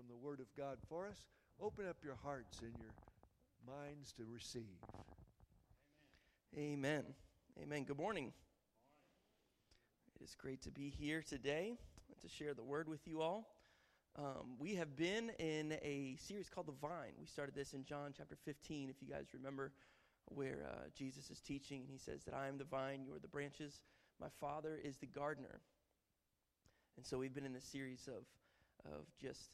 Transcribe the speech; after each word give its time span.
from 0.00 0.08
the 0.08 0.16
Word 0.16 0.40
of 0.40 0.46
God 0.56 0.78
for 0.88 1.06
us. 1.06 1.26
Open 1.60 1.86
up 1.86 1.98
your 2.02 2.14
hearts 2.14 2.62
and 2.62 2.72
your 2.78 2.94
minds 3.66 4.12
to 4.12 4.22
receive. 4.24 4.78
Amen. 6.56 7.04
Amen. 7.62 7.84
Good 7.84 7.98
morning. 7.98 8.32
It 10.14 10.24
is 10.24 10.34
great 10.34 10.62
to 10.62 10.70
be 10.70 10.88
here 10.88 11.22
today 11.22 11.76
to 12.22 12.28
share 12.28 12.54
the 12.54 12.62
Word 12.62 12.88
with 12.88 13.06
you 13.06 13.20
all. 13.20 13.56
Um, 14.16 14.56
we 14.58 14.74
have 14.76 14.96
been 14.96 15.32
in 15.38 15.72
a 15.82 16.16
series 16.18 16.48
called 16.48 16.68
The 16.68 16.80
Vine. 16.80 17.12
We 17.20 17.26
started 17.26 17.54
this 17.54 17.74
in 17.74 17.84
John 17.84 18.14
chapter 18.16 18.38
15, 18.42 18.88
if 18.88 19.02
you 19.02 19.08
guys 19.08 19.26
remember, 19.34 19.72
where 20.26 20.66
uh, 20.66 20.88
Jesus 20.96 21.30
is 21.30 21.40
teaching 21.40 21.82
and 21.82 21.90
he 21.90 21.98
says 21.98 22.24
that 22.24 22.32
I 22.32 22.48
am 22.48 22.56
the 22.56 22.64
vine, 22.64 23.02
you 23.04 23.12
are 23.14 23.18
the 23.18 23.28
branches. 23.28 23.80
My 24.18 24.28
Father 24.40 24.80
is 24.82 24.96
the 24.96 25.08
gardener. 25.08 25.60
And 26.96 27.04
so 27.04 27.18
we've 27.18 27.34
been 27.34 27.44
in 27.44 27.52
this 27.52 27.64
series 27.64 28.08
of, 28.08 28.24
of 28.90 29.04
just 29.20 29.50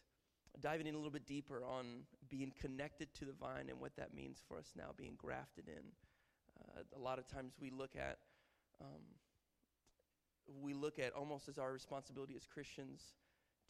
diving 0.61 0.87
in 0.87 0.95
a 0.95 0.97
little 0.97 1.13
bit 1.13 1.27
deeper 1.27 1.63
on 1.65 2.03
being 2.29 2.53
connected 2.61 3.13
to 3.15 3.25
the 3.25 3.33
vine 3.33 3.69
and 3.69 3.79
what 3.81 3.97
that 3.97 4.15
means 4.15 4.39
for 4.47 4.59
us 4.59 4.73
now 4.77 4.91
being 4.97 5.15
grafted 5.17 5.69
in. 5.69 5.83
Uh, 6.61 6.83
a 6.97 6.99
lot 6.99 7.19
of 7.19 7.27
times 7.27 7.55
we 7.61 7.71
look 7.71 7.97
at 7.97 8.19
um, 8.81 9.03
we 10.63 10.75
look 10.75 10.99
at 10.99 11.13
almost 11.13 11.49
as 11.49 11.59
our 11.59 11.73
responsibility 11.73 12.35
as 12.37 12.47
Christians 12.47 13.03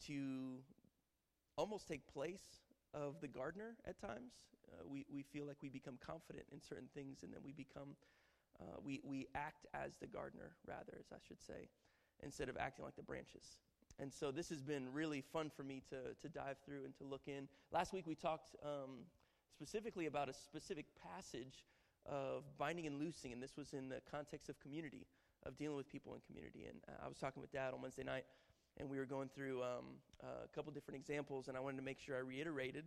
to 0.05 0.57
almost 1.57 1.87
take 1.87 2.05
place 2.07 2.61
of 2.93 3.19
the 3.21 3.27
gardener 3.27 3.75
at 3.85 3.99
times. 3.99 4.33
Uh, 4.71 4.83
we, 4.85 5.05
we 5.11 5.23
feel 5.23 5.45
like 5.45 5.57
we 5.61 5.69
become 5.69 5.97
confident 6.05 6.45
in 6.51 6.61
certain 6.61 6.87
things 6.93 7.23
and 7.23 7.33
then 7.33 7.39
we 7.43 7.51
become, 7.51 7.95
uh, 8.59 8.77
we, 8.83 8.99
we 9.03 9.27
act 9.33 9.65
as 9.73 9.93
the 9.99 10.07
gardener, 10.07 10.51
rather, 10.67 10.97
as 10.99 11.07
I 11.11 11.17
should 11.27 11.41
say, 11.41 11.69
instead 12.21 12.49
of 12.49 12.57
acting 12.57 12.85
like 12.85 12.95
the 12.95 13.03
branches. 13.03 13.59
And 13.99 14.13
so 14.13 14.31
this 14.31 14.49
has 14.49 14.61
been 14.61 14.93
really 14.93 15.21
fun 15.21 15.49
for 15.55 15.63
me 15.63 15.81
to, 15.89 16.13
to 16.21 16.29
dive 16.29 16.57
through 16.65 16.85
and 16.85 16.95
to 16.97 17.03
look 17.03 17.27
in. 17.27 17.47
Last 17.71 17.93
week 17.93 18.05
we 18.05 18.15
talked 18.15 18.55
um, 18.63 19.05
specifically 19.51 20.05
about 20.05 20.29
a 20.29 20.33
specific 20.33 20.85
passage 21.01 21.65
of 22.05 22.43
binding 22.57 22.85
and 22.85 22.99
loosing, 22.99 23.33
and 23.33 23.41
this 23.41 23.57
was 23.57 23.73
in 23.73 23.89
the 23.89 24.01
context 24.09 24.49
of 24.49 24.59
community, 24.59 25.07
of 25.45 25.57
dealing 25.57 25.75
with 25.75 25.89
people 25.89 26.13
in 26.13 26.21
community. 26.27 26.65
And 26.69 26.79
I 27.03 27.07
was 27.07 27.17
talking 27.17 27.41
with 27.41 27.51
Dad 27.51 27.73
on 27.73 27.81
Wednesday 27.81 28.03
night, 28.03 28.25
and 28.77 28.89
we 28.89 28.97
were 28.97 29.05
going 29.05 29.29
through 29.29 29.63
um, 29.63 29.97
a 30.21 30.47
couple 30.55 30.71
different 30.71 30.99
examples, 30.99 31.47
and 31.47 31.57
I 31.57 31.59
wanted 31.59 31.77
to 31.77 31.83
make 31.83 31.99
sure 31.99 32.15
I 32.15 32.19
reiterated 32.19 32.85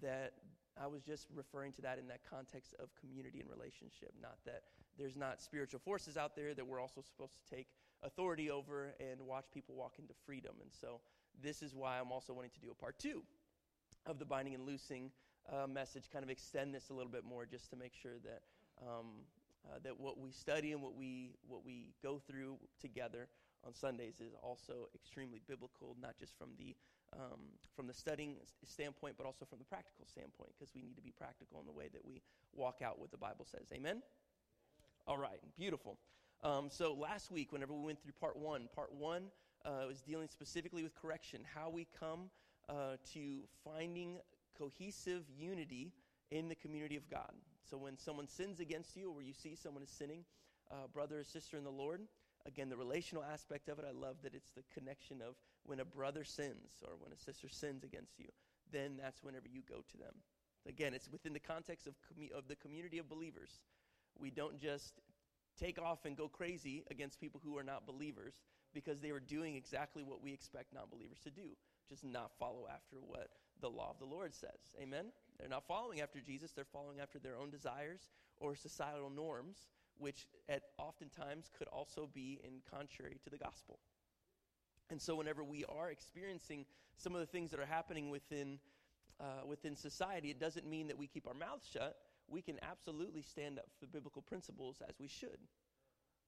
that 0.00 0.32
I 0.80 0.86
was 0.86 1.02
just 1.02 1.26
referring 1.34 1.72
to 1.72 1.82
that 1.82 1.98
in 1.98 2.06
that 2.08 2.20
context 2.28 2.74
of 2.78 2.88
community 2.98 3.40
and 3.40 3.50
relationship, 3.50 4.14
not 4.22 4.38
that 4.46 4.62
there's 4.96 5.16
not 5.16 5.42
spiritual 5.42 5.80
forces 5.80 6.16
out 6.16 6.34
there 6.36 6.54
that 6.54 6.66
we're 6.66 6.80
also 6.80 7.02
supposed 7.02 7.34
to 7.34 7.54
take 7.54 7.66
authority 8.02 8.50
over 8.50 8.94
and 9.00 9.20
watch 9.20 9.46
people 9.52 9.74
walk 9.74 9.94
into 9.98 10.14
freedom. 10.26 10.54
And 10.60 10.70
so 10.72 11.00
this 11.42 11.62
is 11.62 11.74
why 11.74 11.98
I'm 11.98 12.12
also 12.12 12.32
wanting 12.32 12.50
to 12.54 12.60
do 12.60 12.70
a 12.70 12.74
part 12.74 12.98
two 12.98 13.22
of 14.06 14.18
the 14.18 14.24
binding 14.24 14.54
and 14.54 14.66
loosing 14.66 15.10
uh, 15.52 15.66
message, 15.66 16.04
kind 16.12 16.24
of 16.24 16.30
extend 16.30 16.74
this 16.74 16.90
a 16.90 16.94
little 16.94 17.10
bit 17.10 17.24
more 17.24 17.46
just 17.46 17.70
to 17.70 17.76
make 17.76 17.92
sure 17.94 18.18
that. 18.24 18.42
Um, 18.80 19.26
uh, 19.64 19.78
that 19.84 19.98
what 20.00 20.18
we 20.18 20.32
study 20.32 20.72
and 20.72 20.82
what 20.82 20.96
we 20.96 21.36
what 21.46 21.64
we 21.64 21.94
go 22.02 22.18
through 22.18 22.58
together 22.80 23.28
on 23.64 23.74
Sundays 23.74 24.20
is 24.20 24.32
also 24.42 24.88
extremely 24.94 25.40
biblical, 25.46 25.96
not 26.00 26.18
just 26.18 26.36
from 26.36 26.48
the 26.58 26.74
um, 27.14 27.40
from 27.76 27.86
the 27.86 27.94
studying 27.94 28.36
standpoint, 28.64 29.14
but 29.16 29.26
also 29.26 29.44
from 29.44 29.58
the 29.58 29.64
practical 29.64 30.06
standpoint, 30.06 30.50
because 30.58 30.74
we 30.74 30.82
need 30.82 30.96
to 30.96 31.02
be 31.02 31.12
practical 31.12 31.60
in 31.60 31.66
the 31.66 31.72
way 31.72 31.88
that 31.92 32.04
we 32.04 32.22
walk 32.54 32.80
out 32.82 32.98
what 32.98 33.10
the 33.10 33.18
Bible 33.18 33.44
says. 33.44 33.68
Amen. 33.72 34.02
All 35.06 35.18
right, 35.18 35.38
beautiful. 35.56 35.98
Um, 36.44 36.68
so 36.70 36.94
last 36.94 37.30
week, 37.30 37.52
whenever 37.52 37.72
we 37.72 37.84
went 37.84 38.02
through 38.02 38.14
part 38.18 38.36
one, 38.36 38.68
part 38.74 38.92
one 38.92 39.24
uh, 39.64 39.84
was 39.86 40.00
dealing 40.00 40.28
specifically 40.28 40.82
with 40.82 40.94
correction, 40.94 41.42
how 41.54 41.70
we 41.70 41.86
come 41.98 42.30
uh, 42.68 42.96
to 43.12 43.42
finding 43.64 44.18
cohesive 44.58 45.22
unity 45.38 45.92
in 46.30 46.48
the 46.48 46.56
community 46.56 46.96
of 46.96 47.08
God. 47.08 47.32
So 47.70 47.76
when 47.76 47.96
someone 47.96 48.26
sins 48.26 48.58
against 48.58 48.96
you, 48.96 49.12
or 49.12 49.22
you 49.22 49.32
see 49.32 49.54
someone 49.54 49.84
is 49.84 49.90
sinning, 49.90 50.24
uh, 50.70 50.88
brother 50.92 51.20
or 51.20 51.24
sister 51.24 51.56
in 51.56 51.64
the 51.64 51.70
Lord, 51.70 52.00
again, 52.44 52.68
the 52.68 52.76
relational 52.76 53.22
aspect 53.22 53.68
of 53.68 53.78
it, 53.78 53.84
I 53.88 53.92
love 53.92 54.16
that 54.22 54.34
it's 54.34 54.50
the 54.50 54.64
connection 54.74 55.22
of 55.22 55.36
when 55.64 55.78
a 55.78 55.84
brother 55.84 56.24
sins 56.24 56.82
or 56.82 56.94
when 56.98 57.12
a 57.12 57.16
sister 57.16 57.48
sins 57.48 57.84
against 57.84 58.18
you, 58.18 58.28
then 58.72 58.98
that's 59.00 59.22
whenever 59.22 59.46
you 59.48 59.62
go 59.68 59.84
to 59.92 59.96
them. 59.96 60.14
Again, 60.68 60.92
it's 60.92 61.08
within 61.08 61.32
the 61.32 61.40
context 61.40 61.86
of, 61.86 61.94
of 62.36 62.48
the 62.48 62.56
community 62.56 62.98
of 62.98 63.08
believers. 63.08 63.60
We 64.18 64.30
don't 64.30 64.60
just 64.60 65.00
take 65.58 65.80
off 65.80 66.04
and 66.04 66.16
go 66.16 66.28
crazy 66.28 66.84
against 66.90 67.20
people 67.20 67.40
who 67.44 67.56
are 67.56 67.64
not 67.64 67.86
believers 67.86 68.34
because 68.74 69.00
they 69.00 69.10
are 69.10 69.20
doing 69.20 69.54
exactly 69.54 70.02
what 70.02 70.22
we 70.22 70.32
expect 70.32 70.72
non 70.72 70.84
believers 70.90 71.18
to 71.24 71.30
do, 71.30 71.56
just 71.88 72.04
not 72.04 72.32
follow 72.38 72.66
after 72.72 72.96
what 72.96 73.28
the 73.60 73.68
law 73.68 73.90
of 73.90 73.98
the 73.98 74.04
Lord 74.04 74.34
says. 74.34 74.74
Amen? 74.80 75.06
They're 75.38 75.48
not 75.48 75.66
following 75.66 76.00
after 76.00 76.20
Jesus, 76.20 76.52
they're 76.52 76.64
following 76.64 77.00
after 77.00 77.18
their 77.18 77.36
own 77.36 77.50
desires 77.50 78.08
or 78.38 78.54
societal 78.54 79.10
norms, 79.10 79.68
which 79.98 80.26
at 80.48 80.62
oftentimes 80.78 81.50
could 81.56 81.68
also 81.68 82.08
be 82.12 82.40
in 82.44 82.60
contrary 82.70 83.18
to 83.24 83.30
the 83.30 83.38
gospel. 83.38 83.78
And 84.90 85.00
so, 85.00 85.14
whenever 85.14 85.44
we 85.44 85.64
are 85.64 85.90
experiencing 85.90 86.66
some 86.96 87.14
of 87.14 87.20
the 87.20 87.26
things 87.26 87.50
that 87.50 87.60
are 87.60 87.66
happening 87.66 88.10
within, 88.10 88.58
uh, 89.20 89.46
within 89.46 89.76
society, 89.76 90.30
it 90.30 90.40
doesn't 90.40 90.66
mean 90.66 90.88
that 90.88 90.98
we 90.98 91.06
keep 91.06 91.26
our 91.26 91.34
mouths 91.34 91.68
shut 91.72 91.96
we 92.32 92.40
can 92.42 92.58
absolutely 92.62 93.22
stand 93.22 93.58
up 93.58 93.66
for 93.78 93.86
biblical 93.86 94.22
principles 94.22 94.82
as 94.88 94.98
we 94.98 95.06
should. 95.06 95.38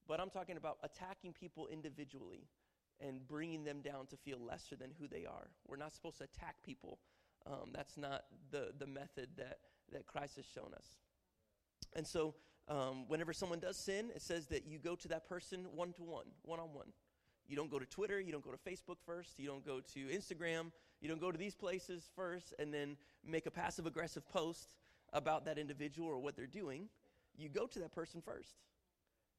But 0.07 0.21
I'm 0.21 0.31
talking 0.31 0.59
about 0.59 0.77
attacking 0.83 1.33
people 1.33 1.67
individually 1.67 2.47
and 3.01 3.27
bringing 3.27 3.65
them 3.65 3.81
down 3.81 4.07
to 4.07 4.17
feel 4.17 4.39
lesser 4.39 4.77
than 4.77 4.91
who 5.01 5.09
they 5.09 5.25
are. 5.25 5.49
We're 5.67 5.77
not 5.77 5.95
supposed 5.95 6.19
to 6.19 6.25
attack 6.25 6.57
people. 6.65 6.99
Um, 7.47 7.71
that's 7.73 7.97
not 7.97 8.25
the, 8.51 8.73
the 8.79 8.87
method 8.87 9.29
that, 9.39 9.59
that 9.93 10.07
Christ 10.07 10.37
has 10.37 10.45
shown 10.45 10.73
us. 10.77 10.87
And 11.95 12.07
so, 12.07 12.35
um, 12.69 13.09
whenever 13.09 13.33
someone 13.33 13.59
does 13.59 13.77
sin, 13.77 14.11
it 14.15 14.23
says 14.23 14.47
that 14.47 14.67
you 14.67 14.79
go 14.79 14.95
to 14.95 15.09
that 15.09 15.29
person 15.29 15.67
one 15.75 15.93
to 15.95 16.03
one, 16.03 16.27
one 16.43 16.61
on 16.61 16.73
one. 16.73 16.89
You 17.47 17.57
don't 17.57 17.71
go 17.71 17.79
to 17.79 17.85
Twitter, 17.85 18.19
you 18.21 18.33
don't 18.33 18.45
go 18.45 18.53
to 18.53 18.57
Facebook 18.57 18.97
first, 19.05 19.39
you 19.39 19.47
don't 19.47 19.65
go 19.67 19.81
to 19.93 20.01
Instagram, 20.07 20.73
you 21.01 21.09
don't 21.09 21.21
go 21.21 21.31
to 21.31 21.37
these 21.37 21.55
places 21.55 22.09
first 22.17 22.55
and 22.59 22.73
then 22.73 22.97
make 23.23 23.45
a 23.45 23.51
passive 23.51 23.85
aggressive 23.85 24.27
post 24.31 24.75
about 25.15 25.47
that 25.47 25.59
individual 25.59 26.09
or 26.09 26.19
what 26.19 26.37
they're 26.37 26.47
doing, 26.47 26.89
you 27.37 27.49
go 27.49 27.67
to 27.67 27.79
that 27.79 27.93
person 27.93 28.21
first. 28.21 28.57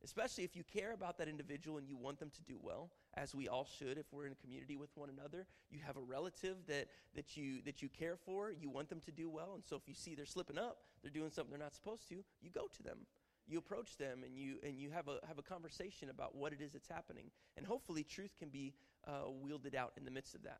Especially 0.04 0.44
if 0.44 0.56
you 0.56 0.64
care 0.64 0.92
about 0.94 1.18
that 1.18 1.28
individual 1.28 1.78
and 1.78 1.88
you 1.88 1.96
want 1.96 2.20
them 2.20 2.30
to 2.30 2.44
do 2.44 2.58
well, 2.62 2.92
as 3.16 3.34
we 3.34 3.48
all 3.48 3.66
should 3.78 3.98
if 3.98 4.06
we're 4.12 4.26
in 4.26 4.34
a 4.34 4.36
community 4.36 4.76
with 4.76 4.90
one 4.96 5.10
another. 5.10 5.48
You 5.72 5.80
have 5.86 5.98
a 5.98 6.02
relative 6.02 6.58
that, 6.68 6.88
that, 7.16 7.38
you, 7.38 7.62
that 7.66 7.82
you 7.82 7.90
care 7.90 8.16
for, 8.16 8.52
you 8.52 8.70
want 8.70 8.90
them 8.90 9.00
to 9.02 9.12
do 9.12 9.30
well. 9.30 9.54
And 9.56 9.64
so 9.64 9.76
if 9.76 9.88
you 9.88 9.94
see 9.94 10.14
they're 10.14 10.26
slipping 10.26 10.58
up, 10.58 10.80
they're 11.02 11.12
doing 11.12 11.30
something 11.30 11.52
they're 11.52 11.60
not 11.60 11.74
supposed 11.74 12.08
to, 12.10 12.16
you 12.42 12.50
go 12.54 12.68
to 12.76 12.84
them. 12.84 13.00
You 13.48 13.58
approach 13.58 13.98
them 13.98 14.24
and 14.24 14.36
you, 14.36 14.56
and 14.64 14.78
you 14.80 14.90
have, 14.92 15.08
a, 15.08 15.20
have 15.28 15.38
a 15.38 15.44
conversation 15.44 16.10
about 16.10 16.36
what 16.36 16.52
it 16.52 16.62
is 16.62 16.74
that's 16.74 16.88
happening. 16.88 17.26
And 17.58 17.66
hopefully, 17.66 18.04
truth 18.04 18.32
can 18.38 18.50
be 18.50 18.74
uh, 19.08 19.30
wielded 19.30 19.76
out 19.76 19.94
in 19.98 20.04
the 20.04 20.12
midst 20.12 20.36
of 20.36 20.44
that. 20.44 20.60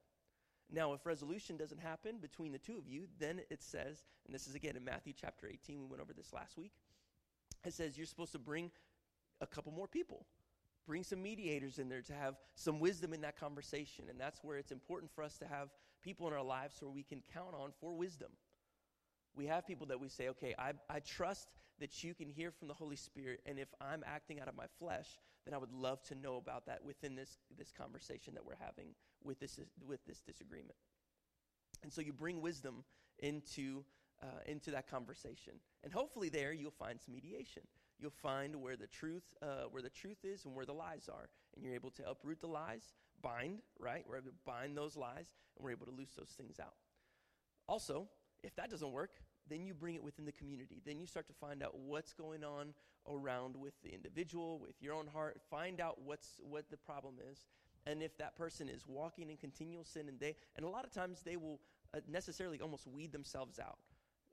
Now, 0.72 0.94
if 0.94 1.06
resolution 1.06 1.58
doesn't 1.58 1.82
happen 1.82 2.18
between 2.20 2.52
the 2.52 2.58
two 2.58 2.78
of 2.78 2.88
you, 2.88 3.08
then 3.20 3.42
it 3.50 3.62
says, 3.62 4.04
and 4.26 4.34
this 4.34 4.48
is 4.48 4.56
again 4.56 4.76
in 4.76 4.84
Matthew 4.84 5.14
chapter 5.20 5.48
18, 5.48 5.80
we 5.80 5.86
went 5.86 6.02
over 6.02 6.14
this 6.14 6.34
last 6.34 6.58
week, 6.58 6.74
it 7.64 7.74
says 7.74 7.98
you're 7.98 8.08
supposed 8.08 8.32
to 8.32 8.40
bring 8.40 8.72
a 9.42 9.48
couple 9.48 9.72
more 9.72 9.88
people. 9.88 10.26
Bring 10.88 11.04
some 11.04 11.22
mediators 11.22 11.80
in 11.80 11.90
there 11.90 12.02
to 12.04 12.14
have 12.14 12.36
some 12.56 12.80
wisdom 12.80 13.14
in 13.14 13.22
that 13.22 13.40
conversation. 13.40 14.06
And 14.10 14.20
that's 14.20 14.44
where 14.44 14.58
it's 14.58 14.72
important 14.72 15.12
for 15.12 15.24
us 15.24 15.38
to 15.38 15.48
have 15.48 15.70
people 16.04 16.28
in 16.28 16.34
our 16.34 16.44
lives 16.44 16.76
where 16.80 16.92
we 16.92 17.04
can 17.04 17.22
count 17.34 17.56
on 17.60 17.72
for 17.80 17.94
wisdom. 17.94 18.30
We 19.36 19.48
have 19.48 19.68
people 19.68 19.88
that 19.88 20.00
we 20.00 20.08
say, 20.08 20.30
okay, 20.30 20.54
I, 20.58 20.74
I 20.90 21.00
trust 21.00 21.50
that 21.80 22.04
you 22.04 22.14
can 22.14 22.30
hear 22.30 22.52
from 22.52 22.68
the 22.68 22.74
Holy 22.74 22.96
Spirit, 22.96 23.42
and 23.46 23.60
if 23.60 23.68
I'm 23.82 24.04
acting 24.06 24.40
out 24.40 24.48
of 24.48 24.56
my 24.56 24.68
flesh, 24.80 25.08
then 25.44 25.54
I 25.54 25.58
would 25.58 25.74
love 25.74 26.02
to 26.04 26.16
know 26.16 26.38
about 26.38 26.68
that 26.68 26.86
within 26.86 27.16
this, 27.16 27.38
this 27.58 27.72
conversation 27.72 28.34
that 28.36 28.46
we're 28.46 28.54
having 28.60 28.94
with 29.26 29.40
this, 29.40 29.60
with 29.86 30.06
this 30.06 30.22
disagreement. 30.22 30.76
And 31.84 31.92
so 31.92 32.02
you 32.02 32.14
bring 32.14 32.42
wisdom 32.42 32.84
into, 33.20 33.84
uh, 34.22 34.42
into 34.46 34.72
that 34.72 34.90
conversation. 34.90 35.54
And 35.84 35.92
hopefully 35.92 36.30
there 36.30 36.54
you'll 36.54 36.72
find 36.72 37.00
some 37.02 37.14
mediation. 37.14 37.64
You'll 38.00 38.12
find 38.12 38.56
where 38.56 38.76
the 38.76 38.88
truth, 38.88 39.24
uh, 39.42 39.66
where 39.72 39.82
the 39.82 39.90
truth 39.90 40.24
is 40.24 40.46
and 40.46 40.56
where 40.56 40.66
the 40.66 40.74
lies 40.74 41.10
are. 41.12 41.30
And 41.56 41.64
you're 41.64 41.76
able 41.76 41.92
to 41.92 42.10
uproot 42.10 42.42
the 42.42 42.48
lies, 42.48 42.94
bind, 43.22 43.62
right? 43.80 44.04
We're 44.08 44.18
able 44.18 44.32
to 44.32 44.36
bind 44.46 44.78
those 44.78 44.98
lies, 44.98 45.34
and 45.56 45.64
we're 45.64 45.72
able 45.72 45.86
to 45.86 45.94
loose 45.94 46.14
those 46.18 46.34
things 46.38 46.60
out. 46.60 46.76
Also, 47.68 48.08
if 48.44 48.56
that 48.56 48.70
doesn't 48.70 48.92
work, 48.92 49.12
then 49.48 49.66
you 49.66 49.74
bring 49.74 49.96
it 49.96 50.04
within 50.04 50.26
the 50.26 50.32
community. 50.32 50.82
Then 50.86 51.00
you 51.00 51.08
start 51.08 51.28
to 51.28 51.34
find 51.34 51.64
out 51.64 51.78
what's 51.78 52.14
going 52.14 52.44
on 52.44 52.74
around 53.08 53.56
with 53.56 53.74
the 53.84 53.94
individual, 53.94 54.60
with 54.60 54.82
your 54.82 54.94
own 54.94 55.08
heart. 55.08 55.40
Find 55.50 55.80
out 55.80 56.02
what's 56.04 56.40
what 56.40 56.70
the 56.70 56.78
problem 56.78 57.16
is, 57.32 57.46
and 57.86 58.02
if 58.02 58.18
that 58.18 58.36
person 58.36 58.68
is 58.70 58.84
walking 58.88 59.30
in 59.30 59.38
continual 59.38 59.84
sin, 59.84 60.08
and 60.08 60.20
they 60.20 60.36
and 60.56 60.66
a 60.66 60.70
lot 60.70 60.86
of 60.86 60.92
times 60.92 61.22
they 61.24 61.38
will 61.38 61.60
uh, 61.94 62.00
necessarily 62.08 62.60
almost 62.60 62.88
weed 62.88 63.12
themselves 63.12 63.60
out 63.60 63.78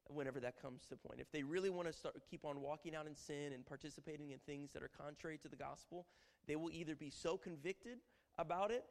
whenever 0.08 0.40
that 0.40 0.60
comes 0.60 0.86
to 0.86 0.96
point. 0.96 1.20
If 1.20 1.30
they 1.30 1.42
really 1.42 1.70
want 1.70 1.86
to 1.88 1.92
start 1.92 2.16
keep 2.28 2.44
on 2.44 2.60
walking 2.60 2.94
out 2.94 3.06
in 3.06 3.14
sin 3.14 3.52
and 3.54 3.64
participating 3.64 4.30
in 4.30 4.38
things 4.40 4.72
that 4.72 4.82
are 4.82 4.90
contrary 4.96 5.38
to 5.38 5.48
the 5.48 5.56
gospel, 5.56 6.06
they 6.46 6.56
will 6.56 6.70
either 6.72 6.94
be 6.94 7.10
so 7.10 7.36
convicted 7.36 7.98
about 8.38 8.70
it 8.70 8.84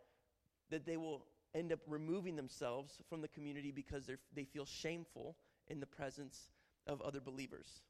that 0.69 0.85
they 0.85 0.97
will 0.97 1.25
end 1.53 1.73
up 1.73 1.79
removing 1.87 2.35
themselves 2.35 3.01
from 3.09 3.21
the 3.21 3.27
community 3.27 3.71
because 3.71 4.09
they 4.33 4.45
feel 4.45 4.65
shameful 4.65 5.35
in 5.67 5.79
the 5.79 5.85
presence 5.85 6.49
of 6.87 7.01
other 7.01 7.19
believers 7.19 7.81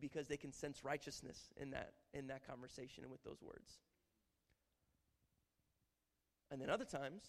because 0.00 0.26
they 0.26 0.36
can 0.36 0.52
sense 0.52 0.84
righteousness 0.84 1.50
in 1.56 1.70
that, 1.70 1.92
in 2.14 2.26
that 2.26 2.46
conversation 2.46 3.04
and 3.04 3.12
with 3.12 3.22
those 3.22 3.40
words. 3.40 3.78
And 6.52 6.60
then 6.60 6.68
other 6.68 6.84
times, 6.84 7.22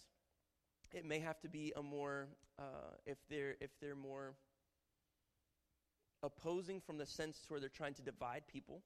it 0.92 1.06
may 1.06 1.18
have 1.18 1.40
to 1.40 1.48
be 1.48 1.72
a 1.76 1.82
more, 1.82 2.28
uh, 2.58 2.92
if, 3.06 3.16
they're, 3.30 3.56
if 3.58 3.70
they're 3.80 3.96
more 3.96 4.34
opposing 6.22 6.78
from 6.78 6.98
the 6.98 7.06
sense 7.06 7.46
where 7.48 7.58
they're 7.58 7.70
trying 7.70 7.94
to 7.94 8.02
divide 8.02 8.42
people, 8.46 8.82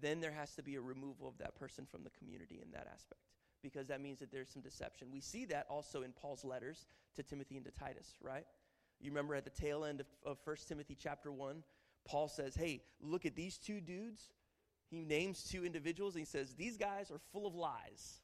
then 0.00 0.20
there 0.20 0.32
has 0.32 0.54
to 0.56 0.62
be 0.64 0.74
a 0.74 0.80
removal 0.80 1.28
of 1.28 1.38
that 1.38 1.54
person 1.54 1.86
from 1.88 2.02
the 2.02 2.10
community 2.10 2.60
in 2.60 2.72
that 2.72 2.88
aspect 2.92 3.20
because 3.62 3.86
that 3.86 4.00
means 4.00 4.18
that 4.18 4.32
there's 4.32 4.50
some 4.50 4.62
deception. 4.62 5.08
We 5.12 5.20
see 5.20 5.44
that 5.46 5.66
also 5.70 6.02
in 6.02 6.12
Paul's 6.12 6.44
letters 6.44 6.86
to 7.14 7.22
Timothy 7.22 7.56
and 7.56 7.64
to 7.64 7.70
Titus, 7.70 8.16
right? 8.20 8.44
You 9.00 9.10
remember 9.10 9.34
at 9.34 9.44
the 9.44 9.50
tail 9.50 9.84
end 9.84 10.00
of, 10.00 10.06
of 10.24 10.38
1 10.44 10.56
Timothy 10.68 10.96
chapter 11.00 11.30
1, 11.32 11.62
Paul 12.04 12.28
says, 12.28 12.54
Hey, 12.54 12.82
look 13.00 13.26
at 13.26 13.36
these 13.36 13.58
two 13.58 13.80
dudes. 13.80 14.22
He 14.88 15.04
names 15.04 15.44
two 15.44 15.64
individuals 15.64 16.14
and 16.14 16.20
he 16.20 16.26
says, 16.26 16.54
These 16.54 16.76
guys 16.76 17.10
are 17.10 17.20
full 17.32 17.46
of 17.46 17.54
lies. 17.54 18.20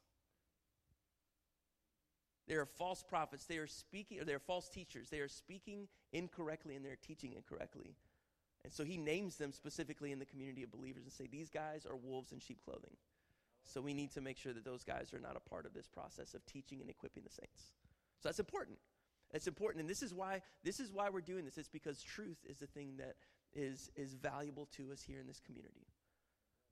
They 2.47 2.55
are 2.55 2.65
false 2.65 3.03
prophets. 3.03 3.45
They 3.45 3.57
are 3.57 3.67
speaking, 3.67 4.19
or 4.19 4.25
they 4.25 4.33
are 4.33 4.39
false 4.39 4.69
teachers. 4.69 5.09
They 5.09 5.19
are 5.19 5.29
speaking 5.29 5.87
incorrectly 6.11 6.75
and 6.75 6.83
they're 6.83 6.97
teaching 7.01 7.33
incorrectly. 7.33 7.95
And 8.63 8.71
so 8.71 8.83
he 8.83 8.97
names 8.97 9.37
them 9.37 9.51
specifically 9.51 10.11
in 10.11 10.19
the 10.19 10.25
community 10.25 10.63
of 10.63 10.71
believers 10.71 11.03
and 11.03 11.11
say, 11.11 11.27
These 11.27 11.49
guys 11.49 11.85
are 11.85 11.95
wolves 11.95 12.31
in 12.31 12.39
sheep 12.39 12.59
clothing. 12.63 12.95
So 13.65 13.81
we 13.81 13.93
need 13.93 14.11
to 14.13 14.21
make 14.21 14.37
sure 14.37 14.53
that 14.53 14.65
those 14.65 14.83
guys 14.83 15.13
are 15.13 15.19
not 15.19 15.37
a 15.37 15.49
part 15.49 15.65
of 15.65 15.73
this 15.73 15.87
process 15.87 16.33
of 16.33 16.45
teaching 16.45 16.81
and 16.81 16.89
equipping 16.89 17.23
the 17.23 17.31
saints. 17.31 17.71
So 18.19 18.29
that's 18.29 18.39
important. 18.39 18.77
It's 19.33 19.47
important, 19.47 19.81
and 19.81 19.89
this 19.89 20.03
is 20.03 20.13
why 20.13 20.41
this 20.63 20.79
is 20.79 20.91
why 20.91 21.09
we're 21.09 21.21
doing 21.21 21.43
this. 21.43 21.57
It's 21.57 21.69
because 21.69 22.03
truth 22.03 22.37
is 22.47 22.59
the 22.59 22.67
thing 22.67 22.97
that 22.97 23.15
is 23.53 23.89
is 23.95 24.13
valuable 24.13 24.67
to 24.77 24.91
us 24.91 25.01
here 25.01 25.19
in 25.19 25.27
this 25.27 25.39
community. 25.39 25.87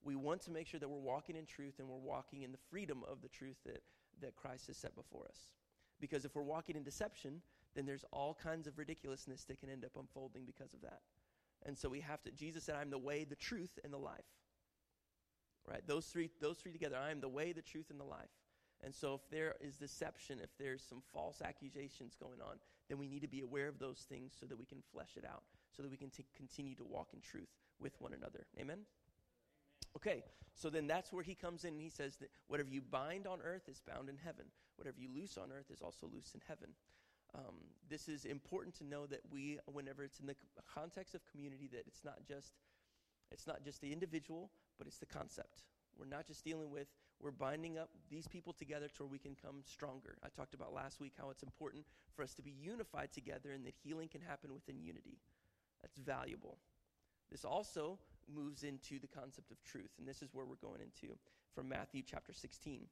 We 0.03 0.15
want 0.15 0.41
to 0.44 0.51
make 0.51 0.67
sure 0.67 0.79
that 0.79 0.89
we're 0.89 0.97
walking 0.97 1.35
in 1.35 1.45
truth 1.45 1.79
and 1.79 1.88
we're 1.88 1.97
walking 1.97 2.44
in 2.44 2.51
the 2.51 2.57
freedom 2.69 3.03
of 3.09 3.21
the 3.21 3.29
truth 3.29 3.57
that, 3.65 3.83
that 4.21 4.35
Christ 4.35 4.67
has 4.67 4.77
set 4.77 4.95
before 4.95 5.25
us. 5.25 5.38
Because 6.01 6.25
if 6.25 6.36
we're 6.36 6.42
walking 6.42 6.75
in 6.75 6.83
deception, 6.83 7.42
then 7.75 7.86
there's 7.86 8.03
all 8.12 8.38
kinds 8.44 8.68
of 8.68 8.77
ridiculousness 8.77 9.45
that 9.45 9.59
can 9.59 9.69
end 9.69 9.86
up 9.86 9.92
unfolding 9.98 10.44
because 10.45 10.74
of 10.74 10.81
that. 10.81 11.00
And 11.65 11.77
so 11.77 11.88
we 11.88 12.01
have 12.01 12.21
to 12.24 12.31
Jesus 12.31 12.63
said, 12.63 12.75
I'm 12.75 12.89
the 12.89 12.98
way, 12.98 13.24
the 13.24 13.36
truth, 13.36 13.80
and 13.83 13.94
the 13.94 13.98
life. 13.98 14.25
Right? 15.68 15.86
Those 15.86 16.07
three, 16.07 16.30
those 16.42 16.57
three 16.57 16.71
together. 16.71 16.98
I 16.98 17.12
am 17.12 17.21
the 17.21 17.30
way, 17.30 17.53
the 17.53 17.62
truth, 17.62 17.92
and 17.92 18.00
the 18.00 18.03
life. 18.03 18.31
And 18.83 18.95
so 18.95 19.13
if 19.13 19.21
there 19.30 19.56
is 19.62 19.77
deception, 19.77 20.39
if 20.42 20.50
there's 20.57 20.83
some 20.83 21.03
false 21.13 21.42
accusations 21.42 22.15
going 22.19 22.42
on, 22.42 22.57
then 22.89 22.98
we 22.98 23.07
need 23.07 23.21
to 23.21 23.27
be 23.27 23.42
aware 23.42 23.68
of 23.68 23.77
those 23.77 24.00
things 24.09 24.33
so 24.38 24.48
that 24.48 24.57
we 24.57 24.65
can 24.65 24.81
flesh 24.92 25.12
it 25.18 25.24
out, 25.24 25.44
so 25.71 25.83
that 25.83 25.92
we 25.92 25.98
can 25.98 26.09
t- 26.09 26.25
continue 26.36 26.75
to 26.75 26.83
walk 26.83 27.09
in 27.13 27.21
truth 27.21 27.50
with 27.80 27.94
one 28.01 28.13
another. 28.13 28.48
Amen? 28.59 28.80
Okay, 29.95 30.23
so 30.53 30.69
then 30.69 30.88
that's 30.88 31.11
where 31.11 31.23
he 31.23 31.35
comes 31.35 31.65
in 31.65 31.73
and 31.73 31.81
he 31.81 31.89
says 31.89 32.15
that 32.17 32.29
whatever 32.47 32.69
you 32.69 32.81
bind 32.81 33.27
on 33.27 33.39
earth 33.43 33.67
is 33.67 33.81
bound 33.81 34.09
in 34.09 34.17
heaven. 34.17 34.45
Whatever 34.77 34.97
you 34.99 35.09
loose 35.13 35.38
on 35.38 35.51
earth 35.51 35.69
is 35.71 35.81
also 35.81 36.07
loose 36.11 36.31
in 36.33 36.41
heaven. 36.47 36.69
Um, 37.35 37.55
this 37.89 38.07
is 38.09 38.25
important 38.25 38.75
to 38.75 38.83
know 38.83 39.05
that 39.07 39.21
we, 39.31 39.59
whenever 39.65 40.03
it's 40.03 40.19
in 40.19 40.27
the 40.27 40.35
context 40.73 41.15
of 41.15 41.21
community, 41.31 41.69
that 41.71 41.83
it's 41.88 42.03
not 42.03 42.25
just 42.27 42.53
it's 43.31 43.47
not 43.47 43.63
just 43.63 43.81
the 43.81 43.91
individual, 43.93 44.51
but 44.77 44.88
it's 44.88 44.97
the 44.97 45.05
concept. 45.05 45.63
We're 45.97 46.05
not 46.05 46.27
just 46.27 46.43
dealing 46.43 46.69
with, 46.69 46.88
we're 47.21 47.31
binding 47.31 47.77
up 47.77 47.89
these 48.09 48.27
people 48.27 48.53
together 48.53 48.88
to 48.88 49.03
where 49.03 49.11
we 49.11 49.19
can 49.19 49.35
come 49.35 49.63
stronger. 49.65 50.17
I 50.23 50.27
talked 50.29 50.53
about 50.53 50.73
last 50.73 50.99
week 50.99 51.13
how 51.17 51.29
it's 51.29 51.43
important 51.43 51.85
for 52.15 52.23
us 52.23 52.33
to 52.35 52.41
be 52.41 52.51
unified 52.51 53.11
together 53.11 53.51
and 53.51 53.65
that 53.65 53.75
healing 53.83 54.09
can 54.09 54.21
happen 54.21 54.53
within 54.53 54.81
unity. 54.81 55.19
That's 55.81 55.97
valuable. 55.97 56.57
This 57.29 57.45
also 57.45 57.99
moves 58.33 58.63
into 58.63 59.00
the 59.00 59.07
concept 59.07 59.51
of 59.51 59.63
truth, 59.63 59.91
and 59.97 60.07
this 60.07 60.21
is 60.21 60.33
where 60.33 60.45
we're 60.45 60.56
going 60.56 60.81
into 60.81 61.15
from 61.53 61.69
Matthew 61.69 62.03
chapter 62.06 62.33
16. 62.33 62.88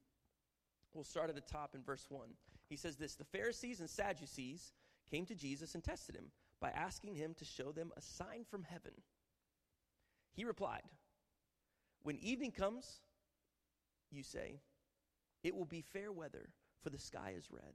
We'll 0.94 1.04
start 1.04 1.30
at 1.30 1.36
the 1.36 1.42
top 1.42 1.76
in 1.76 1.84
verse 1.84 2.06
1. 2.10 2.28
He 2.68 2.76
says 2.76 2.98
this 2.98 3.16
The 3.16 3.24
Pharisees 3.26 3.80
and 3.80 3.90
Sadducees 3.90 4.74
came 5.10 5.26
to 5.26 5.36
Jesus 5.36 5.76
and 5.76 5.84
tested 5.84 6.16
him 6.16 6.32
by 6.62 6.70
asking 6.70 7.16
him 7.16 7.34
to 7.36 7.46
show 7.46 7.72
them 7.72 7.92
a 7.96 8.02
sign 8.02 8.46
from 8.50 8.64
heaven. 8.64 8.94
He 10.34 10.44
replied, 10.44 10.84
When 12.04 12.18
evening 12.20 12.52
comes, 12.52 13.02
you 14.12 14.24
say, 14.24 14.60
it 15.44 15.56
will 15.56 15.66
be 15.66 15.82
fair 15.82 16.12
weather, 16.12 16.50
for 16.82 16.90
the 16.90 16.98
sky 16.98 17.34
is 17.38 17.50
red. 17.52 17.74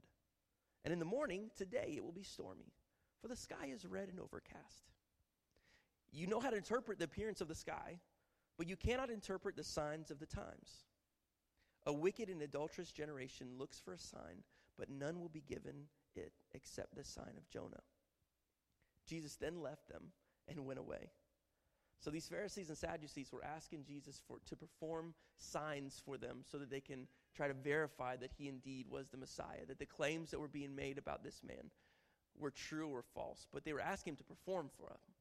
And 0.83 0.93
in 0.93 0.99
the 0.99 1.05
morning, 1.05 1.49
today, 1.55 1.93
it 1.95 2.03
will 2.03 2.11
be 2.11 2.23
stormy, 2.23 2.73
for 3.21 3.27
the 3.27 3.35
sky 3.35 3.71
is 3.73 3.85
red 3.85 4.09
and 4.09 4.19
overcast. 4.19 4.91
You 6.15 6.27
know 6.27 6.39
how 6.39 6.49
to 6.49 6.55
interpret 6.55 6.97
the 6.97 7.05
appearance 7.05 7.41
of 7.41 7.49
the 7.49 7.55
sky, 7.55 7.99
but 8.57 8.67
you 8.67 8.77
cannot 8.77 9.09
interpret 9.09 9.57
the 9.57 9.63
signs 9.63 10.11
of 10.11 10.19
the 10.19 10.25
times. 10.25 10.85
A 11.85 11.93
wicked 11.93 12.29
and 12.29 12.41
adulterous 12.41 12.91
generation 12.91 13.47
looks 13.59 13.79
for 13.79 13.93
a 13.93 13.99
sign, 13.99 14.43
but 14.77 14.89
none 14.89 15.19
will 15.19 15.29
be 15.29 15.43
given 15.47 15.87
it 16.15 16.31
except 16.53 16.95
the 16.95 17.03
sign 17.03 17.33
of 17.37 17.49
Jonah. 17.49 17.83
Jesus 19.05 19.35
then 19.35 19.61
left 19.61 19.89
them 19.89 20.03
and 20.47 20.65
went 20.65 20.79
away. 20.79 21.11
So 21.99 22.09
these 22.11 22.27
Pharisees 22.27 22.69
and 22.69 22.77
Sadducees 22.77 23.31
were 23.31 23.43
asking 23.43 23.83
Jesus 23.83 24.21
for, 24.27 24.37
to 24.45 24.55
perform 24.55 25.13
signs 25.37 26.01
for 26.05 26.17
them 26.17 26.43
so 26.49 26.57
that 26.57 26.69
they 26.69 26.79
can 26.79 27.07
try 27.35 27.47
to 27.47 27.53
verify 27.53 28.15
that 28.17 28.31
he 28.37 28.47
indeed 28.47 28.87
was 28.89 29.09
the 29.09 29.17
Messiah, 29.17 29.65
that 29.67 29.79
the 29.79 29.85
claims 29.85 30.31
that 30.31 30.39
were 30.39 30.47
being 30.47 30.75
made 30.75 30.97
about 30.97 31.23
this 31.23 31.41
man 31.45 31.71
were 32.37 32.51
true 32.51 32.89
or 32.89 33.03
false. 33.13 33.47
But 33.51 33.65
they 33.65 33.73
were 33.73 33.81
asking 33.81 34.11
him 34.11 34.17
to 34.17 34.23
perform 34.23 34.69
for 34.77 34.87
them. 34.87 35.14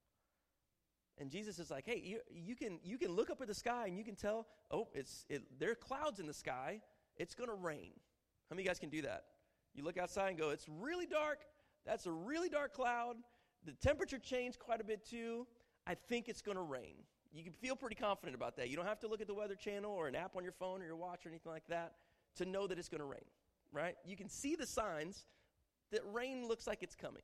And 1.19 1.31
Jesus 1.31 1.59
is 1.59 1.71
like, 1.71 1.87
hey, 1.87 2.03
you, 2.05 2.21
you, 2.31 2.57
can, 2.57 2.79
you 2.83 2.99
can 2.99 3.13
look 3.13 3.31
up 3.31 3.41
at 3.41 3.47
the 3.47 3.55
sky 3.55 3.87
and 3.87 3.97
you 3.97 4.05
can 4.05 4.17
tell, 4.17 4.47
oh, 4.71 4.89
it's, 4.95 5.25
it, 5.29 5.43
there 5.59 5.71
are 5.71 5.77
clouds 5.77 6.19
in 6.19 6.27
the 6.27 6.35
sky. 6.35 6.81
It's 7.17 7.35
going 7.35 7.49
to 7.49 7.55
rain. 7.55 7.93
How 8.49 8.55
many 8.55 8.63
of 8.63 8.65
you 8.65 8.71
guys 8.71 8.79
can 8.81 8.91
do 8.91 9.03
that? 9.03 9.25
You 9.75 9.85
look 9.85 9.97
outside 9.97 10.31
and 10.31 10.39
go, 10.39 10.51
it's 10.51 10.67
really 10.69 11.07
dark. 11.07 11.41
That's 11.87 12.07
a 12.07 12.11
really 12.11 12.49
dark 12.49 12.75
cloud. 12.75 13.17
The 13.65 13.73
temperature 13.73 14.19
changed 14.19 14.59
quite 14.59 14.81
a 14.81 14.85
bit 14.85 15.09
too. 15.09 15.47
I 15.87 15.95
think 15.95 16.29
it's 16.29 16.43
going 16.43 16.57
to 16.57 16.63
rain. 16.63 16.97
You 17.33 17.43
can 17.43 17.53
feel 17.53 17.77
pretty 17.77 17.97
confident 17.97 18.35
about 18.35 18.57
that. 18.57 18.69
You 18.71 18.77
don't 18.77 18.87
have 18.87 19.01
to 19.01 19.09
look 19.09 19.21
at 19.21 19.27
the 19.27 19.35
Weather 19.35 19.57
Channel 19.57 19.91
or 19.91 20.09
an 20.09 20.15
app 20.15 20.37
on 20.37 20.43
your 20.45 20.53
phone 20.53 20.83
or 20.83 20.87
your 20.87 20.97
watch 20.97 21.27
or 21.27 21.29
anything 21.29 21.51
like 21.51 21.67
that 21.69 21.95
to 22.37 22.45
know 22.45 22.67
that 22.67 22.79
it's 22.79 22.89
going 22.89 23.01
to 23.01 23.07
rain, 23.07 23.25
right? 23.73 23.97
You 24.05 24.17
can 24.17 24.29
see 24.29 24.55
the 24.55 24.67
signs 24.67 25.25
that 25.91 26.01
rain 26.13 26.47
looks 26.47 26.67
like 26.67 26.83
it's 26.83 26.95
coming. 26.95 27.23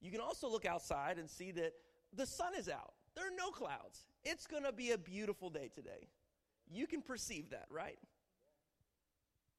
You 0.00 0.10
can 0.10 0.20
also 0.20 0.48
look 0.48 0.64
outside 0.64 1.18
and 1.18 1.28
see 1.28 1.50
that 1.52 1.72
the 2.16 2.26
sun 2.26 2.52
is 2.58 2.68
out. 2.68 2.94
There 3.14 3.26
are 3.26 3.36
no 3.36 3.50
clouds. 3.50 4.06
It's 4.24 4.46
going 4.46 4.64
to 4.64 4.72
be 4.72 4.92
a 4.92 4.98
beautiful 4.98 5.50
day 5.50 5.70
today. 5.74 6.08
You 6.70 6.86
can 6.86 7.02
perceive 7.02 7.50
that, 7.50 7.66
right? 7.70 7.98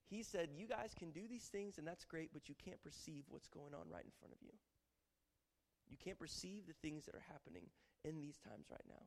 He 0.10 0.24
said, 0.24 0.50
You 0.56 0.68
guys 0.68 0.94
can 0.98 1.12
do 1.12 1.22
these 1.30 1.46
things, 1.46 1.78
and 1.78 1.88
that's 1.88 2.06
great, 2.06 2.32
but 2.34 2.50
you 2.50 2.56
can't 2.64 2.82
perceive 2.84 3.24
what's 3.30 3.48
going 3.48 3.74
on 3.74 3.90
right 3.92 4.06
in 4.06 4.12
front 4.20 4.34
of 4.34 4.42
you. 4.42 4.52
You 5.90 5.98
can't 6.04 6.20
perceive 6.20 6.68
the 6.68 6.74
things 6.82 7.06
that 7.06 7.16
are 7.16 7.26
happening 7.32 7.70
in 8.04 8.20
these 8.20 8.38
times 8.38 8.68
right 8.72 8.86
now. 8.88 9.06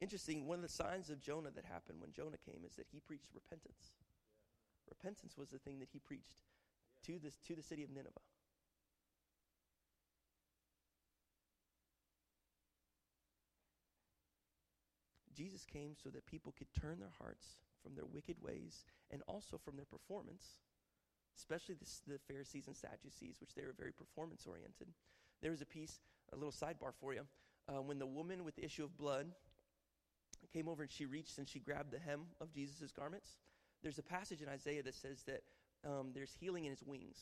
Interesting, 0.00 0.46
one 0.46 0.58
of 0.58 0.62
the 0.62 0.68
signs 0.68 1.10
of 1.10 1.20
Jonah 1.20 1.50
that 1.50 1.64
happened 1.64 2.00
when 2.00 2.12
Jonah 2.12 2.38
came 2.38 2.62
is 2.64 2.76
that 2.76 2.86
he 2.90 3.00
preached 3.00 3.34
repentance. 3.34 3.94
Yeah. 3.98 4.14
Repentance 4.90 5.36
was 5.36 5.50
the 5.50 5.58
thing 5.58 5.80
that 5.80 5.88
he 5.92 5.98
preached 5.98 6.38
yeah. 6.38 7.14
to, 7.14 7.20
this, 7.20 7.36
to 7.48 7.56
the 7.56 7.62
city 7.62 7.82
of 7.82 7.90
Nineveh. 7.90 8.22
Jesus 15.38 15.64
came 15.64 15.94
so 15.94 16.10
that 16.10 16.26
people 16.26 16.52
could 16.58 16.72
turn 16.74 16.98
their 16.98 17.14
hearts 17.22 17.46
from 17.82 17.94
their 17.94 18.06
wicked 18.06 18.36
ways 18.42 18.84
and 19.10 19.22
also 19.28 19.56
from 19.56 19.76
their 19.76 19.86
performance 19.86 20.58
especially 21.38 21.76
the, 21.76 22.12
the 22.12 22.18
Pharisees 22.18 22.66
and 22.66 22.76
Sadducees, 22.76 23.36
which 23.40 23.54
they 23.54 23.62
were 23.62 23.74
very 23.78 23.92
performance 23.92 24.44
oriented. 24.46 24.88
There 25.40 25.52
was 25.52 25.62
a 25.62 25.66
piece, 25.66 26.00
a 26.32 26.36
little 26.36 26.52
sidebar 26.52 26.92
for 27.00 27.14
you. 27.14 27.22
Uh, 27.68 27.80
when 27.80 27.98
the 27.98 28.06
woman 28.06 28.44
with 28.44 28.56
the 28.56 28.64
issue 28.64 28.84
of 28.84 28.96
blood 28.98 29.28
came 30.52 30.68
over 30.68 30.82
and 30.82 30.90
she 30.90 31.06
reached 31.06 31.38
and 31.38 31.48
she 31.48 31.60
grabbed 31.60 31.92
the 31.92 31.98
hem 31.98 32.22
of 32.40 32.52
Jesus' 32.52 32.90
garments, 32.90 33.36
there's 33.82 33.98
a 33.98 34.02
passage 34.02 34.42
in 34.42 34.48
Isaiah 34.48 34.82
that 34.82 34.94
says 34.94 35.22
that 35.26 35.42
um, 35.86 36.10
there's 36.12 36.34
healing 36.40 36.64
in 36.64 36.70
his 36.70 36.82
wings. 36.82 37.18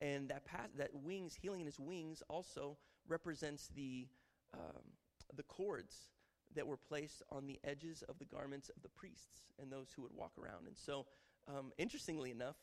And 0.00 0.28
that, 0.28 0.42
that 0.76 0.90
wings, 0.92 1.34
healing 1.40 1.60
in 1.60 1.66
his 1.66 1.80
wings, 1.80 2.22
also 2.28 2.76
represents 3.08 3.68
the, 3.74 4.06
um, 4.52 4.82
the 5.36 5.44
cords 5.44 6.08
that 6.54 6.66
were 6.66 6.76
placed 6.76 7.22
on 7.30 7.46
the 7.46 7.58
edges 7.64 8.02
of 8.08 8.18
the 8.18 8.24
garments 8.24 8.70
of 8.74 8.82
the 8.82 8.88
priests 8.88 9.44
and 9.60 9.70
those 9.70 9.88
who 9.94 10.02
would 10.02 10.14
walk 10.14 10.32
around. 10.38 10.66
And 10.66 10.76
so, 10.76 11.06
um, 11.48 11.72
interestingly 11.78 12.30
enough, 12.30 12.56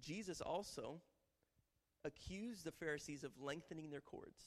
Jesus 0.00 0.40
also 0.40 1.00
accused 2.04 2.64
the 2.64 2.72
Pharisees 2.72 3.24
of 3.24 3.32
lengthening 3.40 3.90
their 3.90 4.00
cords, 4.00 4.42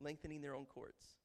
lengthening 0.00 0.40
their 0.40 0.54
own 0.54 0.64
cords 0.64 1.16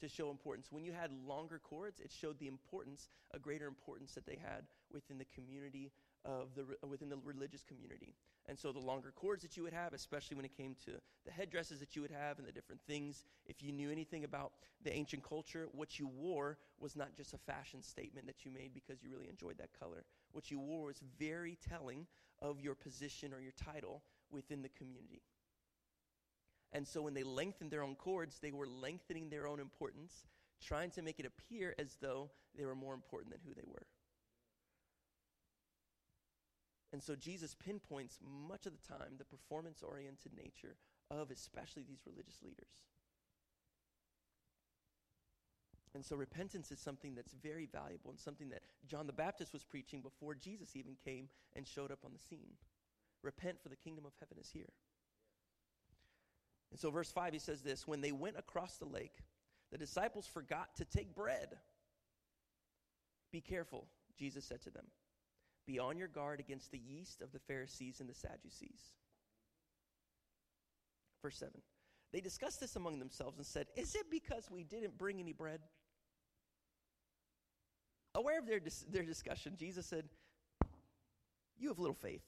to 0.00 0.08
show 0.08 0.30
importance. 0.30 0.68
When 0.70 0.84
you 0.84 0.92
had 0.92 1.10
longer 1.26 1.58
cords, 1.58 2.00
it 2.00 2.12
showed 2.12 2.38
the 2.38 2.48
importance, 2.48 3.08
a 3.32 3.38
greater 3.38 3.66
importance 3.66 4.12
that 4.14 4.26
they 4.26 4.38
had 4.42 4.64
within 4.92 5.18
the 5.18 5.24
community 5.24 5.90
of 6.26 6.48
the 6.54 6.64
within 6.86 7.08
the 7.08 7.16
religious 7.24 7.62
community. 7.62 8.14
And 8.48 8.58
so 8.58 8.72
the 8.72 8.80
longer 8.80 9.12
cords 9.14 9.42
that 9.42 9.56
you 9.56 9.62
would 9.62 9.72
have, 9.72 9.92
especially 9.92 10.36
when 10.36 10.44
it 10.44 10.56
came 10.56 10.76
to 10.84 10.92
the 11.24 11.32
headdresses 11.32 11.80
that 11.80 11.96
you 11.96 12.02
would 12.02 12.10
have 12.10 12.38
and 12.38 12.46
the 12.46 12.52
different 12.52 12.80
things, 12.86 13.24
if 13.46 13.62
you 13.62 13.72
knew 13.72 13.90
anything 13.90 14.24
about 14.24 14.52
the 14.84 14.92
ancient 14.92 15.22
culture, 15.22 15.68
what 15.72 15.98
you 15.98 16.06
wore 16.08 16.58
was 16.78 16.96
not 16.96 17.16
just 17.16 17.32
a 17.32 17.38
fashion 17.38 17.82
statement 17.82 18.26
that 18.26 18.44
you 18.44 18.50
made 18.50 18.72
because 18.74 19.02
you 19.02 19.10
really 19.10 19.28
enjoyed 19.28 19.58
that 19.58 19.70
color. 19.78 20.04
What 20.32 20.50
you 20.50 20.58
wore 20.58 20.86
was 20.86 21.00
very 21.18 21.56
telling 21.68 22.06
of 22.42 22.60
your 22.60 22.74
position 22.74 23.32
or 23.32 23.40
your 23.40 23.52
title 23.52 24.02
within 24.30 24.62
the 24.62 24.68
community. 24.68 25.22
And 26.72 26.86
so 26.86 27.02
when 27.02 27.14
they 27.14 27.22
lengthened 27.22 27.70
their 27.70 27.82
own 27.82 27.94
cords, 27.94 28.38
they 28.40 28.52
were 28.52 28.66
lengthening 28.66 29.30
their 29.30 29.46
own 29.46 29.60
importance, 29.60 30.26
trying 30.62 30.90
to 30.90 31.02
make 31.02 31.18
it 31.18 31.26
appear 31.26 31.74
as 31.78 31.96
though 32.00 32.30
they 32.56 32.64
were 32.64 32.74
more 32.74 32.94
important 32.94 33.32
than 33.32 33.40
who 33.46 33.54
they 33.54 33.66
were. 33.66 33.86
And 36.92 37.02
so 37.02 37.14
Jesus 37.14 37.54
pinpoints 37.54 38.18
much 38.48 38.66
of 38.66 38.72
the 38.72 38.88
time 38.88 39.14
the 39.18 39.24
performance 39.24 39.82
oriented 39.82 40.32
nature 40.36 40.76
of 41.10 41.30
especially 41.30 41.82
these 41.82 42.00
religious 42.06 42.38
leaders. 42.42 42.68
And 45.94 46.04
so 46.04 46.14
repentance 46.14 46.70
is 46.70 46.78
something 46.78 47.14
that's 47.14 47.32
very 47.32 47.66
valuable 47.72 48.10
and 48.10 48.20
something 48.20 48.50
that 48.50 48.60
John 48.86 49.06
the 49.06 49.14
Baptist 49.14 49.52
was 49.54 49.64
preaching 49.64 50.02
before 50.02 50.34
Jesus 50.34 50.76
even 50.76 50.94
came 51.02 51.28
and 51.54 51.66
showed 51.66 51.90
up 51.90 52.00
on 52.04 52.12
the 52.12 52.18
scene. 52.18 52.52
Repent, 53.22 53.62
for 53.62 53.70
the 53.70 53.76
kingdom 53.76 54.04
of 54.04 54.12
heaven 54.20 54.36
is 54.38 54.50
here. 54.50 54.68
And 56.70 56.78
so, 56.78 56.90
verse 56.90 57.10
5, 57.10 57.32
he 57.32 57.38
says 57.38 57.62
this 57.62 57.86
When 57.86 58.02
they 58.02 58.12
went 58.12 58.38
across 58.38 58.76
the 58.76 58.84
lake, 58.84 59.16
the 59.72 59.78
disciples 59.78 60.26
forgot 60.26 60.76
to 60.76 60.84
take 60.84 61.14
bread. 61.14 61.56
Be 63.32 63.40
careful, 63.40 63.86
Jesus 64.18 64.44
said 64.44 64.62
to 64.62 64.70
them. 64.70 64.84
Be 65.66 65.78
on 65.78 65.98
your 65.98 66.08
guard 66.08 66.40
against 66.40 66.70
the 66.70 66.78
yeast 66.78 67.22
of 67.22 67.32
the 67.32 67.40
Pharisees 67.40 68.00
and 68.00 68.08
the 68.08 68.14
Sadducees. 68.14 68.92
Verse 71.22 71.36
7. 71.38 71.52
They 72.12 72.20
discussed 72.20 72.60
this 72.60 72.76
among 72.76 72.98
themselves 72.98 73.36
and 73.36 73.46
said, 73.46 73.66
Is 73.76 73.94
it 73.94 74.10
because 74.10 74.48
we 74.50 74.62
didn't 74.62 74.96
bring 74.96 75.18
any 75.18 75.32
bread? 75.32 75.60
Aware 78.14 78.38
of 78.38 78.46
their, 78.46 78.60
dis- 78.60 78.86
their 78.88 79.02
discussion, 79.02 79.56
Jesus 79.58 79.86
said, 79.86 80.04
You 81.58 81.68
have 81.68 81.78
little 81.78 81.94
faith. 81.94 82.22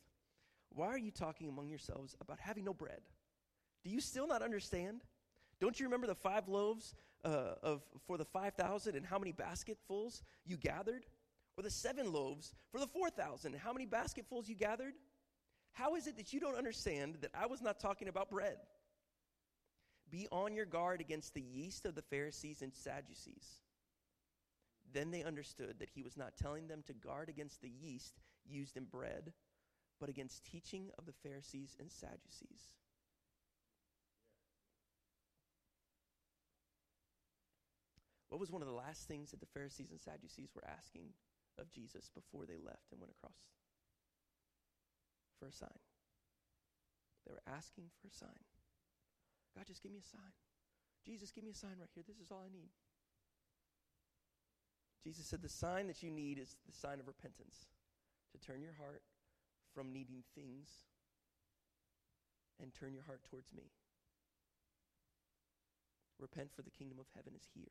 Why 0.71 0.89
are 0.89 0.99
you 0.99 1.11
talking 1.11 1.49
among 1.49 1.69
yourselves 1.69 2.17
about 2.21 2.41
having 2.41 2.65
no 2.65 2.75
bread? 2.75 3.01
Do 3.85 3.91
you 3.91 4.01
still 4.01 4.27
not 4.27 4.43
understand? 4.43 5.03
Don't 5.61 5.79
you 5.79 5.87
remember 5.87 6.07
the 6.07 6.15
five 6.15 6.49
loaves 6.49 6.95
uh, 7.25 7.55
of, 7.63 7.83
for 8.07 8.19
the 8.19 8.25
5,000 8.25 8.97
and 8.97 9.07
how 9.07 9.19
many 9.19 9.33
basketfuls 9.33 10.23
you 10.45 10.57
gathered? 10.57 11.07
Or 11.59 11.63
the 11.63 11.71
seven 11.71 12.13
loaves 12.13 12.55
for 12.71 12.79
the 12.79 12.87
4,000 12.87 13.57
how 13.57 13.73
many 13.73 13.85
basketfuls 13.85 14.49
you 14.49 14.55
gathered? 14.55 14.95
How 15.73 15.97
is 15.97 16.07
it 16.07 16.17
that 16.17 16.33
you 16.33 16.39
don't 16.39 16.57
understand 16.57 17.17
that 17.21 17.33
I 17.35 17.47
was 17.47 17.61
not 17.61 17.81
talking 17.81 18.07
about 18.07 18.31
bread? 18.31 18.59
Be 20.09 20.29
on 20.31 20.55
your 20.55 20.67
guard 20.67 21.01
against 21.01 21.35
the 21.35 21.43
yeast 21.43 21.85
of 21.85 21.97
the 21.97 22.03
Pharisees 22.03 22.63
and 22.63 22.73
Sadducees. 22.73 23.61
Then 24.93 25.11
they 25.11 25.25
understood 25.25 25.81
that 25.81 25.91
he 25.91 26.03
was 26.03 26.17
not 26.17 26.37
telling 26.37 26.69
them 26.69 26.85
to 26.87 26.95
guard 26.95 27.29
against 27.29 27.61
the 27.61 27.69
yeast 27.69 28.15
used 28.47 28.77
in 28.77 28.85
bread, 28.85 29.33
but 30.01 30.09
against 30.09 30.45
teaching 30.45 30.91
of 30.97 31.07
the 31.07 31.13
Pharisees 31.13 31.77
and 31.81 31.91
Sadducees. 31.91 32.73
What 38.29 38.39
was 38.41 38.51
one 38.51 38.63
of 38.63 38.69
the 38.69 38.75
last 38.75 39.09
things 39.09 39.33
that 39.33 39.41
the 39.41 39.47
Pharisees 39.47 39.91
and 39.91 40.01
Sadducees 40.01 40.51
were 40.55 40.65
asking 40.67 41.09
of 41.59 41.71
Jesus 41.71 42.11
before 42.15 42.47
they 42.47 42.59
left 42.59 42.91
and 42.91 43.01
went 43.01 43.13
across? 43.13 43.39
For 45.39 45.47
a 45.47 45.53
sign. 45.53 45.83
They 47.27 47.33
were 47.33 47.45
asking 47.47 47.91
for 48.01 48.09
a 48.09 48.15
sign. 48.15 48.47
God, 49.55 49.67
just 49.67 49.83
give 49.83 49.93
me 49.93 49.99
a 49.99 50.09
sign. 50.09 50.33
Jesus, 51.05 51.31
give 51.31 51.45
me 51.45 51.51
a 51.51 51.55
sign 51.55 51.77
right 51.79 51.91
here. 51.95 52.05
This 52.07 52.19
is 52.19 52.31
all 52.31 52.43
I 52.45 52.51
need. 52.51 52.71
Jesus 55.03 55.27
said, 55.27 55.43
The 55.43 55.49
sign 55.49 55.87
that 55.87 56.03
you 56.03 56.11
need 56.11 56.39
is 56.39 56.57
the 56.67 56.73
sign 56.73 57.01
of 57.01 57.07
repentance 57.07 57.69
to 58.33 58.39
turn 58.39 58.63
your 58.63 58.75
heart 58.75 59.03
from 59.75 59.93
needing 59.93 60.23
things 60.35 60.69
and 62.61 62.75
turn 62.75 62.95
your 62.95 63.05
heart 63.05 63.21
towards 63.25 63.53
me. 63.53 63.71
Repent, 66.19 66.51
for 66.55 66.63
the 66.63 66.71
kingdom 66.71 66.99
of 66.99 67.07
heaven 67.15 67.33
is 67.37 67.47
here 67.55 67.71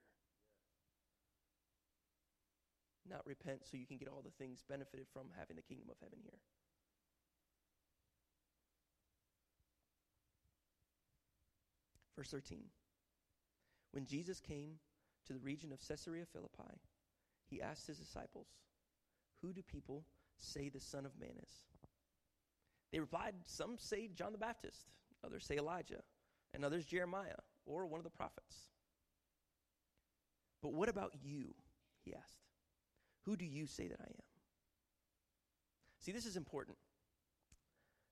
not 3.10 3.26
repent 3.26 3.62
so 3.66 3.78
you 3.78 3.86
can 3.86 3.98
get 3.98 4.08
all 4.08 4.22
the 4.24 4.44
things 4.44 4.64
benefited 4.68 5.08
from 5.12 5.28
having 5.38 5.56
the 5.56 5.62
kingdom 5.62 5.90
of 5.90 5.98
heaven 6.02 6.20
here. 6.24 6.40
Verse 12.16 12.30
13. 12.30 12.64
When 13.92 14.06
Jesus 14.06 14.40
came 14.40 14.80
to 15.28 15.34
the 15.34 15.40
region 15.40 15.72
of 15.72 15.80
Caesarea 15.88 16.26
Philippi, 16.26 16.80
he 17.50 17.62
asked 17.62 17.88
his 17.88 17.98
disciples, 17.98 18.48
Who 19.42 19.54
do 19.54 19.62
people 19.62 20.04
say 20.38 20.70
the 20.70 20.80
Son 20.80 21.06
of 21.06 21.20
Man 21.20 21.38
is? 21.42 21.52
They 22.92 23.00
replied, 23.00 23.36
Some 23.46 23.78
say 23.78 24.10
John 24.14 24.32
the 24.32 24.38
Baptist, 24.38 24.88
others 25.24 25.46
say 25.46 25.58
Elijah, 25.58 26.02
and 26.54 26.66
others 26.66 26.86
Jeremiah, 26.86 27.40
or 27.66 27.86
one 27.86 28.00
of 28.00 28.04
the 28.04 28.10
prophets. 28.10 28.70
But 30.62 30.74
what 30.74 30.90
about 30.90 31.14
you? 31.22 31.54
He 32.04 32.14
asked. 32.14 32.47
Who 33.28 33.36
do 33.36 33.46
you 33.46 33.68
say 33.68 33.90
that 33.90 34.00
I 34.00 34.08
am? 34.08 34.24
See, 36.00 36.14
this 36.14 36.26
is 36.26 36.38
important. 36.38 36.78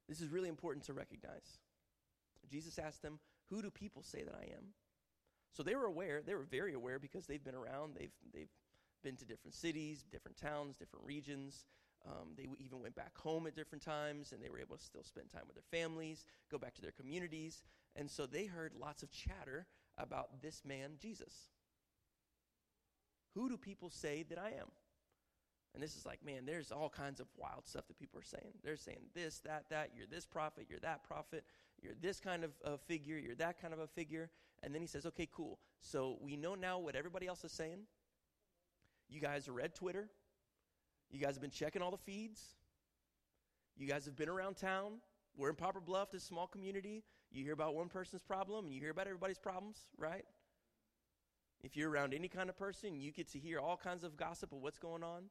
This 0.09 0.19
is 0.19 0.29
really 0.29 0.49
important 0.49 0.85
to 0.85 0.93
recognize. 0.93 1.57
Jesus 2.51 2.77
asked 2.77 3.01
them, 3.01 3.19
Who 3.49 3.61
do 3.61 3.71
people 3.71 4.03
say 4.03 4.23
that 4.23 4.35
I 4.35 4.43
am? 4.57 4.73
So 5.53 5.63
they 5.63 5.75
were 5.75 5.85
aware, 5.85 6.21
they 6.21 6.35
were 6.35 6.43
very 6.43 6.73
aware 6.73 6.99
because 6.99 7.25
they've 7.25 7.43
been 7.43 7.55
around, 7.55 7.95
they've, 7.97 8.11
they've 8.33 8.51
been 9.05 9.15
to 9.15 9.25
different 9.25 9.55
cities, 9.55 10.03
different 10.11 10.35
towns, 10.35 10.75
different 10.75 11.05
regions. 11.05 11.63
Um, 12.05 12.33
they 12.35 12.47
even 12.59 12.81
went 12.81 12.95
back 12.95 13.17
home 13.17 13.47
at 13.47 13.55
different 13.55 13.83
times 13.83 14.33
and 14.33 14.43
they 14.43 14.49
were 14.49 14.59
able 14.59 14.75
to 14.75 14.83
still 14.83 15.03
spend 15.03 15.31
time 15.31 15.43
with 15.47 15.55
their 15.55 15.79
families, 15.79 16.25
go 16.51 16.57
back 16.57 16.73
to 16.75 16.81
their 16.81 16.91
communities. 16.91 17.63
And 17.95 18.11
so 18.11 18.25
they 18.25 18.47
heard 18.47 18.73
lots 18.77 19.01
of 19.01 19.11
chatter 19.11 19.65
about 19.97 20.41
this 20.41 20.63
man, 20.65 20.97
Jesus. 20.99 21.33
Who 23.33 23.47
do 23.47 23.55
people 23.55 23.89
say 23.89 24.25
that 24.29 24.37
I 24.37 24.49
am? 24.49 24.67
And 25.75 25.83
this 25.83 25.97
is 25.97 26.05
like, 26.05 26.25
man, 26.25 26.45
there's 26.45 26.71
all 26.71 26.87
kinds 26.87 27.19
of 27.19 27.27
wild 27.37 27.67
stuff 27.67 27.85
that 27.87 27.99
people 27.99 28.17
are 28.17 28.23
saying. 28.23 28.53
They're 28.63 28.77
saying 28.77 29.09
this, 29.13 29.39
that, 29.39 29.65
that. 29.69 29.89
You're 29.93 30.07
this 30.07 30.25
prophet, 30.25 30.67
you're 30.69 30.79
that 30.79 31.03
prophet, 31.03 31.43
you're 31.83 31.93
this 32.01 32.21
kind 32.21 32.45
of 32.45 32.51
uh, 32.63 32.77
figure, 32.87 33.17
you're 33.17 33.35
that 33.35 33.61
kind 33.61 33.73
of 33.73 33.81
a 33.81 33.87
figure. 33.87 34.29
And 34.63 34.73
then 34.73 34.81
he 34.81 34.87
says, 34.87 35.05
okay, 35.05 35.27
cool. 35.29 35.59
So 35.81 36.17
we 36.21 36.37
know 36.37 36.55
now 36.55 36.79
what 36.79 36.95
everybody 36.95 37.27
else 37.27 37.43
is 37.43 37.51
saying. 37.51 37.79
You 39.09 39.19
guys 39.19 39.49
read 39.49 39.75
Twitter. 39.75 40.07
You 41.11 41.19
guys 41.19 41.35
have 41.35 41.41
been 41.41 41.51
checking 41.51 41.81
all 41.81 41.91
the 41.91 41.97
feeds. 41.97 42.41
You 43.75 43.85
guys 43.85 44.05
have 44.05 44.15
been 44.15 44.29
around 44.29 44.55
town. 44.55 44.93
We're 45.35 45.49
in 45.49 45.55
Poplar 45.55 45.81
Bluff, 45.81 46.09
this 46.09 46.23
small 46.23 46.47
community. 46.47 47.03
You 47.31 47.43
hear 47.43 47.53
about 47.53 47.75
one 47.75 47.89
person's 47.89 48.21
problem 48.21 48.65
and 48.65 48.73
you 48.73 48.79
hear 48.79 48.91
about 48.91 49.07
everybody's 49.07 49.39
problems, 49.39 49.87
right? 49.97 50.23
If 51.61 51.75
you're 51.75 51.89
around 51.89 52.13
any 52.13 52.29
kind 52.29 52.47
of 52.47 52.55
person, 52.55 53.01
you 53.01 53.11
get 53.11 53.29
to 53.33 53.39
hear 53.39 53.59
all 53.59 53.75
kinds 53.75 54.05
of 54.05 54.15
gossip 54.15 54.53
of 54.53 54.59
what's 54.59 54.79
going 54.79 55.03
on 55.03 55.25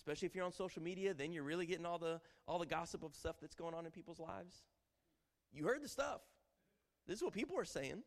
especially 0.00 0.26
if 0.26 0.34
you're 0.34 0.44
on 0.44 0.52
social 0.52 0.82
media 0.82 1.12
then 1.14 1.32
you're 1.32 1.44
really 1.44 1.66
getting 1.66 1.86
all 1.86 1.98
the 1.98 2.20
all 2.48 2.58
the 2.58 2.66
gossip 2.66 3.02
of 3.02 3.14
stuff 3.14 3.36
that's 3.40 3.54
going 3.54 3.74
on 3.74 3.84
in 3.86 3.92
people's 3.92 4.18
lives. 4.18 4.62
You 5.52 5.64
heard 5.64 5.82
the 5.82 5.88
stuff. 5.88 6.20
This 7.06 7.18
is 7.18 7.22
what 7.22 7.32
people 7.32 7.58
are 7.58 7.64
saying. 7.64 8.02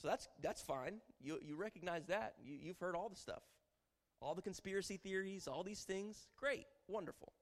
So 0.00 0.08
that's 0.08 0.28
that's 0.42 0.62
fine. 0.62 1.00
You 1.20 1.38
you 1.42 1.56
recognize 1.56 2.06
that. 2.06 2.34
You, 2.42 2.56
you've 2.60 2.78
heard 2.78 2.96
all 2.96 3.08
the 3.08 3.16
stuff. 3.16 3.42
All 4.20 4.34
the 4.34 4.42
conspiracy 4.42 4.96
theories 4.96 5.46
all 5.46 5.62
these 5.62 5.82
things. 5.82 6.26
Great. 6.36 6.66
Wonderful. 6.88 7.32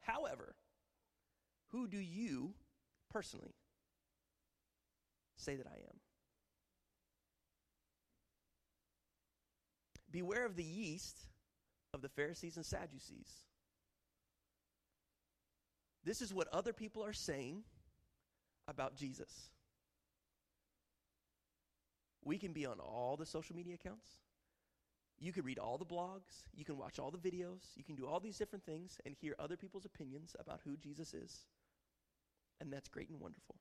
However 0.00 0.56
who 1.74 1.88
do 1.88 1.98
you 1.98 2.54
personally 3.10 3.56
say 5.36 5.56
that 5.56 5.66
i 5.66 5.74
am? 5.74 5.98
Beware 10.08 10.46
of 10.46 10.54
the 10.54 10.62
yeast 10.62 11.26
of 11.94 12.02
the 12.02 12.08
Pharisees 12.08 12.56
and 12.56 12.66
Sadducees. 12.66 13.28
This 16.04 16.20
is 16.20 16.34
what 16.34 16.48
other 16.48 16.72
people 16.72 17.02
are 17.04 17.14
saying 17.14 17.62
about 18.68 18.96
Jesus. 18.96 19.48
We 22.24 22.36
can 22.36 22.52
be 22.52 22.66
on 22.66 22.80
all 22.80 23.16
the 23.16 23.26
social 23.26 23.56
media 23.56 23.74
accounts. 23.74 24.08
You 25.18 25.32
can 25.32 25.44
read 25.44 25.58
all 25.58 25.78
the 25.78 25.86
blogs. 25.86 26.42
You 26.54 26.64
can 26.64 26.76
watch 26.76 26.98
all 26.98 27.10
the 27.10 27.18
videos. 27.18 27.60
You 27.76 27.84
can 27.84 27.94
do 27.94 28.06
all 28.06 28.20
these 28.20 28.36
different 28.36 28.64
things 28.66 28.98
and 29.06 29.14
hear 29.14 29.34
other 29.38 29.56
people's 29.56 29.84
opinions 29.84 30.34
about 30.38 30.60
who 30.64 30.76
Jesus 30.76 31.14
is. 31.14 31.46
And 32.60 32.72
that's 32.72 32.88
great 32.88 33.10
and 33.10 33.20
wonderful. 33.20 33.56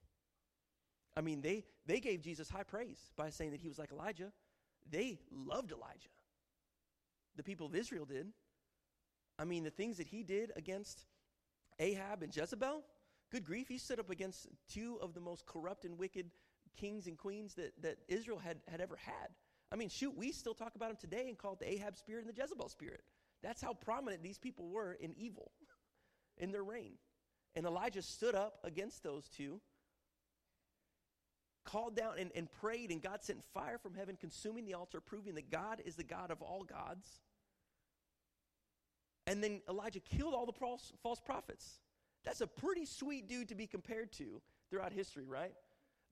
I 1.16 1.22
mean, 1.22 1.42
they, 1.42 1.64
they 1.86 2.00
gave 2.00 2.22
Jesus 2.22 2.50
high 2.50 2.64
praise 2.64 3.00
by 3.16 3.30
saying 3.30 3.52
that 3.52 3.62
he 3.62 3.68
was 3.68 3.78
like 3.78 3.92
Elijah. 3.92 4.32
They 4.90 5.20
loved 5.32 5.72
Elijah. 5.72 6.10
The 7.36 7.44
people 7.44 7.68
of 7.68 7.76
Israel 7.76 8.06
did. 8.06 8.28
I 9.40 9.46
mean, 9.46 9.64
the 9.64 9.72
things 9.72 9.98
that 9.98 10.08
he 10.08 10.24
did 10.24 10.52
against 10.56 11.06
Ahab 11.80 12.22
and 12.22 12.36
Jezebel, 12.36 12.84
good 13.32 13.44
grief, 13.44 13.68
he 13.68 13.78
stood 13.78 14.00
up 14.00 14.10
against 14.10 14.48
two 14.70 15.00
of 15.02 15.14
the 15.14 15.20
most 15.20 15.46
corrupt 15.46 15.86
and 15.86 15.98
wicked 15.98 16.30
kings 16.78 17.08
and 17.08 17.18
queens 17.18 17.56
that, 17.56 17.74
that 17.82 17.98
Israel 18.08 18.38
had, 18.40 18.58
had 18.68 18.82
ever 18.82 18.96
had. 18.96 19.30
I 19.72 19.76
mean, 19.76 19.90
shoot, 19.90 20.16
we 20.16 20.32
still 20.32 20.54
talk 20.54 20.76
about 20.76 20.90
them 20.90 20.98
today 21.00 21.28
and 21.30 21.38
call 21.38 21.54
it 21.54 21.60
the 21.60 21.72
Ahab 21.72 21.98
spirit 21.98 22.26
and 22.26 22.34
the 22.34 22.40
Jezebel 22.40 22.70
spirit. 22.70 23.02
That's 23.42 23.62
how 23.62 23.74
prominent 23.74 24.22
these 24.22 24.38
people 24.38 24.70
were 24.70 24.94
in 24.94 25.14
evil 25.18 25.52
in 26.38 26.52
their 26.52 26.64
reign. 26.64 26.94
And 27.56 27.66
Elijah 27.66 28.02
stood 28.02 28.36
up 28.36 28.60
against 28.64 29.04
those 29.04 29.28
two, 29.30 29.62
called 31.64 31.96
down 31.96 32.14
and, 32.20 32.32
and 32.36 32.52
prayed, 32.52 32.92
and 32.92 33.02
God 33.02 33.24
sent 33.24 33.44
fire 33.54 33.78
from 33.78 33.96
heaven, 33.96 34.18
consuming 34.20 34.66
the 34.66 34.74
altar, 34.74 35.00
proving 35.02 35.36
that 35.36 35.50
God 35.50 35.82
is 35.86 35.96
the 35.96 36.04
God 36.04 36.32
of 36.32 36.42
all 36.42 36.64
gods. 36.64 37.08
And 39.26 39.44
then 39.44 39.62
Elijah 39.70 40.02
killed 40.02 40.34
all 40.34 40.46
the 40.46 40.54
false, 40.54 41.20
prophets. 41.26 41.80
That's 42.26 42.42
a 42.42 42.48
pretty 42.48 42.86
sweet 42.86 43.28
dude 43.28 43.50
to 43.50 43.56
be 43.56 43.68
compared 43.68 44.12
to 44.14 44.42
throughout 44.70 44.92
history, 44.92 45.26
right? 45.26 45.54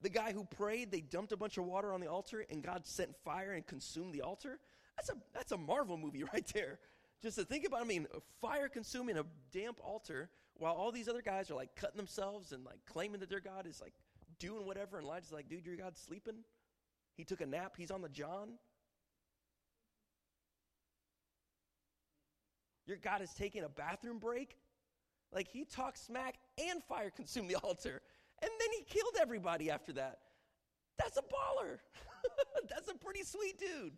The 0.02 0.10
guy 0.10 0.32
who 0.32 0.46
prayed, 0.46 0.92
they 0.92 1.02
dumped 1.02 1.32
a 1.32 1.38
bunch 1.38 1.58
of 1.58 1.66
water 1.66 1.94
on 1.94 2.02
the 2.02 2.08
altar, 2.08 2.46
and 2.50 2.64
God 2.64 2.86
sent 2.86 3.16
fire 3.24 3.54
and 3.54 3.66
consumed 3.66 4.14
the 4.14 4.22
altar. 4.22 4.60
That's 4.96 5.10
a, 5.10 5.14
that's 5.34 5.52
a 5.52 5.58
Marvel 5.58 5.98
movie 5.98 6.24
right 6.34 6.46
there. 6.54 6.80
Just 7.22 7.38
to 7.38 7.46
think 7.46 7.66
about, 7.66 7.82
I 7.82 7.86
mean, 7.86 8.08
fire 8.42 8.68
consuming 8.68 9.18
a 9.18 9.26
damp 9.52 9.80
altar 9.84 10.30
while 10.56 10.74
all 10.74 10.92
these 10.92 11.08
other 11.08 11.22
guys 11.22 11.52
are 11.52 11.56
like 11.56 11.76
cutting 11.76 11.98
themselves 11.98 12.52
and 12.52 12.66
like 12.66 12.80
claiming 12.86 13.20
that 13.20 13.30
their 13.30 13.40
God 13.40 13.68
is 13.68 13.82
like 13.82 13.94
doing 14.42 14.66
whatever. 14.66 14.98
And 14.98 15.06
Elijah's 15.06 15.32
like, 15.32 15.48
dude, 15.48 15.66
your 15.66 15.78
God's 15.78 16.02
sleeping. 16.02 16.44
He 17.16 17.24
took 17.24 17.42
a 17.42 17.46
nap. 17.46 17.76
He's 17.78 17.92
on 17.92 18.02
the 18.02 18.10
John. 18.10 18.50
Your 22.88 22.98
God 22.98 23.22
is 23.22 23.32
taking 23.38 23.64
a 23.64 23.70
bathroom 23.70 24.20
break. 24.20 24.58
Like 25.32 25.48
he 25.48 25.64
talked 25.64 25.98
smack 25.98 26.36
and 26.58 26.84
fire 26.84 27.10
consumed 27.10 27.50
the 27.50 27.56
altar. 27.64 28.02
And 28.42 28.52
then 28.60 28.70
he 28.78 28.84
killed 28.84 29.16
everybody 29.22 29.70
after 29.70 29.94
that. 29.94 30.18
That's 30.98 31.18
a 31.18 31.22
baller. 31.22 31.78
That's 32.70 32.90
a 32.90 32.96
pretty 32.96 33.24
sweet 33.24 33.60
dude. 33.60 33.94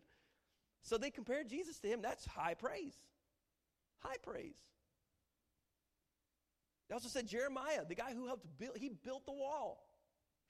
So 0.84 0.98
they 0.98 1.10
compared 1.10 1.50
Jesus 1.50 1.80
to 1.80 1.88
him. 1.88 2.02
That's 2.02 2.26
high 2.26 2.54
praise. 2.54 2.96
High 4.00 4.18
praise. 4.22 4.58
They 6.90 6.94
also 6.94 7.08
said 7.08 7.26
Jeremiah, 7.26 7.86
the 7.88 7.96
guy 7.96 8.14
who 8.14 8.28
helped 8.28 8.46
build, 8.60 8.78
he 8.78 8.90
built 8.90 9.26
the 9.26 9.32
wall. 9.32 9.86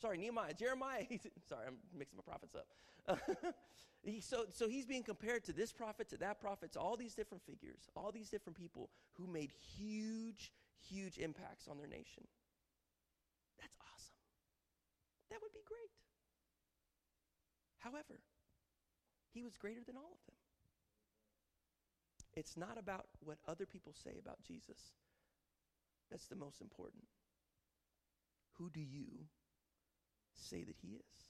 Sorry, 0.04 0.18
Nehemiah. 0.18 0.54
Jeremiah, 0.54 1.06
He's, 1.10 1.26
sorry, 1.48 1.66
I'm 1.66 1.78
mixing 1.98 2.18
my 2.18 2.24
prophets 2.30 2.56
up. 2.56 2.68
he, 4.04 4.20
so, 4.20 4.44
so 4.54 4.68
he's 4.68 4.86
being 4.86 5.02
compared 5.02 5.46
to 5.46 5.54
this 5.54 5.72
prophet, 5.72 6.10
to 6.10 6.18
that 6.18 6.42
prophet, 6.42 6.74
to 6.74 6.80
all 6.80 6.98
these 6.98 7.16
different 7.16 7.42
figures, 7.46 7.90
all 7.96 8.12
these 8.12 8.30
different 8.30 8.58
people 8.58 8.90
who 9.14 9.28
made 9.28 9.52
huge, 9.78 10.52
huge 10.90 11.20
impacts 11.20 11.70
on 11.70 11.78
their 11.78 11.88
nation. 11.88 12.28
That's 13.62 13.78
awesome. 13.80 14.20
That 15.32 15.40
would 15.42 15.54
be 15.54 15.64
great. 15.66 15.92
However, 17.80 18.20
he 19.34 19.42
was 19.42 19.56
greater 19.56 19.86
than 19.88 19.96
all 19.96 20.12
of 20.12 20.26
them. 20.28 20.36
It's 22.36 22.58
not 22.58 22.78
about 22.78 23.06
what 23.24 23.38
other 23.48 23.66
people 23.66 23.94
say 24.04 24.20
about 24.20 24.44
Jesus. 24.46 24.92
That's 26.12 26.26
the 26.26 26.36
most 26.36 26.60
important. 26.60 27.04
Who 28.58 28.70
do 28.70 28.82
you 28.82 29.28
say 30.36 30.64
that 30.64 30.76
he 30.82 30.96
is? 30.96 31.30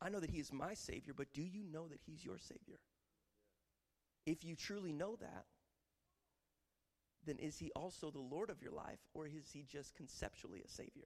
I 0.00 0.08
know 0.08 0.20
that 0.20 0.30
he 0.30 0.38
is 0.38 0.52
my 0.52 0.74
Savior, 0.74 1.12
but 1.14 1.32
do 1.34 1.42
you 1.42 1.62
know 1.70 1.88
that 1.88 2.00
he's 2.06 2.24
your 2.24 2.38
Savior? 2.38 2.78
If 4.26 4.44
you 4.44 4.56
truly 4.56 4.92
know 4.92 5.16
that, 5.16 5.44
then 7.26 7.36
is 7.38 7.58
he 7.58 7.70
also 7.76 8.10
the 8.10 8.18
Lord 8.18 8.48
of 8.48 8.62
your 8.62 8.72
life, 8.72 8.98
or 9.12 9.26
is 9.26 9.50
he 9.52 9.64
just 9.70 9.94
conceptually 9.94 10.62
a 10.64 10.68
Savior? 10.68 11.04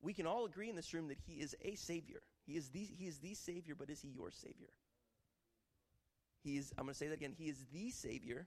We 0.00 0.14
can 0.14 0.26
all 0.26 0.44
agree 0.44 0.70
in 0.70 0.76
this 0.76 0.94
room 0.94 1.08
that 1.08 1.18
he 1.26 1.34
is 1.34 1.54
a 1.62 1.74
Savior. 1.74 2.20
He 2.46 2.56
is 2.56 2.68
the, 2.70 2.88
he 2.98 3.06
is 3.06 3.18
the 3.18 3.34
Savior, 3.34 3.74
but 3.78 3.90
is 3.90 4.00
he 4.00 4.08
your 4.08 4.30
Savior? 4.30 4.70
He 6.42 6.56
is, 6.56 6.72
I'm 6.76 6.84
going 6.84 6.92
to 6.92 6.98
say 6.98 7.08
that 7.08 7.14
again. 7.14 7.34
He 7.36 7.48
is 7.48 7.64
the 7.72 7.90
Savior, 7.90 8.46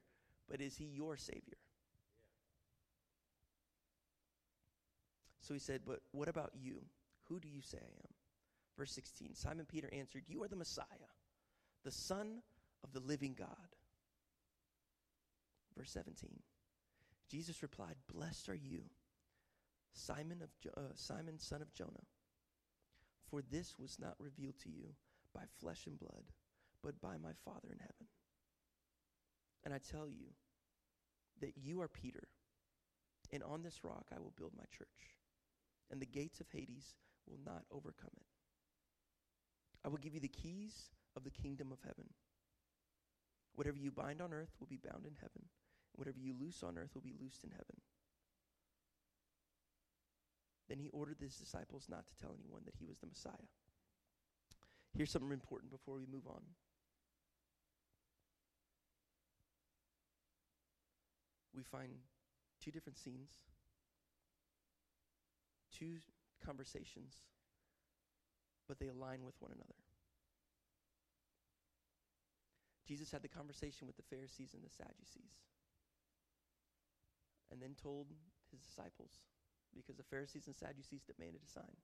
but 0.49 0.61
is 0.61 0.77
he 0.77 0.85
your 0.85 1.17
Savior? 1.17 1.57
So 5.47 5.53
he 5.53 5.59
said, 5.59 5.81
But 5.85 6.01
what 6.11 6.27
about 6.27 6.51
you? 6.59 6.81
Who 7.29 7.39
do 7.39 7.47
you 7.47 7.61
say 7.61 7.77
I 7.77 7.81
am? 7.81 8.13
Verse 8.77 8.91
16 8.91 9.33
Simon 9.33 9.65
Peter 9.65 9.89
answered, 9.93 10.23
You 10.27 10.43
are 10.43 10.47
the 10.47 10.55
Messiah, 10.55 10.85
the 11.83 11.91
Son 11.91 12.41
of 12.83 12.91
the 12.91 12.99
living 12.99 13.33
God. 13.37 13.47
Verse 15.77 15.91
17 15.91 16.29
Jesus 17.29 17.61
replied, 17.61 17.95
Blessed 18.13 18.49
are 18.49 18.55
you, 18.55 18.83
Simon, 19.93 20.41
of 20.41 20.49
jo- 20.59 20.71
uh, 20.77 20.93
Simon, 20.95 21.39
son 21.39 21.61
of 21.61 21.73
Jonah. 21.73 22.07
For 23.29 23.41
this 23.41 23.77
was 23.77 23.97
not 23.99 24.15
revealed 24.19 24.57
to 24.63 24.69
you 24.69 24.95
by 25.33 25.41
flesh 25.59 25.85
and 25.85 25.99
blood, 25.99 26.23
but 26.81 27.01
by 27.01 27.17
my 27.17 27.31
Father 27.43 27.67
in 27.71 27.79
heaven. 27.79 28.07
And 29.65 29.73
I 29.73 29.79
tell 29.79 30.07
you 30.07 30.27
that 31.41 31.57
you 31.57 31.81
are 31.81 31.89
Peter, 31.89 32.29
and 33.33 33.43
on 33.43 33.61
this 33.61 33.83
rock 33.83 34.07
I 34.15 34.19
will 34.19 34.33
build 34.37 34.53
my 34.57 34.63
church, 34.71 35.16
and 35.91 36.01
the 36.01 36.05
gates 36.05 36.39
of 36.39 36.47
Hades 36.51 36.95
will 37.27 37.39
not 37.45 37.63
overcome 37.71 38.11
it. 38.17 38.25
I 39.85 39.89
will 39.89 39.97
give 39.97 40.13
you 40.13 40.19
the 40.19 40.27
keys 40.27 40.89
of 41.15 41.23
the 41.23 41.29
kingdom 41.29 41.71
of 41.71 41.79
heaven. 41.81 42.09
Whatever 43.55 43.77
you 43.77 43.91
bind 43.91 44.21
on 44.21 44.33
earth 44.33 44.51
will 44.59 44.67
be 44.67 44.77
bound 44.77 45.05
in 45.05 45.15
heaven, 45.15 45.41
and 45.41 45.95
whatever 45.95 46.19
you 46.19 46.33
loose 46.39 46.61
on 46.63 46.77
earth 46.77 46.91
will 46.93 47.01
be 47.01 47.15
loosed 47.19 47.43
in 47.43 47.51
heaven. 47.51 47.81
Then 50.69 50.79
he 50.79 50.89
ordered 50.89 51.17
his 51.19 51.35
disciples 51.35 51.87
not 51.89 52.05
to 52.07 52.15
tell 52.21 52.35
anyone 52.37 52.61
that 52.65 52.75
he 52.77 52.85
was 52.85 52.99
the 52.99 53.07
Messiah. 53.07 53.47
Here's 54.93 55.11
something 55.11 55.31
important 55.31 55.71
before 55.71 55.95
we 55.95 56.05
move 56.05 56.27
on. 56.27 56.41
We 61.55 61.63
find 61.63 61.91
two 62.61 62.71
different 62.71 62.97
scenes, 62.97 63.31
two 65.77 65.97
conversations, 66.45 67.13
but 68.67 68.79
they 68.79 68.87
align 68.87 69.25
with 69.25 69.35
one 69.39 69.51
another. 69.51 69.75
Jesus 72.87 73.11
had 73.11 73.21
the 73.21 73.27
conversation 73.27 73.85
with 73.85 73.97
the 73.97 74.07
Pharisees 74.09 74.53
and 74.53 74.63
the 74.63 74.71
Sadducees, 74.71 75.35
and 77.51 77.61
then 77.61 77.75
told 77.81 78.07
his 78.49 78.61
disciples 78.61 79.11
because 79.75 79.97
the 79.97 80.07
Pharisees 80.07 80.47
and 80.47 80.55
Sadducees 80.55 81.03
demanded 81.03 81.41
a 81.45 81.51
sign. 81.51 81.75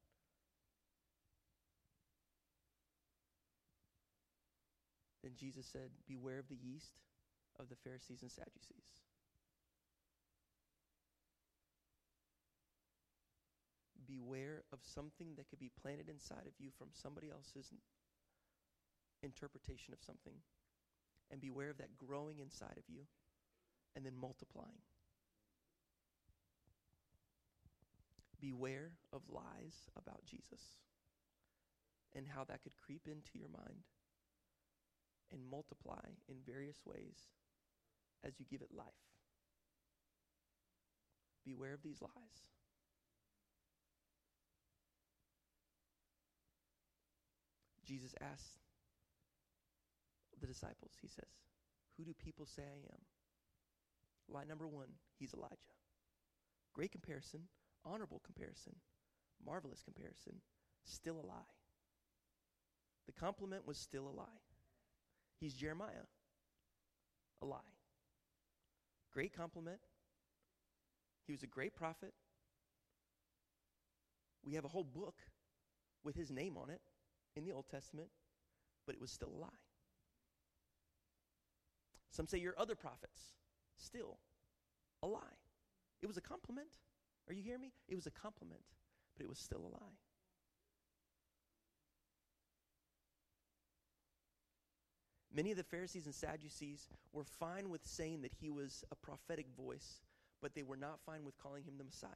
Then 5.24 5.34
Jesus 5.40 5.66
said, 5.66 5.92
Beware 6.08 6.40
of 6.40 6.50
the 6.50 6.60
yeast 6.60 7.00
of 7.60 7.70
the 7.70 7.76
Pharisees 7.76 8.22
and 8.22 8.32
Sadducees. 8.32 9.04
Beware 14.08 14.64
of 14.72 14.80
something 14.84 15.36
that 15.38 15.50
could 15.50 15.60
be 15.60 15.72
planted 15.82 16.10
inside 16.10 16.46
of 16.48 16.54
you 16.60 16.70
from 16.78 16.88
somebody 16.94 17.30
else's 17.30 17.72
interpretation 19.22 19.94
of 19.94 20.00
something. 20.06 20.34
And 21.32 21.42
beware 21.42 21.70
of 21.70 21.78
that 21.78 21.98
growing 21.98 22.40
inside 22.40 22.78
of 22.78 22.84
you 22.88 23.04
and 23.96 24.06
then 24.06 24.14
multiplying. 24.20 24.82
beware 28.44 28.92
of 29.14 29.22
lies 29.30 29.88
about 29.96 30.26
Jesus 30.26 30.60
and 32.14 32.28
how 32.28 32.44
that 32.44 32.62
could 32.62 32.76
creep 32.76 33.08
into 33.08 33.40
your 33.40 33.48
mind 33.48 33.88
and 35.32 35.40
multiply 35.50 36.04
in 36.28 36.36
various 36.46 36.82
ways 36.86 37.32
as 38.22 38.34
you 38.40 38.46
give 38.52 38.62
it 38.62 38.76
life. 38.76 39.08
Beware 41.46 41.74
of 41.74 41.84
these 41.84 42.02
lies. 42.02 42.44
Jesus 47.86 48.14
asks 48.22 48.60
the 50.40 50.48
disciples, 50.48 50.94
he 51.02 51.08
says, 51.08 51.30
Who 51.98 52.06
do 52.06 52.14
people 52.14 52.46
say 52.46 52.64
I 52.64 52.94
am? 52.94 53.02
Lie 54.30 54.46
number 54.46 54.68
one, 54.68 54.88
he's 55.20 55.34
Elijah. 55.34 55.56
Great 56.74 56.92
comparison 56.92 57.42
honorable 57.86 58.22
comparison, 58.26 58.76
marvelous 59.46 59.82
comparison, 59.84 60.36
still 60.84 61.16
a 61.16 61.26
lie. 61.26 61.52
The 63.06 63.14
compliment 63.14 63.68
was 63.68 63.78
still 63.78 64.08
a 64.08 64.16
lie. 64.16 64.42
He's 65.40 65.54
Jeremiah, 65.54 66.08
a 67.42 67.46
lie. 67.46 67.58
Great 69.12 69.36
compliment. 69.36 69.80
He 71.28 71.34
was 71.34 71.44
a 71.44 71.48
great 71.48 71.76
prophet. 71.76 72.14
We 74.46 74.54
have 74.54 74.66
a 74.66 74.70
whole 74.70 74.84
book 74.84 75.16
with 76.04 76.16
his 76.16 76.32
name 76.32 76.58
on 76.58 76.70
it 76.70 76.82
in 77.36 77.46
the 77.46 77.52
Old 77.52 77.66
Testament, 77.70 78.10
but 78.86 78.96
it 78.96 79.02
was 79.02 79.12
still 79.12 79.30
a 79.36 79.40
lie. 79.40 79.60
Some 82.12 82.28
say 82.28 82.38
you're 82.38 82.56
other 82.58 82.76
prophets. 82.76 83.34
Still 83.78 84.18
a 85.02 85.08
lie. 85.08 85.20
It 86.02 86.08
was 86.08 86.18
a 86.18 86.22
compliment. 86.22 86.68
Are 87.28 87.34
you 87.34 87.42
hearing 87.42 87.62
me? 87.62 87.72
It 87.88 87.96
was 87.96 88.06
a 88.06 88.12
compliment, 88.12 88.62
but 89.18 89.24
it 89.24 89.30
was 89.30 89.40
still 89.40 89.60
a 89.62 89.72
lie. 89.74 89.98
Many 95.36 95.50
of 95.50 95.58
the 95.58 95.64
Pharisees 95.64 96.06
and 96.06 96.14
Sadducees 96.14 96.88
were 97.12 97.24
fine 97.24 97.70
with 97.70 97.84
saying 97.84 98.22
that 98.22 98.34
he 98.40 98.52
was 98.52 98.84
a 98.92 98.96
prophetic 98.96 99.48
voice, 99.58 100.02
but 100.42 100.54
they 100.54 100.62
were 100.62 100.78
not 100.78 101.00
fine 101.04 101.26
with 101.26 101.36
calling 101.42 101.64
him 101.64 101.80
the 101.80 101.84
Messiah. 101.84 102.12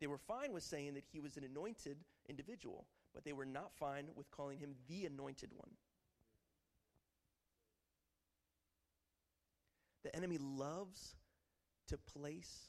They 0.00 0.06
were 0.06 0.16
fine 0.18 0.52
with 0.52 0.62
saying 0.62 0.94
that 0.94 1.04
he 1.12 1.20
was 1.20 1.36
an 1.36 1.44
anointed 1.44 1.98
individual, 2.26 2.86
but 3.14 3.24
they 3.24 3.32
were 3.32 3.46
not 3.46 3.72
fine 3.72 4.06
with 4.14 4.30
calling 4.30 4.58
him 4.58 4.74
the 4.88 5.06
anointed 5.06 5.50
one. 5.54 5.70
The 10.02 10.14
enemy 10.14 10.38
loves 10.38 11.16
to 11.88 11.96
place 11.96 12.68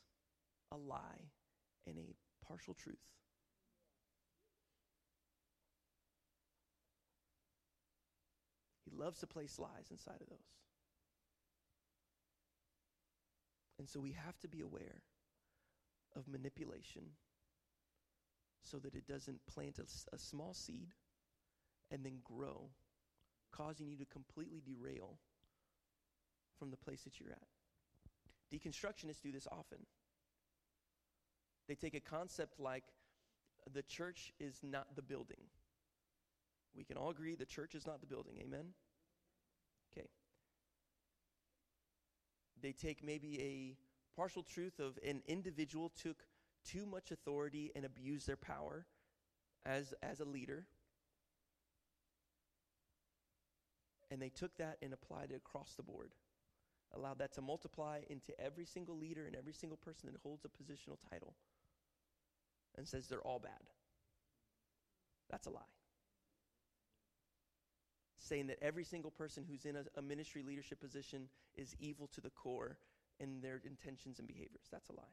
a 0.71 0.77
lie 0.77 1.31
in 1.85 1.97
a 1.97 2.15
partial 2.47 2.73
truth. 2.73 2.95
He 8.85 8.91
loves 8.95 9.19
to 9.19 9.27
place 9.27 9.59
lies 9.59 9.89
inside 9.91 10.21
of 10.21 10.29
those. 10.29 10.37
And 13.77 13.89
so 13.89 13.99
we 13.99 14.13
have 14.13 14.39
to 14.39 14.47
be 14.47 14.61
aware 14.61 15.01
of 16.15 16.27
manipulation 16.27 17.03
so 18.65 18.77
that 18.77 18.95
it 18.95 19.07
doesn't 19.07 19.39
plant 19.47 19.79
a, 19.79 20.15
a, 20.15 20.17
small 20.17 20.53
seed 20.53 20.89
and 21.91 22.03
then 22.03 22.19
grow, 22.23 22.69
causing 23.51 23.87
you 23.87 23.97
to 23.97 24.05
completely 24.05 24.61
derail 24.65 25.17
from 26.57 26.71
the 26.71 26.77
place 26.77 27.03
that 27.03 27.19
you're 27.19 27.31
at. 27.31 27.47
Deconstructionists 28.51 29.21
do 29.21 29.31
this 29.31 29.47
often. 29.51 29.79
They 31.67 31.75
take 31.75 31.95
a 31.95 31.99
concept 31.99 32.59
like 32.59 32.83
the 33.73 33.83
church 33.83 34.33
is 34.39 34.59
not 34.63 34.95
the 34.95 35.01
building. 35.01 35.49
We 36.75 36.83
can 36.83 36.97
all 36.97 37.09
agree 37.09 37.35
the 37.35 37.45
church 37.45 37.75
is 37.75 37.85
not 37.85 38.01
the 38.01 38.07
building. 38.07 38.35
Amen? 38.41 38.65
Okay. 39.91 40.07
They 42.61 42.71
take 42.71 43.03
maybe 43.03 43.39
a 43.41 43.75
partial 44.19 44.43
truth 44.43 44.79
of 44.79 44.97
an 45.07 45.21
individual 45.27 45.91
took 46.01 46.17
too 46.65 46.85
much 46.85 47.11
authority 47.11 47.71
and 47.75 47.85
abuse 47.85 48.25
their 48.25 48.37
power 48.37 48.85
as, 49.65 49.93
as 50.01 50.19
a 50.19 50.25
leader. 50.25 50.65
And 54.11 54.21
they 54.21 54.29
took 54.29 54.55
that 54.57 54.77
and 54.81 54.93
applied 54.93 55.31
it 55.31 55.37
across 55.37 55.73
the 55.73 55.83
board. 55.83 56.11
Allowed 56.95 57.19
that 57.19 57.33
to 57.33 57.41
multiply 57.41 58.01
into 58.09 58.39
every 58.39 58.65
single 58.65 58.97
leader 58.97 59.25
and 59.25 59.35
every 59.35 59.53
single 59.53 59.77
person 59.77 60.09
that 60.11 60.21
holds 60.21 60.45
a 60.45 60.47
positional 60.47 60.97
title 61.09 61.33
and 62.77 62.87
says 62.87 63.07
they're 63.07 63.21
all 63.21 63.39
bad. 63.39 63.51
That's 65.29 65.47
a 65.47 65.49
lie. 65.49 65.61
Saying 68.19 68.47
that 68.47 68.57
every 68.61 68.83
single 68.83 69.11
person 69.11 69.45
who's 69.47 69.65
in 69.65 69.75
a, 69.75 69.83
a 69.97 70.01
ministry 70.01 70.43
leadership 70.43 70.79
position 70.79 71.27
is 71.55 71.75
evil 71.79 72.07
to 72.13 72.21
the 72.21 72.29
core 72.29 72.77
in 73.19 73.41
their 73.41 73.61
intentions 73.65 74.19
and 74.19 74.27
behaviors. 74.27 74.67
That's 74.71 74.89
a 74.89 74.93
lie. 74.93 75.03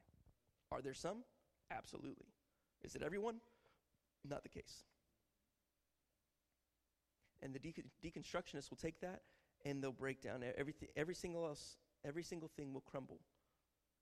Are 0.71 0.81
there 0.81 0.93
some? 0.93 1.17
Absolutely. 1.71 2.27
Is 2.83 2.95
it 2.95 3.01
everyone? 3.01 3.35
Not 4.27 4.43
the 4.43 4.49
case. 4.49 4.83
And 7.41 7.53
the 7.53 7.59
deconstructionists 7.59 8.69
will 8.69 8.77
take 8.77 9.01
that 9.01 9.21
and 9.65 9.83
they'll 9.83 9.91
break 9.91 10.21
down 10.21 10.43
everything. 10.57 10.89
Every 10.95 11.15
single 11.15 11.45
else, 11.45 11.77
every 12.05 12.23
single 12.23 12.49
thing 12.55 12.73
will 12.73 12.81
crumble 12.81 13.19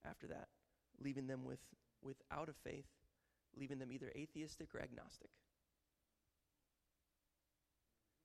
after 0.06 0.28
that, 0.28 0.48
leaving 1.00 1.28
them 1.28 1.46
with 1.46 1.60
without 2.04 2.50
a 2.50 2.54
faith 2.54 2.88
leaving 3.58 3.80
them 3.80 3.92
either 3.92 4.12
atheistic 4.16 4.74
or 4.74 4.82
agnostic. 4.82 5.30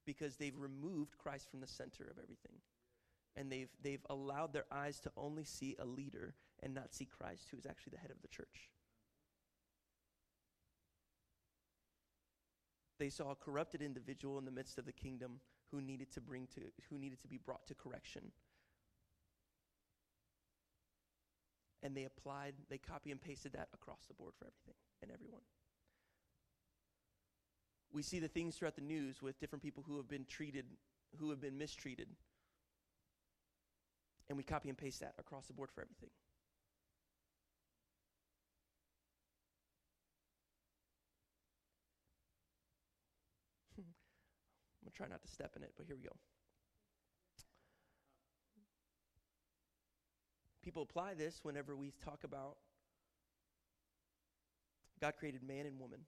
Because 0.05 0.37
they've 0.37 0.57
removed 0.57 1.19
Christ 1.19 1.51
from 1.51 1.61
the 1.61 1.67
center 1.67 2.05
of 2.05 2.19
everything. 2.23 2.61
And 3.35 3.51
they've, 3.51 3.69
they've 3.83 4.07
allowed 4.09 4.53
their 4.53 4.65
eyes 4.71 5.01
to 5.01 5.11
only 5.17 5.45
see 5.45 5.77
a 5.79 5.85
leader 5.85 6.35
and 6.63 6.73
not 6.73 6.95
see 6.95 7.05
Christ, 7.05 7.49
who 7.51 7.59
is 7.59 7.67
actually 7.67 7.93
the 7.95 8.01
head 8.01 8.11
of 8.11 8.23
the 8.23 8.29
church. 8.29 8.71
They 12.99 13.11
saw 13.11 13.31
a 13.33 13.35
corrupted 13.35 13.83
individual 13.83 14.39
in 14.39 14.45
the 14.45 14.51
midst 14.51 14.79
of 14.79 14.87
the 14.87 14.93
kingdom 14.93 15.41
who 15.71 15.81
needed 15.81 16.11
to 16.13 16.21
bring 16.21 16.47
to 16.55 16.61
who 16.89 16.99
needed 16.99 17.21
to 17.23 17.29
be 17.29 17.39
brought 17.39 17.67
to 17.67 17.75
correction 17.75 18.33
and 21.87 21.97
they 21.97 22.05
applied, 22.05 22.55
they 22.69 22.79
copy 22.79 23.13
and 23.13 23.21
pasted 23.21 23.53
that 23.53 23.69
across 23.73 24.01
the 24.09 24.15
board 24.15 24.33
for 24.37 24.47
everything 24.47 24.75
and 25.03 25.13
everyone. 25.13 25.43
We 27.93 28.03
see 28.03 28.19
the 28.19 28.27
things 28.27 28.57
throughout 28.57 28.75
the 28.75 28.83
news 28.83 29.23
with 29.23 29.39
different 29.39 29.63
people 29.63 29.85
who 29.87 29.97
have 29.97 30.09
been 30.09 30.27
treated, 30.29 30.67
who 31.19 31.31
have 31.31 31.41
been 31.41 31.57
mistreated. 31.57 32.09
And 34.29 34.37
we 34.37 34.43
copy 34.43 34.69
and 34.69 34.77
paste 34.77 34.99
that 34.99 35.15
across 35.17 35.47
the 35.47 35.53
board 35.53 35.71
for 35.71 35.81
everything. 35.81 36.11
I'm 43.79 43.85
going 44.83 44.86
to 44.86 44.86
try 44.97 45.07
not 45.09 45.23
to 45.23 45.29
step 45.29 45.53
in 45.57 45.63
it, 45.63 45.73
but 45.77 45.87
here 45.87 45.97
we 45.97 46.03
go. 46.03 46.17
people 50.67 50.83
apply 50.83 51.15
this 51.15 51.39
whenever 51.45 51.77
we 51.77 51.93
talk 52.05 52.25
about 52.25 52.57
God 55.01 55.15
created 55.17 55.47
man 55.47 55.65
and 55.65 55.79
woman, 55.79 56.01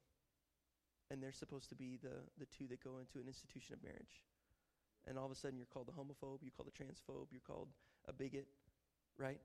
and 1.13 1.23
they're 1.23 1.31
supposed 1.31 1.69
to 1.69 1.77
be 1.77 1.97
the, 2.03 2.27
the 2.41 2.47
two 2.47 2.67
that 2.67 2.83
go 2.83 2.99
into 2.99 3.23
an 3.23 3.29
institution 3.29 3.75
of 3.75 3.83
marriage. 3.85 4.27
And 5.07 5.17
all 5.17 5.27
of 5.27 5.31
a 5.31 5.37
sudden, 5.37 5.57
you're 5.57 5.71
called 5.73 5.89
a 5.89 5.93
homophobe, 5.93 6.43
you're 6.43 6.57
called 6.57 6.69
a 6.69 6.75
transphobe, 6.75 7.29
you're 7.31 7.47
called 7.47 7.69
a 8.09 8.13
bigot, 8.13 8.49
right? 9.17 9.39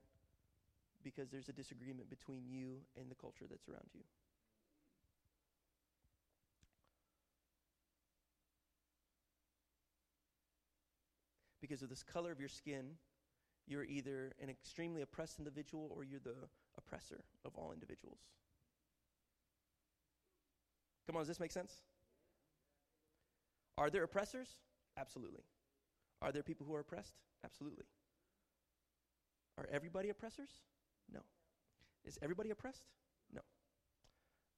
Because 1.04 1.30
there's 1.30 1.48
a 1.48 1.52
disagreement 1.52 2.10
between 2.10 2.48
you 2.48 2.78
and 2.98 3.08
the 3.08 3.14
culture 3.14 3.44
that's 3.48 3.68
around 3.68 3.86
you. 3.94 4.02
Because 11.64 11.80
of 11.80 11.88
this 11.88 12.02
color 12.02 12.30
of 12.30 12.38
your 12.38 12.50
skin, 12.50 12.90
you're 13.66 13.84
either 13.84 14.34
an 14.38 14.50
extremely 14.50 15.00
oppressed 15.00 15.38
individual 15.38 15.90
or 15.96 16.04
you're 16.04 16.20
the 16.20 16.36
oppressor 16.76 17.24
of 17.46 17.52
all 17.56 17.72
individuals. 17.72 18.18
Come 21.06 21.16
on, 21.16 21.22
does 21.22 21.28
this 21.28 21.40
make 21.40 21.52
sense? 21.52 21.72
Are 23.78 23.88
there 23.88 24.02
oppressors? 24.02 24.48
Absolutely. 24.98 25.40
Are 26.20 26.32
there 26.32 26.42
people 26.42 26.66
who 26.66 26.74
are 26.74 26.80
oppressed? 26.80 27.14
Absolutely. 27.42 27.86
Are 29.56 29.66
everybody 29.72 30.10
oppressors? 30.10 30.50
No. 31.10 31.20
Is 32.04 32.18
everybody 32.20 32.50
oppressed? 32.50 32.82
No. 33.32 33.40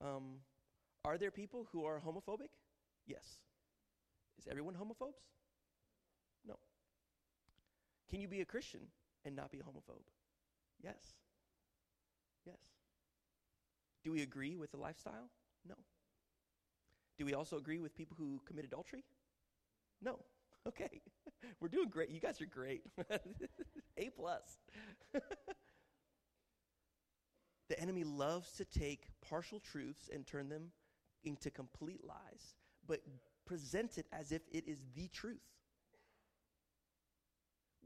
Um, 0.05 0.25
are 1.05 1.19
there 1.19 1.31
people 1.31 1.69
who 1.71 1.85
are 1.85 2.03
homophobic? 2.05 2.51
Yes. 3.07 3.43
Is 4.41 4.49
everyone 4.51 4.75
homophobes? 4.75 5.23
Can 8.11 8.21
you 8.21 8.29
be 8.29 8.41
a 8.41 8.45
Christian 8.45 8.81
and 9.25 9.37
not 9.37 9.51
be 9.51 9.59
a 9.61 9.63
homophobe? 9.63 10.07
Yes. 10.83 11.15
Yes. 12.47 12.57
Do 14.05 14.13
we 14.13 14.23
agree 14.23 14.57
with 14.57 14.71
the 14.71 14.79
lifestyle? 14.79 15.31
No. 15.69 15.75
Do 17.19 17.25
we 17.25 17.35
also 17.35 17.57
agree 17.57 17.81
with 17.81 17.95
people 17.95 18.17
who 18.19 18.41
commit 18.47 18.65
adultery? 18.65 19.05
No. 20.03 20.19
Okay. 20.67 21.01
We're 21.61 21.69
doing 21.69 21.89
great. 21.89 22.11
You 22.11 22.19
guys 22.19 22.41
are 22.41 22.47
great. 22.47 22.83
a 23.97 24.11
plus. 24.11 24.59
the 27.69 27.81
enemy 27.81 28.05
loves 28.05 28.53
to 28.53 28.65
take 28.65 29.09
partial 29.23 29.61
truths 29.61 30.09
and 30.13 30.27
turn 30.27 30.49
them 30.49 30.71
into 31.25 31.51
complete 31.51 32.05
lies, 32.05 32.55
but 32.87 33.01
present 33.45 33.99
it 33.99 34.07
as 34.13 34.33
if 34.33 34.43
it 34.53 34.67
is 34.67 34.83
the 34.95 35.09
truth. 35.09 35.41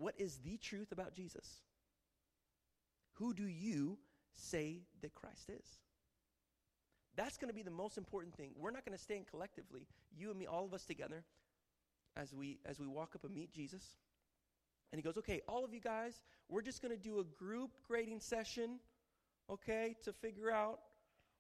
What 0.01 0.15
is 0.17 0.39
the 0.43 0.57
truth 0.57 0.93
about 0.93 1.15
Jesus? 1.15 1.61
Who 3.19 3.35
do 3.35 3.47
you 3.47 3.99
say 4.33 4.81
that 5.03 5.15
Christ 5.15 5.51
is? 5.51 5.67
That's 7.17 7.37
going 7.37 7.51
to 7.51 7.55
be 7.55 7.63
the 7.63 7.71
most 7.71 7.99
important 7.99 8.35
thing. 8.35 8.53
We're 8.57 8.71
not 8.71 8.87
going 8.87 8.97
to 8.97 9.03
stand 9.03 9.27
collectively, 9.31 9.87
you 10.17 10.31
and 10.31 10.39
me, 10.39 10.47
all 10.47 10.65
of 10.65 10.73
us 10.73 10.87
together, 10.87 11.23
as 12.17 12.33
we 12.33 12.61
as 12.65 12.81
we 12.81 12.87
walk 12.87 13.15
up 13.15 13.25
and 13.25 13.35
meet 13.35 13.53
Jesus. 13.53 13.83
And 14.91 14.99
he 14.99 15.03
goes, 15.03 15.19
"Okay, 15.19 15.43
all 15.47 15.67
of 15.67 15.75
you 15.75 15.81
guys, 15.81 16.23
we're 16.49 16.63
just 16.63 16.81
going 16.81 16.97
to 16.97 17.03
do 17.03 17.19
a 17.19 17.25
group 17.25 17.73
grading 17.87 18.21
session, 18.21 18.81
okay, 19.51 19.97
to 20.05 20.15
figure 20.15 20.51
out 20.51 20.81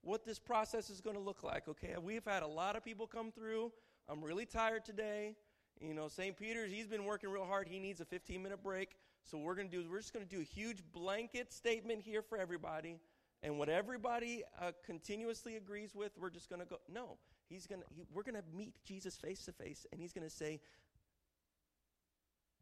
what 0.02 0.26
this 0.26 0.38
process 0.38 0.90
is 0.90 1.00
going 1.00 1.16
to 1.16 1.22
look 1.22 1.42
like. 1.42 1.66
Okay, 1.66 1.94
we've 1.98 2.26
had 2.26 2.42
a 2.42 2.46
lot 2.46 2.76
of 2.76 2.84
people 2.84 3.06
come 3.06 3.32
through. 3.32 3.72
I'm 4.06 4.22
really 4.22 4.44
tired 4.44 4.84
today. 4.84 5.36
You 5.80 5.94
know, 5.94 6.08
St. 6.08 6.36
Peter's, 6.36 6.70
he's 6.70 6.86
been 6.86 7.04
working 7.04 7.30
real 7.30 7.46
hard. 7.46 7.66
He 7.66 7.78
needs 7.78 8.00
a 8.00 8.04
15 8.04 8.42
minute 8.42 8.62
break. 8.62 8.96
So 9.24 9.38
we're 9.38 9.54
going 9.54 9.68
to 9.68 9.74
do 9.74 9.80
is 9.80 9.88
we're 9.88 10.00
just 10.00 10.12
going 10.12 10.26
to 10.26 10.34
do 10.34 10.40
a 10.40 10.44
huge 10.44 10.82
blanket 10.92 11.52
statement 11.52 12.02
here 12.02 12.22
for 12.22 12.36
everybody, 12.38 12.98
and 13.42 13.58
what 13.58 13.68
everybody 13.68 14.42
uh, 14.60 14.72
continuously 14.84 15.56
agrees 15.56 15.94
with, 15.94 16.12
we're 16.18 16.30
just 16.30 16.48
going 16.48 16.60
to 16.60 16.66
go. 16.66 16.76
No, 16.92 17.16
he's 17.48 17.66
going 17.66 17.80
to. 17.80 17.86
He, 17.94 18.04
we're 18.12 18.22
going 18.22 18.34
to 18.34 18.44
meet 18.56 18.74
Jesus 18.84 19.16
face 19.16 19.44
to 19.44 19.52
face, 19.52 19.86
and 19.92 20.00
he's 20.00 20.12
going 20.12 20.26
to 20.26 20.34
say, 20.34 20.60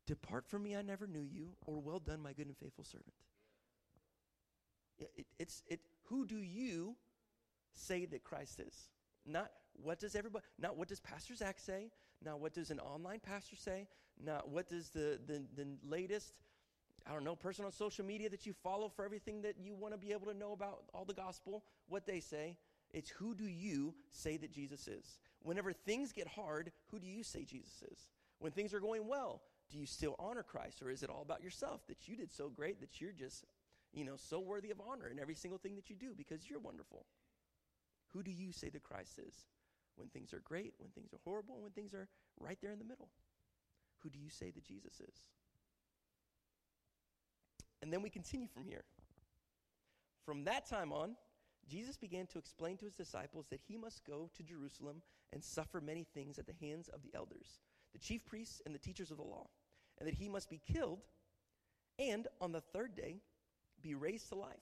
"Depart 0.06 0.46
from 0.46 0.62
me, 0.64 0.76
I 0.76 0.82
never 0.82 1.06
knew 1.06 1.22
you," 1.22 1.50
or 1.66 1.78
"Well 1.78 2.00
done, 2.00 2.20
my 2.20 2.32
good 2.32 2.46
and 2.46 2.56
faithful 2.56 2.84
servant." 2.84 3.14
It, 4.98 5.26
it's 5.38 5.62
it. 5.68 5.80
Who 6.04 6.26
do 6.26 6.38
you 6.38 6.96
say 7.74 8.04
that 8.06 8.24
Christ 8.24 8.60
is? 8.60 8.74
Not 9.24 9.50
what 9.82 10.00
does 10.00 10.14
everybody. 10.14 10.44
Not 10.58 10.76
what 10.76 10.88
does 10.88 11.00
Pastor 11.00 11.34
Zach 11.34 11.58
say. 11.60 11.90
Not 12.24 12.40
what 12.40 12.54
does 12.54 12.70
an 12.70 12.80
online 12.80 13.20
pastor 13.20 13.56
say. 13.56 13.86
Not 14.22 14.48
what 14.48 14.68
does 14.68 14.90
the 14.90 15.18
the, 15.26 15.44
the 15.54 15.66
latest. 15.88 16.34
I 17.08 17.12
don't 17.12 17.24
know, 17.24 17.36
person 17.36 17.64
on 17.64 17.72
social 17.72 18.04
media 18.04 18.28
that 18.28 18.44
you 18.44 18.52
follow 18.52 18.88
for 18.88 19.04
everything 19.04 19.40
that 19.42 19.54
you 19.58 19.74
want 19.74 19.94
to 19.94 19.98
be 19.98 20.12
able 20.12 20.26
to 20.26 20.34
know 20.34 20.52
about 20.52 20.82
all 20.92 21.06
the 21.06 21.14
gospel, 21.14 21.64
what 21.88 22.06
they 22.06 22.20
say. 22.20 22.58
It's 22.92 23.08
who 23.08 23.34
do 23.34 23.44
you 23.44 23.94
say 24.10 24.36
that 24.36 24.52
Jesus 24.52 24.88
is? 24.88 25.18
Whenever 25.42 25.72
things 25.72 26.12
get 26.12 26.26
hard, 26.26 26.72
who 26.90 26.98
do 26.98 27.06
you 27.06 27.22
say 27.22 27.44
Jesus 27.44 27.82
is? 27.90 28.08
When 28.40 28.52
things 28.52 28.74
are 28.74 28.80
going 28.80 29.06
well, 29.06 29.42
do 29.70 29.78
you 29.78 29.86
still 29.86 30.16
honor 30.18 30.42
Christ 30.42 30.82
or 30.82 30.90
is 30.90 31.02
it 31.02 31.10
all 31.10 31.22
about 31.22 31.42
yourself 31.42 31.86
that 31.88 32.08
you 32.08 32.16
did 32.16 32.32
so 32.32 32.48
great 32.48 32.80
that 32.80 33.00
you're 33.00 33.12
just, 33.12 33.44
you 33.92 34.04
know, 34.04 34.16
so 34.16 34.40
worthy 34.40 34.70
of 34.70 34.80
honor 34.80 35.08
in 35.08 35.18
every 35.18 35.34
single 35.34 35.58
thing 35.58 35.76
that 35.76 35.90
you 35.90 35.96
do 35.96 36.14
because 36.16 36.48
you're 36.48 36.58
wonderful? 36.58 37.04
Who 38.12 38.22
do 38.22 38.30
you 38.30 38.52
say 38.52 38.70
that 38.70 38.82
Christ 38.82 39.18
is? 39.18 39.44
When 39.98 40.08
things 40.08 40.32
are 40.32 40.40
great, 40.40 40.74
when 40.78 40.90
things 40.90 41.12
are 41.12 41.18
horrible, 41.24 41.54
and 41.54 41.64
when 41.64 41.72
things 41.72 41.92
are 41.92 42.08
right 42.38 42.58
there 42.62 42.72
in 42.72 42.78
the 42.78 42.84
middle? 42.84 43.08
Who 44.02 44.10
do 44.10 44.18
you 44.18 44.30
say 44.30 44.50
that 44.50 44.64
Jesus 44.64 45.00
is? 45.00 45.16
And 47.82 47.92
then 47.92 48.00
we 48.02 48.10
continue 48.10 48.46
from 48.46 48.64
here. 48.64 48.84
From 50.24 50.44
that 50.44 50.68
time 50.68 50.92
on, 50.92 51.16
Jesus 51.68 51.96
began 51.96 52.26
to 52.28 52.38
explain 52.38 52.76
to 52.78 52.84
his 52.84 52.94
disciples 52.94 53.46
that 53.48 53.60
he 53.66 53.76
must 53.76 54.04
go 54.04 54.30
to 54.36 54.42
Jerusalem 54.42 55.02
and 55.32 55.42
suffer 55.42 55.80
many 55.80 56.04
things 56.04 56.38
at 56.38 56.46
the 56.46 56.54
hands 56.60 56.88
of 56.88 57.02
the 57.02 57.14
elders, 57.14 57.58
the 57.92 57.98
chief 57.98 58.24
priests, 58.24 58.62
and 58.64 58.74
the 58.74 58.78
teachers 58.78 59.10
of 59.10 59.16
the 59.16 59.22
law, 59.22 59.48
and 59.98 60.06
that 60.06 60.14
he 60.14 60.28
must 60.28 60.48
be 60.48 60.60
killed 60.72 61.02
and 61.98 62.28
on 62.40 62.52
the 62.52 62.60
third 62.60 62.94
day 62.94 63.16
be 63.82 63.94
raised 63.94 64.28
to 64.28 64.36
life. 64.36 64.56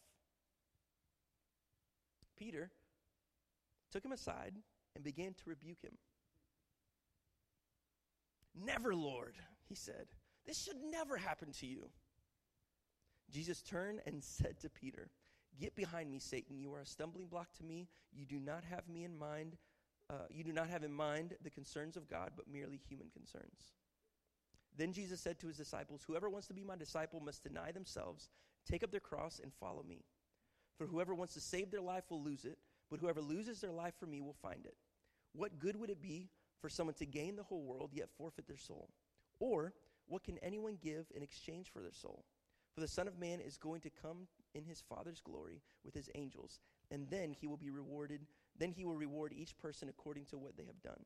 Peter 2.38 2.70
took 3.90 4.05
him 4.05 4.12
aside 4.12 4.55
and 4.96 5.04
began 5.04 5.35
to 5.35 5.50
rebuke 5.50 5.82
him. 5.82 5.92
Never, 8.64 8.94
Lord, 8.94 9.35
he 9.68 9.76
said. 9.76 10.06
This 10.46 10.62
should 10.62 10.78
never 10.90 11.16
happen 11.16 11.52
to 11.61 11.66
you. 11.66 11.90
Jesus 13.30 13.61
turned 13.62 14.00
and 14.06 14.24
said 14.24 14.59
to 14.61 14.70
Peter, 14.70 15.11
Get 15.61 15.76
behind 15.76 16.11
me, 16.11 16.18
Satan. 16.18 16.59
You 16.59 16.72
are 16.74 16.80
a 16.80 16.87
stumbling 16.87 17.26
block 17.26 17.52
to 17.59 17.64
me. 17.64 17.88
You 18.12 18.26
do 18.26 18.38
not 18.38 18.64
have 18.64 18.88
me 18.88 19.04
in 19.04 19.16
mind. 19.16 19.56
Uh, 20.11 20.26
you 20.30 20.44
do 20.44 20.52
not 20.52 20.68
have 20.68 20.85
in 20.85 20.92
mind 20.92 21.35
the 21.42 21.50
concerns 21.50 21.96
of 21.96 22.09
God, 22.09 22.32
but 22.37 22.46
merely 22.50 22.80
human 22.88 23.09
concerns. 23.11 23.72
Then 24.76 24.92
Jesus 24.92 25.20
said 25.20 25.38
to 25.40 25.48
his 25.48 25.56
disciples, 25.56 26.02
Whoever 26.06 26.28
wants 26.28 26.46
to 26.48 26.54
be 26.54 26.62
my 26.62 26.76
disciple 26.76 27.20
must 27.20 27.42
deny 27.42 27.72
themselves, 27.72 28.28
take 28.70 28.85
up 28.85 28.90
their 28.90 29.00
cross, 29.00 29.40
and 29.42 29.52
follow 29.54 29.82
me. 29.82 30.04
For 30.76 30.87
whoever 30.87 31.14
wants 31.14 31.35
to 31.35 31.40
save 31.40 31.70
their 31.70 31.80
life 31.80 32.04
will 32.11 32.22
lose 32.22 32.44
it, 32.44 32.59
but 32.90 33.00
whoever 33.00 33.22
loses 33.22 33.61
their 33.61 33.72
life 33.72 33.94
for 33.98 34.06
me 34.06 34.20
will 34.20 34.37
find 34.42 34.66
it. 34.66 34.76
What 35.37 35.59
good 35.59 35.77
would 35.77 35.90
it 35.90 36.01
be 36.01 36.31
for 36.61 36.70
someone 36.70 36.94
to 36.94 37.07
gain 37.07 37.37
the 37.37 37.42
whole 37.42 37.62
world 37.62 37.90
yet 37.92 38.09
forfeit 38.16 38.49
their 38.49 38.57
soul? 38.57 38.88
Or 39.38 39.75
what 40.07 40.25
can 40.25 40.38
anyone 40.38 40.79
give 40.83 41.07
in 41.14 41.22
exchange 41.22 41.70
for 41.70 41.83
their 41.83 41.92
soul? 41.92 42.25
For 42.75 42.81
the 42.81 42.88
Son 42.88 43.07
of 43.07 43.18
Man 43.18 43.40
is 43.40 43.57
going 43.57 43.81
to 43.83 43.90
come 43.90 44.29
in 44.55 44.64
his 44.64 44.83
Father's 44.88 45.20
glory 45.20 45.61
with 45.85 45.94
his 45.94 46.09
angels, 46.14 46.61
and 46.90 47.09
then 47.11 47.33
he 47.33 47.46
will 47.46 47.57
be 47.57 47.70
rewarded. 47.70 48.22
Then 48.59 48.70
he 48.70 48.85
will 48.85 48.96
reward 48.96 49.35
each 49.35 49.57
person 49.59 49.88
according 49.88 50.25
to 50.27 50.38
what 50.38 50.57
they 50.57 50.64
have 50.64 50.83
done. 50.83 51.05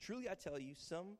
Truly, 0.00 0.28
I 0.28 0.34
tell 0.34 0.58
you, 0.58 0.74
some 0.76 1.16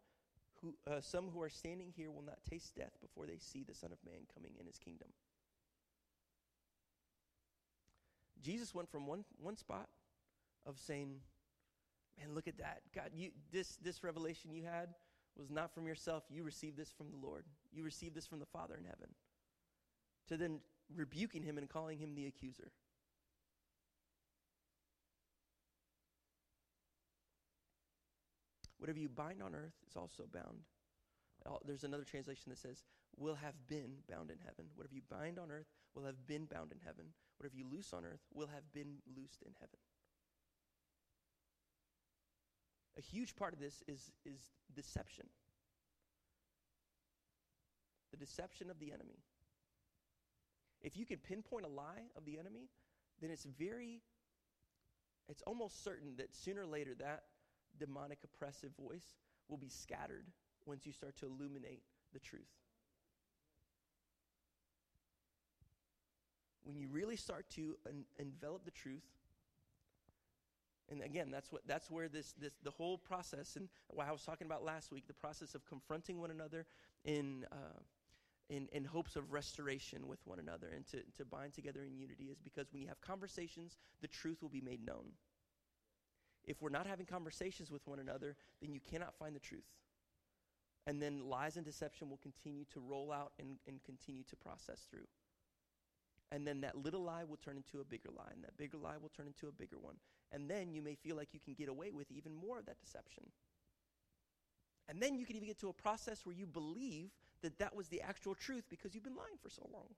who, 0.61 0.75
uh, 0.87 1.01
some 1.01 1.31
who 1.31 1.43
are 1.43 1.49
standing 1.49 1.93
here 1.97 2.11
will 2.11 2.23
not 2.23 2.39
taste 2.49 2.75
death 2.75 2.93
before 3.01 3.27
they 3.27 3.39
see 3.39 3.65
the 3.65 3.75
Son 3.75 3.93
of 3.93 3.99
Man 4.05 4.23
coming 4.35 4.53
in 4.59 4.67
his 4.67 4.79
kingdom. 4.79 5.09
Jesus 8.43 8.75
went 8.75 8.91
from 8.91 9.07
one, 9.07 9.25
one 9.41 9.57
spot 9.57 9.89
of 10.65 10.79
saying, 10.79 11.17
Man, 12.19 12.35
look 12.35 12.49
at 12.49 12.59
that. 12.59 12.81
God, 12.95 13.11
you, 13.15 13.31
this, 13.53 13.77
this 13.77 14.03
revelation 14.03 14.53
you 14.53 14.65
had 14.65 14.95
was 15.37 15.51
not 15.51 15.75
from 15.75 15.87
yourself. 15.87 16.25
You 16.31 16.45
received 16.45 16.77
this 16.77 16.91
from 16.91 17.11
the 17.11 17.27
Lord. 17.27 17.45
You 17.73 17.85
received 17.85 18.15
this 18.15 18.27
from 18.27 18.41
the 18.41 18.47
Father 18.47 18.75
in 18.75 18.85
heaven 18.85 19.09
to 20.29 20.37
then 20.37 20.61
rebuking 20.95 21.43
him 21.43 21.59
and 21.59 21.69
calling 21.69 21.99
him 21.99 22.15
the 22.15 22.27
accuser. 22.27 22.73
Whatever 28.79 28.99
you 28.99 29.09
bind 29.09 29.43
on 29.43 29.55
earth 29.55 29.75
is 29.89 29.97
also 29.97 30.25
bound. 30.33 30.61
There's 31.65 31.85
another 31.85 32.05
translation 32.05 32.51
that 32.51 32.59
says, 32.59 32.85
will 33.17 33.35
have 33.37 33.55
been 33.69 33.99
bound 34.11 34.31
in 34.31 34.39
heaven. 34.39 34.67
Whatever 34.75 34.95
you 34.95 35.03
bind 35.09 35.39
on 35.39 35.51
earth 35.51 35.67
will 35.95 36.05
have 36.05 36.27
been 36.27 36.47
bound 36.47 36.73
in 36.73 36.79
heaven. 36.85 37.07
Whatever 37.39 37.57
you 37.57 37.65
loose 37.71 37.93
on 37.93 38.05
earth 38.05 38.21
will 38.35 38.49
have 38.49 38.73
been 38.73 38.99
loosed 39.17 39.43
in 39.43 39.53
heaven. 39.59 39.79
A 42.99 43.03
huge 43.03 43.37
part 43.37 43.53
of 43.53 43.61
this 43.61 43.83
is, 43.87 44.11
is 44.25 44.41
deception. 44.75 45.27
The 48.11 48.17
deception 48.17 48.71
of 48.71 48.79
the 48.79 48.93
enemy. 48.93 49.19
If 50.81 50.97
you 50.97 51.05
can 51.05 51.19
pinpoint 51.19 51.67
a 51.67 51.69
lie 51.69 52.05
of 52.17 52.25
the 52.25 52.39
enemy, 52.39 52.69
then 53.21 53.31
it's 53.31 53.45
very, 53.45 54.03
it's 55.29 55.43
almost 55.43 55.83
certain 55.85 56.17
that 56.17 56.35
sooner 56.35 56.63
or 56.63 56.67
later 56.67 56.95
that 56.99 57.25
demonic 57.79 58.19
oppressive 58.25 58.71
voice 58.81 59.05
will 59.49 59.57
be 59.59 59.69
scattered 59.69 60.27
once 60.65 60.87
you 60.87 60.93
start 60.93 61.17
to 61.17 61.27
illuminate 61.27 61.83
the 62.13 62.19
truth. 62.19 62.49
When 66.65 66.77
you 66.77 66.89
really 66.89 67.17
start 67.17 67.49
to 67.51 67.77
en- 67.89 68.05
envelop 68.19 68.65
the 68.65 68.71
truth, 68.71 69.05
and 70.90 71.03
again, 71.03 71.31
that's 71.31 71.51
what 71.51 71.62
that's 71.66 71.90
where 71.90 72.09
this 72.09 72.33
this 72.40 72.53
the 72.62 72.70
whole 72.70 72.99
process 72.99 73.57
and 73.57 73.68
what 73.88 74.07
I 74.07 74.12
was 74.12 74.22
talking 74.22 74.46
about 74.46 74.64
last 74.64 74.92
week, 74.92 75.07
the 75.07 75.14
process 75.14 75.55
of 75.55 75.66
confronting 75.66 76.20
one 76.20 76.31
another 76.31 76.66
in 77.05 77.44
uh, 77.51 77.81
in, 78.49 78.68
in 78.72 78.85
hopes 78.85 79.16
of 79.16 79.33
restoration 79.33 80.07
with 80.07 80.20
one 80.25 80.38
another 80.38 80.68
and 80.75 80.87
to, 80.87 80.99
to 81.16 81.25
bind 81.25 81.53
together 81.53 81.83
in 81.85 81.96
unity 81.96 82.25
is 82.25 82.38
because 82.38 82.72
when 82.72 82.81
you 82.81 82.88
have 82.88 83.01
conversations, 83.01 83.77
the 84.01 84.09
truth 84.09 84.40
will 84.40 84.49
be 84.49 84.61
made 84.61 84.87
known. 84.87 85.12
If 86.44 86.62
we're 86.62 86.70
not 86.70 86.87
having 86.87 87.07
conversations 87.07 87.70
with 87.72 87.85
one 87.88 87.99
another, 87.99 88.37
then 88.62 88.72
you 88.72 88.81
cannot 88.88 89.14
find 89.18 89.35
the 89.35 89.40
truth. 89.40 89.66
And 90.87 91.03
then 91.03 91.29
lies 91.29 91.57
and 91.57 91.64
deception 91.64 92.09
will 92.09 92.18
continue 92.18 92.64
to 92.72 92.79
roll 92.79 93.11
out 93.11 93.33
and, 93.40 93.57
and 93.66 93.83
continue 93.83 94.22
to 94.31 94.37
process 94.37 94.87
through. 94.88 95.09
And 96.31 96.46
then 96.46 96.61
that 96.61 96.77
little 96.77 97.03
lie 97.03 97.25
will 97.25 97.37
turn 97.37 97.57
into 97.57 97.81
a 97.81 97.85
bigger 97.85 98.11
lie, 98.16 98.31
and 98.33 98.44
that 98.44 98.57
bigger 98.57 98.79
lie 98.79 98.96
will 99.01 99.09
turn 99.09 99.27
into 99.27 99.49
a 99.49 99.53
bigger 99.53 99.79
one. 99.81 99.96
And 100.33 100.51
then 100.51 100.73
you 100.73 100.83
may 100.83 100.95
feel 100.95 101.17
like 101.17 101.29
you 101.33 101.41
can 101.41 101.55
get 101.55 101.69
away 101.69 101.91
with 101.93 102.11
even 102.11 102.35
more 102.35 102.59
of 102.59 102.67
that 102.67 102.81
deception. 102.81 103.25
And 104.89 105.01
then 105.01 105.17
you 105.17 105.27
can 105.27 105.37
even 105.37 105.49
get 105.49 105.59
to 105.61 105.69
a 105.69 105.73
process 105.73 106.25
where 106.25 106.35
you 106.35 106.47
believe 106.47 107.11
that 107.43 107.59
that 107.59 107.75
was 107.75 107.89
the 107.89 108.01
actual 108.01 108.35
truth 108.35 108.65
because 108.69 108.95
you've 108.95 109.05
been 109.05 109.17
lying 109.17 109.39
for 109.43 109.51
so 109.51 109.69
long. 109.73 109.89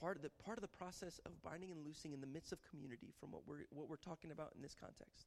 Part 0.00 0.16
of 0.16 0.22
the 0.22 0.30
part 0.44 0.58
of 0.58 0.62
the 0.62 0.68
process 0.68 1.20
of 1.26 1.42
binding 1.42 1.72
and 1.72 1.84
loosing 1.84 2.12
in 2.12 2.20
the 2.20 2.26
midst 2.26 2.52
of 2.52 2.58
community 2.70 3.12
from 3.18 3.32
what 3.32 3.42
we're 3.46 3.66
what 3.70 3.88
we're 3.88 3.96
talking 3.96 4.30
about 4.30 4.52
in 4.54 4.62
this 4.62 4.74
context 4.78 5.26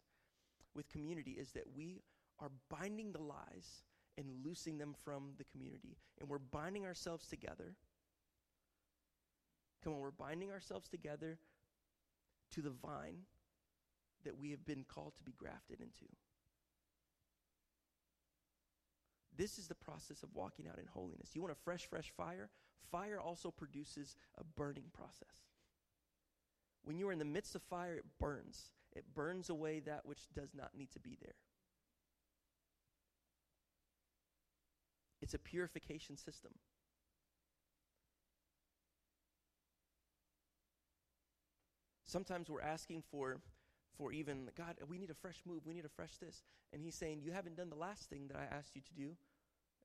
with 0.73 0.87
community 0.89 1.31
is 1.31 1.51
that 1.51 1.65
we 1.75 2.01
are 2.39 2.51
binding 2.69 3.11
the 3.11 3.21
lies 3.21 3.83
and 4.17 4.27
loosing 4.45 4.77
them 4.77 4.95
from 5.03 5.31
the 5.37 5.43
community. 5.45 5.97
And 6.19 6.29
we're 6.29 6.39
binding 6.39 6.85
ourselves 6.85 7.27
together. 7.27 7.75
Come 9.83 9.93
on, 9.93 9.99
we're 9.99 10.11
binding 10.11 10.51
ourselves 10.51 10.87
together 10.87 11.39
to 12.51 12.61
the 12.61 12.69
vine 12.69 13.25
that 14.23 14.37
we 14.37 14.51
have 14.51 14.65
been 14.65 14.85
called 14.87 15.15
to 15.17 15.23
be 15.23 15.33
grafted 15.37 15.79
into. 15.79 16.05
This 19.35 19.57
is 19.57 19.67
the 19.67 19.75
process 19.75 20.23
of 20.23 20.35
walking 20.35 20.67
out 20.67 20.77
in 20.77 20.85
holiness. 20.85 21.31
You 21.33 21.41
want 21.41 21.53
a 21.53 21.63
fresh, 21.63 21.85
fresh 21.85 22.11
fire? 22.15 22.49
Fire 22.91 23.19
also 23.19 23.49
produces 23.49 24.15
a 24.37 24.43
burning 24.43 24.91
process. 24.93 25.47
When 26.83 26.97
you 26.97 27.07
are 27.09 27.13
in 27.13 27.19
the 27.19 27.25
midst 27.25 27.55
of 27.55 27.61
fire, 27.63 27.95
it 27.95 28.05
burns. 28.19 28.71
It 28.93 29.05
burns 29.15 29.49
away 29.49 29.79
that 29.81 30.05
which 30.05 30.19
does 30.35 30.53
not 30.53 30.71
need 30.77 30.91
to 30.91 30.99
be 30.99 31.17
there. 31.21 31.35
It's 35.21 35.33
a 35.33 35.39
purification 35.39 36.17
system. 36.17 36.51
Sometimes 42.11 42.49
we're 42.49 42.61
asking 42.61 43.03
for 43.09 43.37
for 43.97 44.11
even, 44.11 44.49
God, 44.57 44.75
we 44.89 44.97
need 44.97 45.09
a 45.11 45.13
fresh 45.15 45.41
move. 45.45 45.61
We 45.65 45.73
need 45.73 45.85
a 45.85 45.89
fresh 45.89 46.17
this. 46.17 46.43
And 46.73 46.81
He's 46.81 46.95
saying, 46.95 47.21
You 47.21 47.31
haven't 47.31 47.55
done 47.55 47.69
the 47.69 47.75
last 47.75 48.09
thing 48.09 48.27
that 48.27 48.37
I 48.37 48.53
asked 48.53 48.75
you 48.75 48.81
to 48.81 48.93
do, 48.93 49.11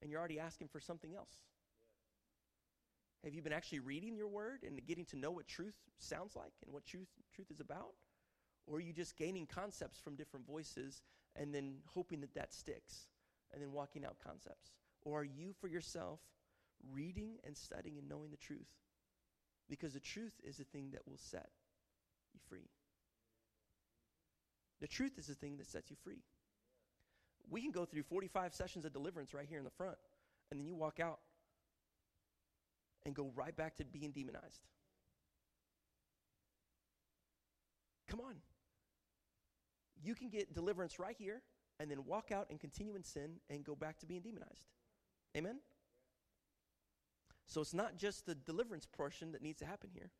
and 0.03 0.11
you're 0.11 0.19
already 0.19 0.41
asking 0.41 0.69
for 0.69 0.81
something 0.81 1.15
else. 1.15 1.39
Have 3.23 3.33
you 3.33 3.43
been 3.43 3.53
actually 3.53 3.79
reading 3.79 4.17
your 4.17 4.27
word 4.27 4.65
and 4.67 4.85
getting 4.87 5.05
to 5.07 5.17
know 5.17 5.31
what 5.31 5.47
truth 5.47 5.75
sounds 5.99 6.35
like 6.35 6.53
and 6.65 6.73
what 6.73 6.85
truth, 6.85 7.09
truth 7.35 7.51
is 7.51 7.61
about? 7.61 7.95
Or 8.67 8.79
are 8.79 8.81
you 8.81 8.93
just 8.93 9.17
gaining 9.17 9.47
concepts 9.47 9.99
from 9.99 10.17
different 10.17 10.47
voices 10.47 11.03
and 11.37 11.55
then 11.55 11.77
hoping 11.87 12.21
that 12.23 12.35
that 12.35 12.53
sticks 12.53 13.07
and 13.53 13.63
then 13.63 13.73
walking 13.73 14.05
out 14.05 14.17
concepts? 14.25 14.73
Or 15.03 15.21
are 15.21 15.25
you 15.25 15.55
for 15.61 15.69
yourself 15.69 16.21
reading 16.93 17.37
and 17.45 17.57
studying 17.57 17.99
and 17.99 18.09
knowing 18.09 18.31
the 18.31 18.37
truth? 18.37 18.69
Because 19.69 19.95
the 19.95 20.01
truth 20.01 20.35
is 20.45 20.57
the 20.57 20.65
thing 20.65 20.91
that 20.93 21.07
will 21.07 21.19
set 21.19 21.51
you 22.37 22.41
free. 22.49 22.69
The 24.81 24.87
truth 24.87 25.19
is 25.19 25.27
the 25.27 25.35
thing 25.35 25.57
that 25.57 25.67
sets 25.67 25.91
you 25.91 25.97
free. 26.05 26.23
We 27.49 27.63
can 27.63 27.71
go 27.71 27.85
through 27.85 28.03
45 28.03 28.55
sessions 28.55 28.85
of 28.85 28.93
deliverance 28.93 29.33
right 29.33 29.47
here 29.49 29.59
in 29.59 29.65
the 29.65 29.71
front, 29.71 29.97
and 30.51 30.61
then 30.61 30.67
you 30.67 30.75
walk 30.75 31.01
out 31.01 31.19
and 33.05 33.15
go 33.15 33.31
right 33.35 33.57
back 33.57 33.77
to 33.77 33.85
being 33.85 34.11
demonized. 34.11 34.61
Come 38.09 38.21
on. 38.21 38.35
You 40.03 40.15
can 40.15 40.29
get 40.29 40.55
deliverance 40.55 40.99
right 40.99 41.17
here 41.19 41.43
and 41.81 41.91
then 41.91 42.05
walk 42.05 42.31
out 42.33 42.49
and 42.51 42.61
continue 42.61 42.95
in 42.95 43.03
sin 43.03 43.41
and 43.49 43.65
go 43.65 43.75
back 43.75 43.99
to 43.99 44.07
being 44.07 44.21
demonized. 44.21 44.65
Amen? 45.37 45.59
So 47.47 47.61
it's 47.61 47.75
not 47.75 47.97
just 47.97 48.27
the 48.27 48.35
deliverance 48.35 48.87
portion 48.87 49.33
that 49.33 49.43
needs 49.43 49.59
to 49.61 49.67
happen 49.67 49.91
here, 49.93 50.11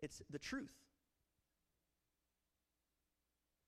it's 0.00 0.22
the 0.30 0.38
truth. 0.38 0.74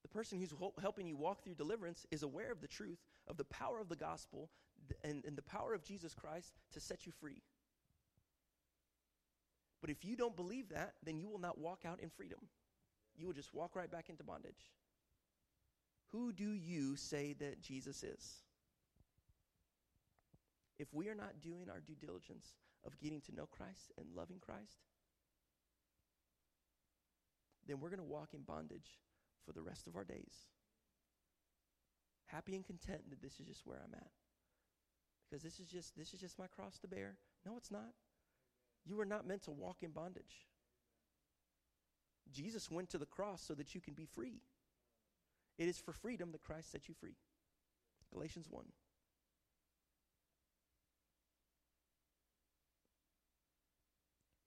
The 0.08 0.18
person 0.18 0.38
who's 0.38 0.54
helping 0.80 1.06
you 1.06 1.16
walk 1.16 1.42
through 1.42 1.54
deliverance 1.54 2.06
is 2.10 2.22
aware 2.22 2.50
of 2.50 2.60
the 2.60 2.68
truth, 2.68 2.98
of 3.26 3.36
the 3.36 3.44
power 3.44 3.78
of 3.80 3.88
the 3.88 3.96
gospel, 3.96 4.48
and, 5.04 5.22
and 5.26 5.36
the 5.36 5.42
power 5.42 5.74
of 5.74 5.84
Jesus 5.84 6.14
Christ 6.14 6.52
to 6.72 6.80
set 6.80 7.04
you 7.04 7.12
free. 7.20 7.42
But 9.80 9.90
if 9.90 10.04
you 10.04 10.16
don't 10.16 10.34
believe 10.34 10.70
that, 10.70 10.94
then 11.04 11.18
you 11.18 11.28
will 11.28 11.38
not 11.38 11.58
walk 11.58 11.82
out 11.86 12.00
in 12.00 12.10
freedom. 12.10 12.38
You 13.16 13.26
will 13.26 13.34
just 13.34 13.52
walk 13.52 13.76
right 13.76 13.90
back 13.90 14.08
into 14.08 14.24
bondage. 14.24 14.72
Who 16.12 16.32
do 16.32 16.52
you 16.52 16.96
say 16.96 17.34
that 17.38 17.60
Jesus 17.60 18.02
is? 18.02 18.36
If 20.78 20.88
we 20.94 21.08
are 21.08 21.14
not 21.14 21.40
doing 21.42 21.68
our 21.70 21.80
due 21.80 21.96
diligence 22.00 22.54
of 22.86 22.98
getting 22.98 23.20
to 23.22 23.34
know 23.34 23.46
Christ 23.46 23.92
and 23.98 24.06
loving 24.16 24.38
Christ, 24.40 24.78
then 27.66 27.78
we're 27.80 27.90
going 27.90 27.98
to 27.98 28.04
walk 28.04 28.30
in 28.32 28.40
bondage 28.40 28.98
for 29.48 29.54
the 29.54 29.62
rest 29.62 29.86
of 29.86 29.96
our 29.96 30.04
days. 30.04 30.44
Happy 32.26 32.54
and 32.54 32.66
content 32.66 33.08
that 33.08 33.22
this 33.22 33.40
is 33.40 33.46
just 33.46 33.66
where 33.66 33.78
I'm 33.82 33.94
at. 33.94 34.10
Because 35.24 35.42
this 35.42 35.58
is 35.58 35.66
just 35.66 35.96
this 35.96 36.12
is 36.12 36.20
just 36.20 36.38
my 36.38 36.46
cross 36.46 36.78
to 36.80 36.88
bear. 36.88 37.16
No, 37.46 37.56
it's 37.56 37.70
not. 37.70 37.94
You 38.84 39.00
are 39.00 39.06
not 39.06 39.26
meant 39.26 39.42
to 39.44 39.50
walk 39.50 39.78
in 39.80 39.90
bondage. 39.90 40.46
Jesus 42.30 42.70
went 42.70 42.90
to 42.90 42.98
the 42.98 43.06
cross 43.06 43.40
so 43.40 43.54
that 43.54 43.74
you 43.74 43.80
can 43.80 43.94
be 43.94 44.04
free. 44.04 44.42
It 45.56 45.66
is 45.66 45.78
for 45.78 45.92
freedom 45.92 46.30
that 46.32 46.42
Christ 46.42 46.70
set 46.70 46.86
you 46.86 46.94
free. 47.00 47.16
Galatians 48.12 48.46
1. 48.50 48.64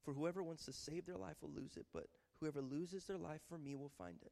For 0.04 0.14
whoever 0.14 0.44
wants 0.44 0.66
to 0.66 0.74
save 0.74 1.06
their 1.06 1.18
life 1.18 1.38
will 1.42 1.52
lose 1.52 1.76
it, 1.76 1.86
but 1.92 2.06
whoever 2.40 2.62
loses 2.62 3.06
their 3.06 3.18
life 3.18 3.42
for 3.50 3.58
me 3.58 3.76
will 3.76 3.92
find 3.98 4.18
it. 4.22 4.32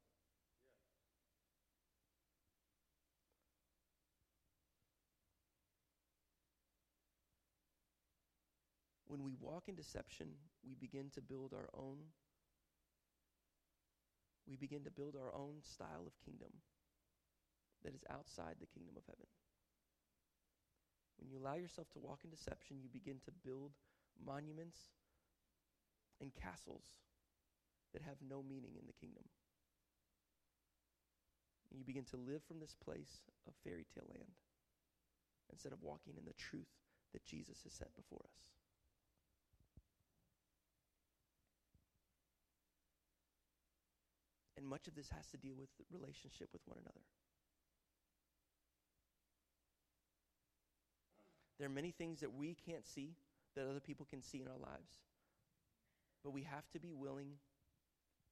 When 9.09 9.23
we 9.25 9.33
walk 9.41 9.65
in 9.67 9.75
deception, 9.75 10.37
we 10.61 10.75
begin 10.77 11.09
to 11.15 11.21
build 11.21 11.51
our 11.51 11.67
own 11.73 12.13
we 14.47 14.55
begin 14.55 14.83
to 14.83 14.89
build 14.89 15.13
our 15.13 15.29
own 15.33 15.61
style 15.61 16.09
of 16.09 16.25
kingdom 16.25 16.49
that 17.83 17.93
is 17.93 18.01
outside 18.09 18.57
the 18.57 18.73
kingdom 18.73 18.97
of 18.97 19.05
heaven. 19.05 19.29
When 21.21 21.29
you 21.29 21.37
allow 21.37 21.53
yourself 21.53 21.85
to 21.93 21.99
walk 22.01 22.25
in 22.25 22.33
deception, 22.33 22.81
you 22.81 22.89
begin 22.89 23.21
to 23.25 23.39
build 23.45 23.77
monuments 24.17 24.89
and 26.19 26.33
castles 26.33 26.97
that 27.93 28.01
have 28.01 28.17
no 28.25 28.41
meaning 28.41 28.73
in 28.73 28.89
the 28.89 28.97
kingdom. 28.97 29.29
And 31.69 31.77
you 31.77 31.85
begin 31.85 32.09
to 32.09 32.17
live 32.17 32.41
from 32.41 32.59
this 32.59 32.73
place 32.73 33.21
of 33.45 33.53
fairy 33.63 33.85
tale 33.93 34.09
land 34.09 34.33
instead 35.53 35.73
of 35.73 35.83
walking 35.85 36.17
in 36.17 36.25
the 36.25 36.33
truth 36.41 36.73
that 37.13 37.25
Jesus 37.25 37.61
has 37.63 37.73
set 37.73 37.93
before 37.95 38.25
us. 38.25 38.58
And 44.59 44.67
much 44.67 44.89
of 44.89 44.95
this 44.95 45.07
has 45.15 45.25
to 45.27 45.37
deal 45.37 45.55
with 45.57 45.69
the 45.77 45.85
relationship 45.89 46.49
with 46.51 46.61
one 46.65 46.77
another. 46.81 46.99
There 51.57 51.65
are 51.65 51.71
many 51.71 51.91
things 51.91 52.19
that 52.19 52.33
we 52.33 52.57
can't 52.65 52.85
see 52.85 53.15
that 53.55 53.69
other 53.69 53.79
people 53.79 54.05
can 54.09 54.21
see 54.21 54.41
in 54.41 54.49
our 54.49 54.57
lives. 54.57 54.99
But 56.25 56.31
we 56.31 56.43
have 56.43 56.69
to 56.71 56.79
be 56.79 56.91
willing 56.91 57.39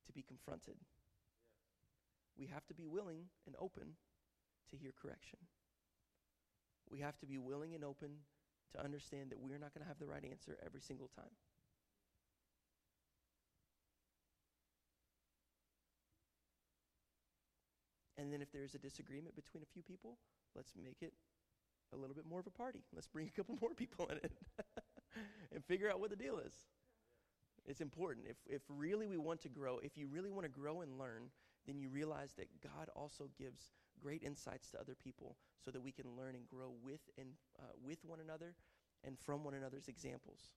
to 0.05 0.11
be 0.11 0.21
confronted. 0.21 0.75
We 2.37 2.47
have 2.47 2.67
to 2.67 2.73
be 2.73 2.87
willing 2.87 3.23
and 3.45 3.55
open 3.57 3.95
to 4.71 4.75
hear 4.75 4.91
correction. 5.01 5.39
We 6.89 6.99
have 6.99 7.17
to 7.19 7.25
be 7.25 7.37
willing 7.37 7.73
and 7.73 7.85
open 7.85 8.09
to 8.75 8.83
understand 8.83 9.29
that 9.29 9.39
we're 9.39 9.59
not 9.59 9.73
going 9.73 9.83
to 9.83 9.87
have 9.87 9.99
the 9.99 10.07
right 10.07 10.25
answer 10.29 10.57
every 10.65 10.81
single 10.81 11.07
time. 11.15 11.31
And 18.17 18.33
then 18.33 18.41
if 18.41 18.51
there's 18.51 18.75
a 18.75 18.79
disagreement 18.79 19.35
between 19.35 19.63
a 19.63 19.65
few 19.65 19.83
people, 19.83 20.17
let's 20.55 20.73
make 20.81 21.01
it 21.01 21.13
a 21.93 21.97
little 21.97 22.15
bit 22.15 22.25
more 22.27 22.39
of 22.39 22.47
a 22.47 22.51
party. 22.51 22.83
Let's 22.93 23.07
bring 23.07 23.27
a 23.27 23.31
couple 23.31 23.57
more 23.61 23.73
people 23.73 24.07
in 24.07 24.17
it 24.17 24.31
and 25.53 25.63
figure 25.65 25.89
out 25.89 25.99
what 25.99 26.09
the 26.09 26.15
deal 26.15 26.39
is. 26.39 26.53
It's 27.65 27.81
important. 27.81 28.27
If, 28.29 28.37
if 28.47 28.61
really 28.69 29.07
we 29.07 29.17
want 29.17 29.41
to 29.41 29.49
grow, 29.49 29.79
if 29.83 29.97
you 29.97 30.07
really 30.07 30.31
want 30.31 30.45
to 30.45 30.49
grow 30.49 30.81
and 30.81 30.97
learn, 30.97 31.29
then 31.65 31.77
you 31.77 31.89
realize 31.89 32.33
that 32.37 32.47
God 32.63 32.89
also 32.95 33.29
gives 33.37 33.73
great 34.01 34.23
insights 34.23 34.71
to 34.71 34.79
other 34.79 34.95
people 34.95 35.35
so 35.63 35.71
that 35.71 35.81
we 35.81 35.91
can 35.91 36.05
learn 36.17 36.35
and 36.35 36.47
grow 36.47 36.71
with, 36.83 37.01
and, 37.17 37.27
uh, 37.59 37.73
with 37.83 38.03
one 38.05 38.19
another 38.19 38.55
and 39.05 39.17
from 39.19 39.43
one 39.43 39.53
another's 39.53 39.87
examples. 39.87 40.51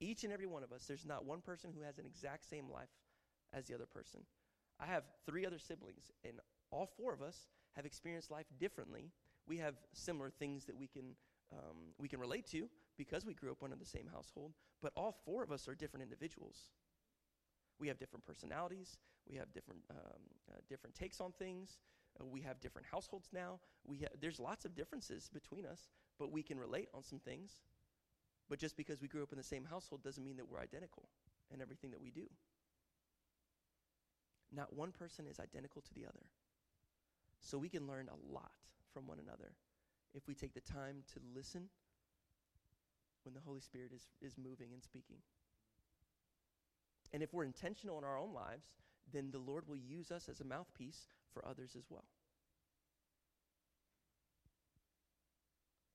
Each 0.00 0.24
and 0.24 0.32
every 0.32 0.46
one 0.46 0.62
of 0.62 0.72
us, 0.72 0.84
there's 0.86 1.06
not 1.06 1.24
one 1.24 1.40
person 1.40 1.70
who 1.74 1.82
has 1.82 1.98
an 1.98 2.06
exact 2.06 2.48
same 2.48 2.70
life 2.72 2.88
as 3.52 3.66
the 3.66 3.74
other 3.74 3.86
person. 3.86 4.20
I 4.80 4.86
have 4.86 5.04
three 5.26 5.44
other 5.44 5.58
siblings, 5.58 6.10
and 6.24 6.34
all 6.70 6.86
four 6.86 7.12
of 7.12 7.22
us 7.22 7.46
have 7.76 7.86
experienced 7.86 8.30
life 8.30 8.46
differently. 8.58 9.12
We 9.46 9.58
have 9.58 9.74
similar 9.92 10.30
things 10.30 10.64
that 10.66 10.76
we 10.76 10.86
can 10.86 11.14
um, 11.52 11.94
we 11.98 12.08
can 12.08 12.20
relate 12.20 12.46
to 12.48 12.68
because 12.98 13.24
we 13.24 13.32
grew 13.32 13.50
up 13.50 13.62
under 13.62 13.76
the 13.76 13.86
same 13.86 14.06
household. 14.12 14.52
But 14.82 14.92
all 14.96 15.16
four 15.24 15.42
of 15.42 15.50
us 15.50 15.66
are 15.66 15.74
different 15.74 16.02
individuals. 16.02 16.56
We 17.80 17.88
have 17.88 17.98
different 17.98 18.26
personalities. 18.26 18.98
We 19.26 19.36
have 19.36 19.52
different 19.52 19.80
um, 19.90 20.22
uh, 20.50 20.56
different 20.68 20.94
takes 20.94 21.20
on 21.20 21.32
things. 21.32 21.78
Uh, 22.20 22.26
we 22.26 22.40
have 22.42 22.60
different 22.60 22.86
households 22.90 23.28
now. 23.32 23.60
We 23.84 23.98
ha- 23.98 24.16
there's 24.20 24.40
lots 24.40 24.64
of 24.64 24.74
differences 24.74 25.30
between 25.32 25.64
us, 25.64 25.88
but 26.18 26.30
we 26.32 26.42
can 26.42 26.58
relate 26.58 26.88
on 26.94 27.02
some 27.02 27.18
things. 27.18 27.62
But 28.48 28.58
just 28.58 28.76
because 28.76 29.00
we 29.00 29.08
grew 29.08 29.22
up 29.22 29.32
in 29.32 29.38
the 29.38 29.44
same 29.44 29.64
household 29.64 30.02
doesn't 30.02 30.24
mean 30.24 30.36
that 30.36 30.48
we're 30.48 30.60
identical 30.60 31.08
in 31.52 31.60
everything 31.60 31.90
that 31.90 32.00
we 32.00 32.10
do. 32.10 32.26
Not 34.50 34.74
one 34.74 34.92
person 34.92 35.26
is 35.26 35.38
identical 35.38 35.82
to 35.82 35.94
the 35.94 36.06
other. 36.06 36.24
So 37.40 37.58
we 37.58 37.68
can 37.68 37.86
learn 37.86 38.08
a 38.08 38.34
lot 38.34 38.52
from 38.92 39.06
one 39.06 39.18
another 39.18 39.52
if 40.14 40.26
we 40.26 40.34
take 40.34 40.54
the 40.54 40.60
time 40.60 41.04
to 41.12 41.20
listen 41.34 41.68
when 43.24 43.34
the 43.34 43.40
Holy 43.44 43.60
Spirit 43.60 43.92
is, 43.94 44.02
is 44.20 44.36
moving 44.38 44.72
and 44.72 44.82
speaking. 44.82 45.18
And 47.12 47.22
if 47.22 47.32
we're 47.32 47.44
intentional 47.44 47.98
in 47.98 48.04
our 48.04 48.18
own 48.18 48.32
lives, 48.32 48.66
then 49.12 49.30
the 49.30 49.38
Lord 49.38 49.68
will 49.68 49.76
use 49.76 50.10
us 50.10 50.28
as 50.28 50.40
a 50.40 50.44
mouthpiece 50.44 51.06
for 51.32 51.46
others 51.46 51.74
as 51.76 51.84
well. 51.88 52.04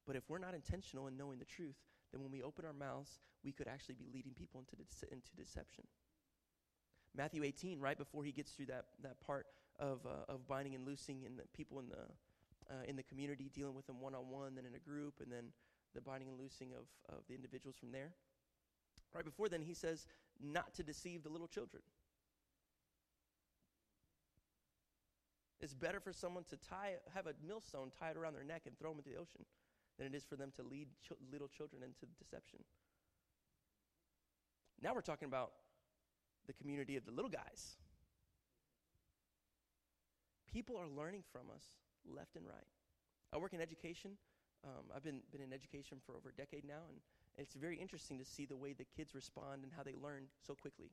But 0.06 0.16
if 0.16 0.30
we're 0.30 0.39
not 0.39 0.54
intentional 0.54 1.08
in 1.08 1.18
knowing 1.18 1.39
the 1.39 1.46
truth, 1.46 1.78
then 2.12 2.22
when 2.22 2.32
we 2.32 2.44
open 2.44 2.66
our 2.66 2.74
mouths, 2.74 3.20
we 3.44 3.52
could 3.52 3.68
actually 3.68 3.96
be 3.96 4.08
leading 4.14 4.34
people 4.34 4.60
into, 4.60 4.76
de- 4.76 5.14
into 5.14 5.36
deception. 5.36 5.86
Matthew 7.16 7.44
18, 7.44 7.80
right 7.80 7.98
before 7.98 8.24
he 8.24 8.32
gets 8.32 8.52
through 8.52 8.68
that, 8.68 8.86
that 9.02 9.20
part 9.22 9.46
of, 9.80 9.99
uh, 10.05 10.32
of 10.32 10.47
binding 10.47 10.76
and 10.76 10.86
loosing 10.86 11.26
and 11.26 11.38
the 11.38 11.43
people 11.55 11.80
in 11.80 11.89
the, 11.89 12.05
uh, 12.69 12.84
in 12.88 12.95
the 12.95 13.03
community, 13.03 13.49
dealing 13.53 13.76
with 13.76 13.88
them 13.88 13.99
one 13.99 14.15
on 14.15 14.30
one, 14.30 14.55
then 14.55 14.65
in 14.65 14.76
a 14.76 14.80
group, 14.80 15.15
and 15.21 15.32
then 15.32 15.51
the 15.93 16.01
binding 16.01 16.30
and 16.30 16.39
loosing 16.39 16.69
of, 16.74 17.15
of 17.15 17.24
the 17.28 17.36
individuals 17.36 17.76
from 17.80 17.91
there. 17.91 18.11
Right 19.13 19.26
before 19.26 19.49
then, 19.49 19.61
he 19.61 19.74
says 19.74 20.07
not 20.41 20.74
to 20.76 20.84
deceive 20.84 21.24
the 21.24 21.30
little 21.30 21.47
children. 21.47 21.84
It's 25.59 25.74
better 25.74 25.99
for 25.99 26.11
someone 26.11 26.43
to 26.49 26.57
tie, 26.57 26.95
have 27.13 27.28
a 27.28 27.34
millstone 27.47 27.91
tied 27.97 28.17
around 28.17 28.34
their 28.34 28.43
neck 28.43 28.63
and 28.65 28.78
throw 28.78 28.89
them 28.89 28.99
into 28.99 29.09
the 29.09 29.15
ocean 29.15 29.45
than 29.97 30.07
it 30.07 30.15
is 30.15 30.26
for 30.26 30.36
them 30.36 30.51
to 30.57 30.63
lead 30.63 30.88
ch- 31.01 31.13
little 31.32 31.47
children 31.47 31.84
into 31.84 32.05
deception. 32.19 32.59
Now 34.82 34.93
we're 34.93 35.01
talking 35.01 35.28
about 35.28 35.51
the 36.47 36.53
community 36.53 36.97
of 36.97 37.05
the 37.05 37.11
little 37.11 37.30
guys. 37.32 37.78
People 40.54 40.78
are 40.78 40.88
learning 40.88 41.24
from 41.32 41.49
us 41.49 41.66
left 42.06 42.36
and 42.36 42.45
right. 42.45 42.70
I 43.34 43.38
work 43.38 43.54
in 43.54 43.62
education. 43.62 44.12
Um, 44.64 44.86
I've 44.95 45.04
been, 45.04 45.22
been 45.32 45.41
in 45.41 45.51
education 45.51 45.97
for 46.06 46.16
over 46.16 46.30
a 46.30 46.34
decade 46.34 46.64
now, 46.64 46.86
and 46.88 46.99
it's 47.38 47.56
very 47.56 47.76
interesting 47.76 48.20
to 48.20 48.26
see 48.26 48.45
the 48.45 48.56
way 48.56 48.74
the 48.74 48.86
kids 48.95 49.16
respond 49.16 49.64
and 49.64 49.72
how 49.76 49.82
they 49.82 49.95
learn 49.95 50.28
so 50.45 50.54
quickly, 50.54 50.91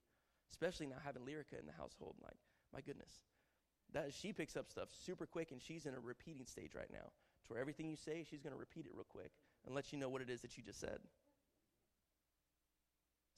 especially 0.50 0.86
now 0.86 0.96
having 1.04 1.22
Lyrica 1.22 1.60
in 1.60 1.66
the 1.66 1.76
household. 1.76 2.16
Like, 2.22 2.38
my 2.72 2.80
goodness. 2.80 3.20
That 3.92 4.14
she 4.14 4.32
picks 4.32 4.56
up 4.56 4.70
stuff 4.70 4.88
super 5.04 5.26
quick, 5.26 5.52
and 5.52 5.60
she's 5.60 5.84
in 5.84 5.94
a 5.94 6.00
repeating 6.00 6.46
stage 6.46 6.74
right 6.74 6.90
now, 6.90 7.12
to 7.44 7.52
where 7.52 7.60
everything 7.60 7.88
you 7.90 7.96
say, 7.96 8.24
she's 8.28 8.40
going 8.40 8.54
to 8.54 8.58
repeat 8.58 8.86
it 8.86 8.92
real 8.94 9.06
quick 9.08 9.30
and 9.66 9.74
let 9.74 9.92
you 9.92 9.98
know 9.98 10.08
what 10.08 10.22
it 10.22 10.30
is 10.30 10.40
that 10.40 10.56
you 10.56 10.62
just 10.62 10.80
said. 10.80 11.00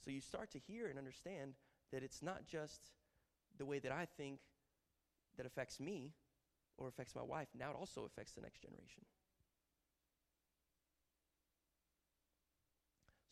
So 0.05 0.11
you 0.11 0.21
start 0.21 0.53
to 0.53 0.59
hear 0.59 0.87
and 0.87 0.99
understand 0.99 1.55
that 1.93 2.03
it's 2.03 2.23
not 2.23 2.47
just 2.47 2.93
the 3.59 3.67
way 3.67 3.81
that 3.81 3.93
I 3.93 4.07
think 4.17 4.39
that 5.37 5.47
affects 5.47 5.81
me 5.81 6.13
or 6.79 6.89
affects 6.89 7.15
my 7.15 7.23
wife, 7.23 7.49
now 7.59 7.71
it 7.71 7.77
also 7.79 8.05
affects 8.05 8.33
the 8.33 8.41
next 8.41 8.63
generation. 8.63 9.05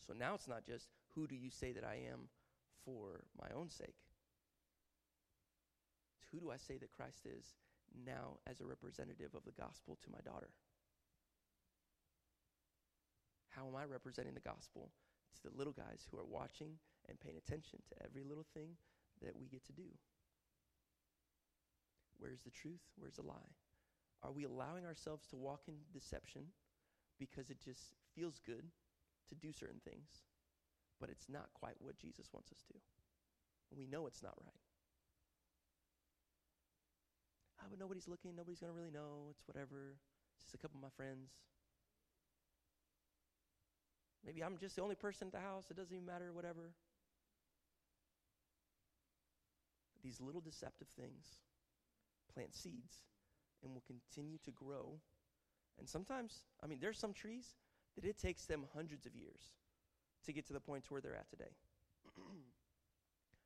So 0.06 0.14
now 0.18 0.34
it's 0.34 0.48
not 0.48 0.66
just 0.66 0.88
who 1.14 1.26
do 1.26 1.36
you 1.36 1.50
say 1.50 1.72
that 1.72 1.84
I 1.84 1.94
am 2.10 2.28
for 2.84 3.22
my 3.38 3.48
own 3.54 3.70
sake? 3.70 3.94
It's 6.18 6.28
who 6.32 6.40
do 6.40 6.50
I 6.50 6.56
say 6.56 6.78
that 6.78 6.90
Christ 6.90 7.26
is 7.26 7.54
now 7.94 8.38
as 8.46 8.60
a 8.60 8.66
representative 8.66 9.34
of 9.34 9.44
the 9.44 9.52
gospel 9.52 9.98
to 10.02 10.10
my 10.10 10.20
daughter? 10.24 10.50
How 13.50 13.66
am 13.66 13.76
I 13.76 13.84
representing 13.84 14.34
the 14.34 14.40
gospel 14.40 14.90
to 15.34 15.42
the 15.50 15.56
little 15.56 15.72
guys 15.72 16.06
who 16.10 16.18
are 16.18 16.24
watching 16.24 16.78
and 17.08 17.20
paying 17.20 17.36
attention 17.36 17.80
to 17.88 18.04
every 18.04 18.24
little 18.24 18.46
thing 18.54 18.70
that 19.22 19.36
we 19.38 19.46
get 19.46 19.64
to 19.66 19.72
do? 19.72 19.90
Where's 22.20 22.42
the 22.42 22.50
truth? 22.52 22.84
Where's 22.96 23.16
the 23.16 23.26
lie? 23.26 23.56
Are 24.22 24.30
we 24.30 24.44
allowing 24.44 24.84
ourselves 24.84 25.26
to 25.28 25.36
walk 25.36 25.62
in 25.66 25.74
deception 25.92 26.52
because 27.18 27.48
it 27.48 27.58
just 27.64 27.96
feels 28.14 28.38
good 28.44 28.68
to 29.30 29.34
do 29.34 29.52
certain 29.52 29.80
things, 29.88 30.28
but 31.00 31.08
it's 31.08 31.28
not 31.28 31.48
quite 31.54 31.80
what 31.80 31.98
Jesus 31.98 32.28
wants 32.32 32.52
us 32.52 32.62
to? 32.68 32.74
We 33.74 33.86
know 33.86 34.06
it's 34.06 34.22
not 34.22 34.34
right. 34.36 34.60
Oh, 37.62 37.66
but 37.70 37.78
nobody's 37.78 38.08
looking. 38.08 38.36
Nobody's 38.36 38.60
going 38.60 38.72
to 38.72 38.76
really 38.76 38.92
know. 38.92 39.28
It's 39.30 39.46
whatever. 39.46 39.96
It's 40.36 40.44
just 40.44 40.54
a 40.54 40.58
couple 40.58 40.78
of 40.78 40.82
my 40.82 40.92
friends. 40.96 41.30
Maybe 44.24 44.42
I'm 44.42 44.58
just 44.58 44.76
the 44.76 44.82
only 44.82 44.96
person 44.96 45.28
at 45.28 45.32
the 45.32 45.40
house. 45.40 45.70
It 45.70 45.76
doesn't 45.76 45.94
even 45.94 46.06
matter, 46.06 46.32
whatever. 46.32 46.72
These 50.02 50.20
little 50.20 50.40
deceptive 50.40 50.88
things 50.96 51.40
plant 52.32 52.54
seeds 52.54 53.02
and 53.62 53.72
will 53.72 53.84
continue 53.86 54.38
to 54.44 54.50
grow. 54.50 54.98
And 55.78 55.88
sometimes, 55.88 56.44
I 56.62 56.66
mean, 56.66 56.78
there's 56.80 56.98
some 56.98 57.12
trees 57.12 57.54
that 57.96 58.04
it 58.04 58.18
takes 58.18 58.46
them 58.46 58.64
hundreds 58.74 59.06
of 59.06 59.14
years 59.14 59.52
to 60.24 60.32
get 60.32 60.46
to 60.46 60.52
the 60.52 60.60
point 60.60 60.84
to 60.84 60.92
where 60.92 61.00
they're 61.00 61.16
at 61.16 61.30
today. 61.30 61.52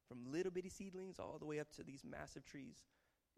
From 0.08 0.30
little 0.30 0.52
bitty 0.52 0.68
seedlings 0.68 1.18
all 1.18 1.38
the 1.38 1.46
way 1.46 1.60
up 1.60 1.70
to 1.76 1.82
these 1.82 2.02
massive 2.04 2.44
trees, 2.44 2.76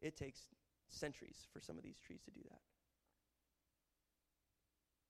it 0.00 0.16
takes 0.16 0.48
centuries 0.88 1.46
for 1.52 1.60
some 1.60 1.76
of 1.76 1.84
these 1.84 1.98
trees 1.98 2.22
to 2.24 2.30
do 2.30 2.40
that. 2.50 2.60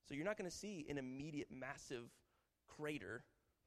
So 0.09 0.15
you're 0.15 0.25
not 0.25 0.39
going 0.39 0.51
to 0.51 0.57
see 0.57 0.87
an 0.89 0.99
immediate 0.99 1.49
massive 1.51 2.05
crater 2.69 3.25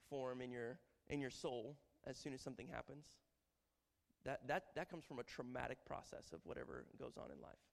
form 0.10 0.42
in 0.42 0.52
your 0.52 0.80
in 1.10 1.20
your 1.20 1.30
soul 1.30 1.76
as 2.06 2.18
soon 2.18 2.34
as 2.34 2.42
something 2.42 2.68
happens. 2.68 3.06
That 4.26 4.48
that 4.48 4.64
that 4.76 4.90
comes 4.90 5.06
from 5.06 5.20
a 5.20 5.24
traumatic 5.24 5.78
process 5.86 6.34
of 6.34 6.40
whatever 6.44 6.86
goes 7.00 7.18
on 7.18 7.32
in 7.32 7.42
life. 7.42 7.64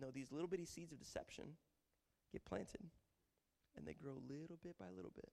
No, 0.00 0.10
these 0.10 0.32
little 0.32 0.48
bitty 0.48 0.64
seeds 0.64 0.92
of 0.92 0.98
deception 0.98 1.44
get 2.32 2.44
planted 2.44 2.80
and 3.76 3.86
they 3.86 3.94
grow 3.94 4.14
little 4.28 4.58
bit 4.62 4.78
by 4.78 4.86
little 4.94 5.12
bit. 5.14 5.30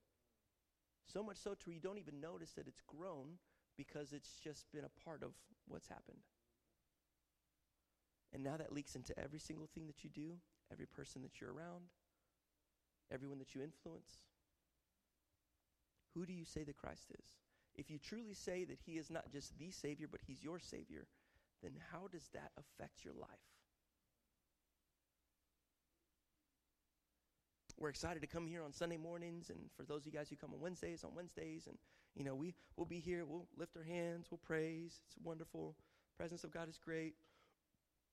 So 1.05 1.23
much 1.23 1.37
so 1.37 1.53
to 1.53 1.71
you 1.71 1.79
don't 1.79 1.97
even 1.97 2.21
notice 2.21 2.51
that 2.51 2.67
it's 2.67 2.81
grown 2.85 3.37
because 3.77 4.13
it's 4.13 4.39
just 4.43 4.71
been 4.71 4.85
a 4.85 5.03
part 5.03 5.23
of 5.23 5.31
what's 5.67 5.87
happened. 5.87 6.19
And 8.33 8.43
now 8.43 8.57
that 8.57 8.71
leaks 8.71 8.95
into 8.95 9.17
every 9.19 9.39
single 9.39 9.67
thing 9.73 9.87
that 9.87 10.03
you 10.03 10.09
do, 10.09 10.37
every 10.71 10.85
person 10.85 11.21
that 11.23 11.41
you're 11.41 11.53
around, 11.53 11.83
everyone 13.11 13.39
that 13.39 13.53
you 13.53 13.61
influence. 13.61 14.23
Who 16.13 16.25
do 16.25 16.33
you 16.33 16.45
say 16.45 16.63
that 16.63 16.77
Christ 16.77 17.11
is? 17.11 17.25
If 17.75 17.89
you 17.89 17.97
truly 17.97 18.33
say 18.33 18.65
that 18.65 18.79
he 18.85 18.93
is 18.97 19.09
not 19.09 19.31
just 19.31 19.57
the 19.57 19.71
Savior, 19.71 20.07
but 20.09 20.21
he's 20.25 20.43
your 20.43 20.59
Savior, 20.59 21.07
then 21.63 21.71
how 21.91 22.07
does 22.11 22.27
that 22.33 22.51
affect 22.57 23.05
your 23.05 23.13
life? 23.13 23.29
We're 27.77 27.89
excited 27.89 28.21
to 28.21 28.27
come 28.27 28.45
here 28.45 28.63
on 28.63 28.73
Sunday 28.73 28.97
mornings, 28.97 29.49
and 29.49 29.57
for 29.75 29.83
those 29.83 30.01
of 30.01 30.05
you 30.07 30.11
guys 30.11 30.29
who 30.29 30.35
come 30.35 30.53
on 30.53 30.59
Wednesdays, 30.59 31.03
on 31.03 31.15
Wednesdays, 31.15 31.65
and 31.65 31.77
you 32.15 32.23
know 32.23 32.35
we 32.35 32.53
we'll 32.75 32.85
be 32.85 32.99
here. 32.99 33.25
We'll 33.25 33.47
lift 33.57 33.75
our 33.75 33.83
hands. 33.83 34.27
We'll 34.29 34.37
praise. 34.37 34.99
It's 35.07 35.15
wonderful. 35.23 35.75
Presence 36.15 36.43
of 36.43 36.51
God 36.51 36.69
is 36.69 36.77
great. 36.77 37.15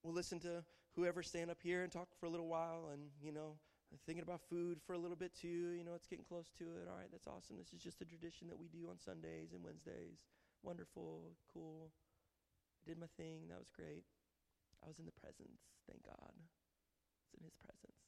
We'll 0.02 0.14
listen 0.14 0.40
to 0.40 0.64
whoever 0.96 1.22
stand 1.22 1.50
up 1.50 1.58
here 1.62 1.82
and 1.82 1.92
talk 1.92 2.08
for 2.18 2.24
a 2.24 2.30
little 2.30 2.48
while, 2.48 2.88
and 2.92 3.02
you 3.22 3.30
know 3.30 3.56
thinking 4.04 4.22
about 4.22 4.40
food 4.48 4.80
for 4.84 4.92
a 4.92 4.98
little 4.98 5.16
bit 5.16 5.32
too. 5.34 5.72
You 5.72 5.84
know, 5.84 5.94
it's 5.94 6.06
getting 6.06 6.24
close 6.24 6.52
to 6.58 6.64
it. 6.64 6.88
All 6.88 6.96
right, 6.96 7.08
that's 7.10 7.26
awesome. 7.26 7.56
This 7.56 7.72
is 7.72 7.80
just 7.80 8.00
a 8.00 8.08
tradition 8.08 8.48
that 8.48 8.58
we 8.58 8.68
do 8.68 8.88
on 8.90 9.00
Sundays 9.00 9.52
and 9.52 9.64
Wednesdays. 9.64 10.28
Wonderful, 10.62 11.32
cool. 11.52 11.92
I 12.84 12.88
did 12.88 12.98
my 12.98 13.08
thing. 13.16 13.48
That 13.48 13.58
was 13.58 13.70
great. 13.72 14.04
I 14.84 14.88
was 14.88 14.98
in 14.98 15.06
the 15.06 15.16
presence. 15.20 15.60
Thank 15.88 16.04
God. 16.04 16.34
It's 17.24 17.34
in 17.34 17.44
His 17.44 17.56
presence. 17.56 18.00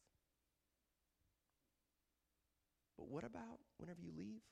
But 3.00 3.08
what 3.08 3.24
about 3.24 3.64
whenever 3.78 4.02
you 4.02 4.12
leave? 4.12 4.44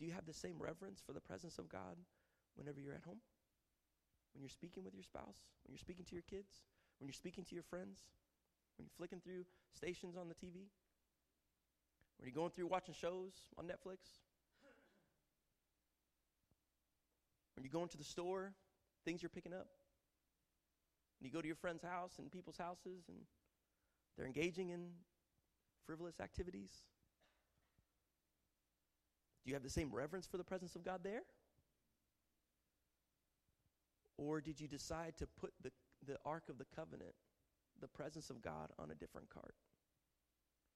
Do 0.00 0.06
you 0.06 0.12
have 0.12 0.26
the 0.26 0.32
same 0.32 0.56
reverence 0.58 1.00
for 1.04 1.12
the 1.12 1.20
presence 1.20 1.58
of 1.58 1.68
God 1.68 2.00
whenever 2.56 2.80
you're 2.80 2.94
at 2.94 3.04
home? 3.04 3.20
When 4.32 4.42
you're 4.42 4.48
speaking 4.50 4.82
with 4.82 4.94
your 4.94 5.04
spouse? 5.04 5.44
When 5.62 5.72
you're 5.72 5.78
speaking 5.78 6.06
to 6.06 6.14
your 6.14 6.24
kids? 6.28 6.64
When 6.98 7.06
you're 7.06 7.14
speaking 7.14 7.44
to 7.44 7.54
your 7.54 7.62
friends? 7.62 8.02
When 8.82 8.88
you're 8.88 8.96
flicking 8.96 9.20
through 9.20 9.44
stations 9.72 10.16
on 10.16 10.28
the 10.28 10.34
TV? 10.34 10.66
When 12.18 12.26
you're 12.26 12.34
going 12.34 12.50
through 12.50 12.66
watching 12.66 12.94
shows 12.94 13.30
on 13.56 13.66
Netflix? 13.66 14.18
When 17.54 17.62
you're 17.62 17.70
going 17.70 17.88
to 17.90 17.96
the 17.96 18.02
store, 18.02 18.54
things 19.04 19.22
you're 19.22 19.28
picking 19.30 19.52
up? 19.52 19.68
When 21.20 21.28
you 21.28 21.30
go 21.30 21.40
to 21.40 21.46
your 21.46 21.54
friend's 21.54 21.84
house 21.84 22.14
and 22.18 22.28
people's 22.28 22.56
houses 22.58 23.04
and 23.06 23.18
they're 24.16 24.26
engaging 24.26 24.70
in 24.70 24.88
frivolous 25.86 26.18
activities? 26.18 26.70
Do 29.44 29.50
you 29.50 29.54
have 29.54 29.62
the 29.62 29.70
same 29.70 29.92
reverence 29.92 30.26
for 30.26 30.38
the 30.38 30.44
presence 30.44 30.74
of 30.74 30.84
God 30.84 31.02
there? 31.04 31.22
Or 34.18 34.40
did 34.40 34.60
you 34.60 34.66
decide 34.66 35.16
to 35.18 35.28
put 35.28 35.52
the, 35.62 35.70
the 36.04 36.16
Ark 36.24 36.48
of 36.48 36.58
the 36.58 36.66
Covenant, 36.74 37.14
the 37.80 37.88
presence 37.88 38.30
of 38.30 38.42
God, 38.42 38.70
on 38.78 38.90
a 38.90 38.94
different 38.94 39.28
cart 39.30 39.54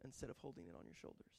instead 0.04 0.30
of 0.30 0.38
holding 0.38 0.66
it 0.66 0.74
on 0.78 0.84
your 0.86 0.94
shoulders? 0.94 1.32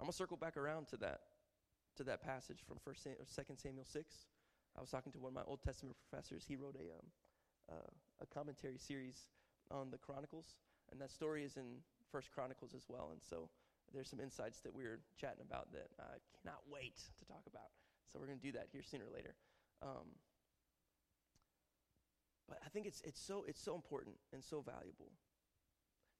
I'm 0.00 0.06
going 0.06 0.12
to 0.12 0.16
circle 0.16 0.36
back 0.36 0.56
around 0.56 0.88
to 0.88 0.96
that, 0.98 1.20
to 1.96 2.04
that 2.04 2.20
passage 2.20 2.58
from 2.66 2.78
First 2.84 3.02
Sam- 3.02 3.16
2 3.16 3.54
Samuel 3.56 3.84
6. 3.84 4.26
I 4.76 4.80
was 4.80 4.90
talking 4.90 5.12
to 5.12 5.18
one 5.18 5.30
of 5.30 5.34
my 5.34 5.46
Old 5.46 5.62
Testament 5.62 5.96
professors. 5.96 6.44
He 6.46 6.56
wrote 6.56 6.76
a, 6.76 6.92
um, 6.92 7.06
uh, 7.70 7.90
a 8.20 8.26
commentary 8.26 8.76
series 8.76 9.26
on 9.70 9.90
the 9.90 9.98
Chronicles, 9.98 10.56
and 10.90 11.00
that 11.00 11.10
story 11.10 11.44
is 11.44 11.56
in 11.56 11.80
First 12.10 12.32
Chronicles 12.32 12.74
as 12.74 12.84
well. 12.88 13.10
And 13.12 13.22
so 13.22 13.48
there's 13.92 14.10
some 14.10 14.20
insights 14.20 14.60
that 14.60 14.74
we 14.74 14.84
are 14.84 14.98
chatting 15.16 15.46
about 15.46 15.70
that 15.72 15.88
I 16.00 16.18
cannot 16.42 16.60
wait 16.68 16.98
to 17.18 17.24
talk 17.24 17.46
about. 17.46 17.70
So 18.10 18.18
we're 18.18 18.26
going 18.26 18.40
to 18.40 18.46
do 18.46 18.52
that 18.52 18.68
here 18.70 18.82
sooner 18.82 19.04
or 19.06 19.14
later. 19.14 19.34
Um, 19.80 20.18
but 22.48 22.58
I 22.64 22.68
think 22.68 22.86
it's 22.86 23.00
it's 23.04 23.20
so 23.20 23.44
it's 23.48 23.60
so 23.60 23.74
important 23.74 24.16
and 24.32 24.42
so 24.42 24.60
valuable 24.60 25.10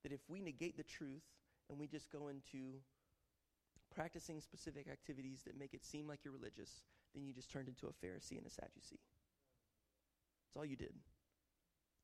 that 0.03 0.13
if 0.13 0.21
we 0.29 0.41
negate 0.41 0.77
the 0.77 0.85
truth 0.85 1.25
and 1.69 1.79
we 1.79 1.87
just 1.87 2.11
go 2.11 2.29
into 2.29 2.81
practicing 3.95 4.41
specific 4.41 4.89
activities 4.91 5.43
that 5.47 5.59
make 5.59 5.73
it 5.73 5.85
seem 5.85 6.07
like 6.07 6.21
you're 6.25 6.35
religious, 6.35 6.83
then 7.15 7.25
you 7.25 7.33
just 7.33 7.51
turned 7.51 7.69
into 7.69 7.87
a 7.87 8.07
Pharisee 8.07 8.37
and 8.37 8.47
a 8.47 8.51
Sadducee. 8.51 9.01
That's 10.45 10.57
all 10.57 10.65
you 10.65 10.77
did. 10.77 10.93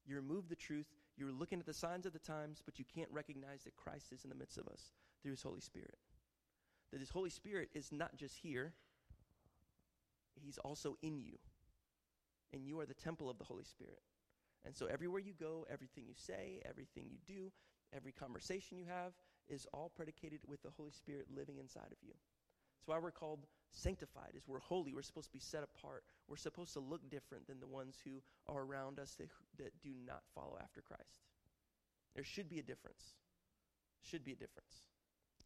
You 0.06 0.16
removed 0.16 0.48
the 0.48 0.56
truth. 0.56 0.86
You 1.16 1.26
were 1.26 1.32
looking 1.32 1.60
at 1.60 1.66
the 1.66 1.74
signs 1.74 2.06
of 2.06 2.12
the 2.12 2.18
times, 2.18 2.62
but 2.64 2.78
you 2.78 2.84
can't 2.94 3.10
recognize 3.10 3.64
that 3.64 3.76
Christ 3.76 4.12
is 4.12 4.24
in 4.24 4.30
the 4.30 4.36
midst 4.36 4.56
of 4.56 4.68
us 4.68 4.92
through 5.22 5.32
his 5.32 5.42
Holy 5.42 5.60
Spirit. 5.60 5.98
That 6.92 7.00
his 7.00 7.10
Holy 7.10 7.28
Spirit 7.28 7.68
is 7.74 7.92
not 7.92 8.16
just 8.16 8.38
here, 8.38 8.72
He's 10.42 10.58
also 10.58 10.96
in 11.02 11.20
you. 11.20 11.38
And 12.52 12.66
you 12.66 12.80
are 12.80 12.86
the 12.86 12.94
temple 12.94 13.30
of 13.30 13.38
the 13.38 13.44
Holy 13.44 13.64
Spirit. 13.64 14.00
And 14.64 14.76
so 14.76 14.86
everywhere 14.86 15.20
you 15.20 15.32
go, 15.32 15.66
everything 15.70 16.04
you 16.06 16.14
say, 16.14 16.60
everything 16.68 17.06
you 17.10 17.18
do, 17.26 17.50
every 17.94 18.12
conversation 18.12 18.76
you 18.76 18.84
have 18.86 19.12
is 19.48 19.66
all 19.72 19.90
predicated 19.94 20.40
with 20.46 20.62
the 20.62 20.70
Holy 20.76 20.92
Spirit 20.92 21.26
living 21.34 21.58
inside 21.58 21.90
of 21.90 21.98
you. 22.02 22.12
That's 22.12 22.88
why 22.88 22.98
we're 22.98 23.10
called 23.10 23.46
sanctified, 23.72 24.32
is 24.36 24.46
we're 24.46 24.60
holy. 24.60 24.94
We're 24.94 25.02
supposed 25.02 25.28
to 25.28 25.32
be 25.32 25.40
set 25.40 25.62
apart. 25.62 26.04
We're 26.28 26.36
supposed 26.36 26.72
to 26.74 26.80
look 26.80 27.08
different 27.10 27.46
than 27.46 27.60
the 27.60 27.66
ones 27.66 27.96
who 28.04 28.22
are 28.48 28.62
around 28.62 28.98
us 28.98 29.14
that, 29.16 29.28
that 29.58 29.82
do 29.82 29.90
not 30.06 30.22
follow 30.34 30.58
after 30.62 30.80
Christ. 30.80 31.24
There 32.14 32.24
should 32.24 32.48
be 32.48 32.58
a 32.58 32.62
difference. 32.62 33.14
Should 34.02 34.24
be 34.24 34.32
a 34.32 34.36
difference. 34.36 34.84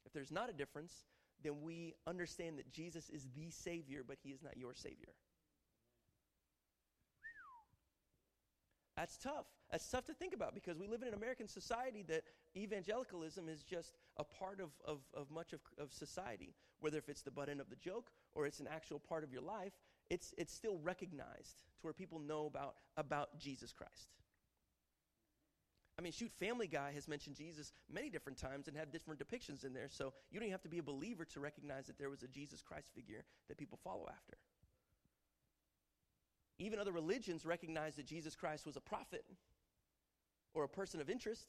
If 0.06 0.12
there's 0.12 0.30
not 0.30 0.50
a 0.50 0.52
difference, 0.52 1.04
then 1.42 1.62
we 1.62 1.94
understand 2.06 2.58
that 2.58 2.70
Jesus 2.70 3.10
is 3.10 3.26
the 3.36 3.50
Savior, 3.50 4.02
but 4.06 4.18
He 4.22 4.30
is 4.30 4.42
not 4.42 4.56
your 4.56 4.74
Savior. 4.74 5.14
That's 8.96 9.16
tough. 9.16 9.46
That's 9.70 9.88
tough 9.88 10.04
to 10.06 10.14
think 10.14 10.34
about 10.34 10.54
because 10.54 10.78
we 10.78 10.86
live 10.86 11.02
in 11.02 11.08
an 11.08 11.14
American 11.14 11.48
society 11.48 12.04
that 12.08 12.22
evangelicalism 12.56 13.48
is 13.48 13.64
just 13.64 13.94
a 14.18 14.24
part 14.24 14.60
of, 14.60 14.70
of, 14.86 15.00
of 15.14 15.30
much 15.30 15.52
of, 15.52 15.60
of 15.78 15.92
society. 15.92 16.54
Whether 16.80 16.98
if 16.98 17.08
it's 17.08 17.22
the 17.22 17.30
butt 17.30 17.48
end 17.48 17.60
of 17.60 17.70
the 17.70 17.76
joke 17.76 18.10
or 18.34 18.46
it's 18.46 18.60
an 18.60 18.68
actual 18.72 19.00
part 19.00 19.24
of 19.24 19.32
your 19.32 19.42
life, 19.42 19.72
it's, 20.10 20.32
it's 20.38 20.52
still 20.52 20.78
recognized 20.82 21.58
to 21.58 21.82
where 21.82 21.92
people 21.92 22.20
know 22.20 22.46
about, 22.46 22.76
about 22.96 23.38
Jesus 23.38 23.72
Christ. 23.72 24.10
I 25.98 26.02
mean, 26.02 26.12
shoot, 26.12 26.32
Family 26.32 26.66
Guy 26.66 26.92
has 26.92 27.06
mentioned 27.06 27.36
Jesus 27.36 27.72
many 27.92 28.10
different 28.10 28.38
times 28.38 28.66
and 28.66 28.76
had 28.76 28.90
different 28.90 29.20
depictions 29.20 29.64
in 29.64 29.72
there, 29.72 29.88
so 29.88 30.12
you 30.30 30.38
don't 30.38 30.46
even 30.46 30.52
have 30.52 30.62
to 30.62 30.68
be 30.68 30.78
a 30.78 30.82
believer 30.82 31.24
to 31.26 31.40
recognize 31.40 31.86
that 31.86 31.98
there 31.98 32.10
was 32.10 32.22
a 32.22 32.28
Jesus 32.28 32.62
Christ 32.62 32.90
figure 32.94 33.24
that 33.48 33.58
people 33.58 33.78
follow 33.82 34.08
after. 34.08 34.36
Even 36.58 36.78
other 36.78 36.92
religions 36.92 37.44
recognize 37.44 37.96
that 37.96 38.06
Jesus 38.06 38.36
Christ 38.36 38.64
was 38.64 38.76
a 38.76 38.80
prophet 38.80 39.24
or 40.54 40.64
a 40.64 40.68
person 40.68 41.00
of 41.00 41.10
interest. 41.10 41.48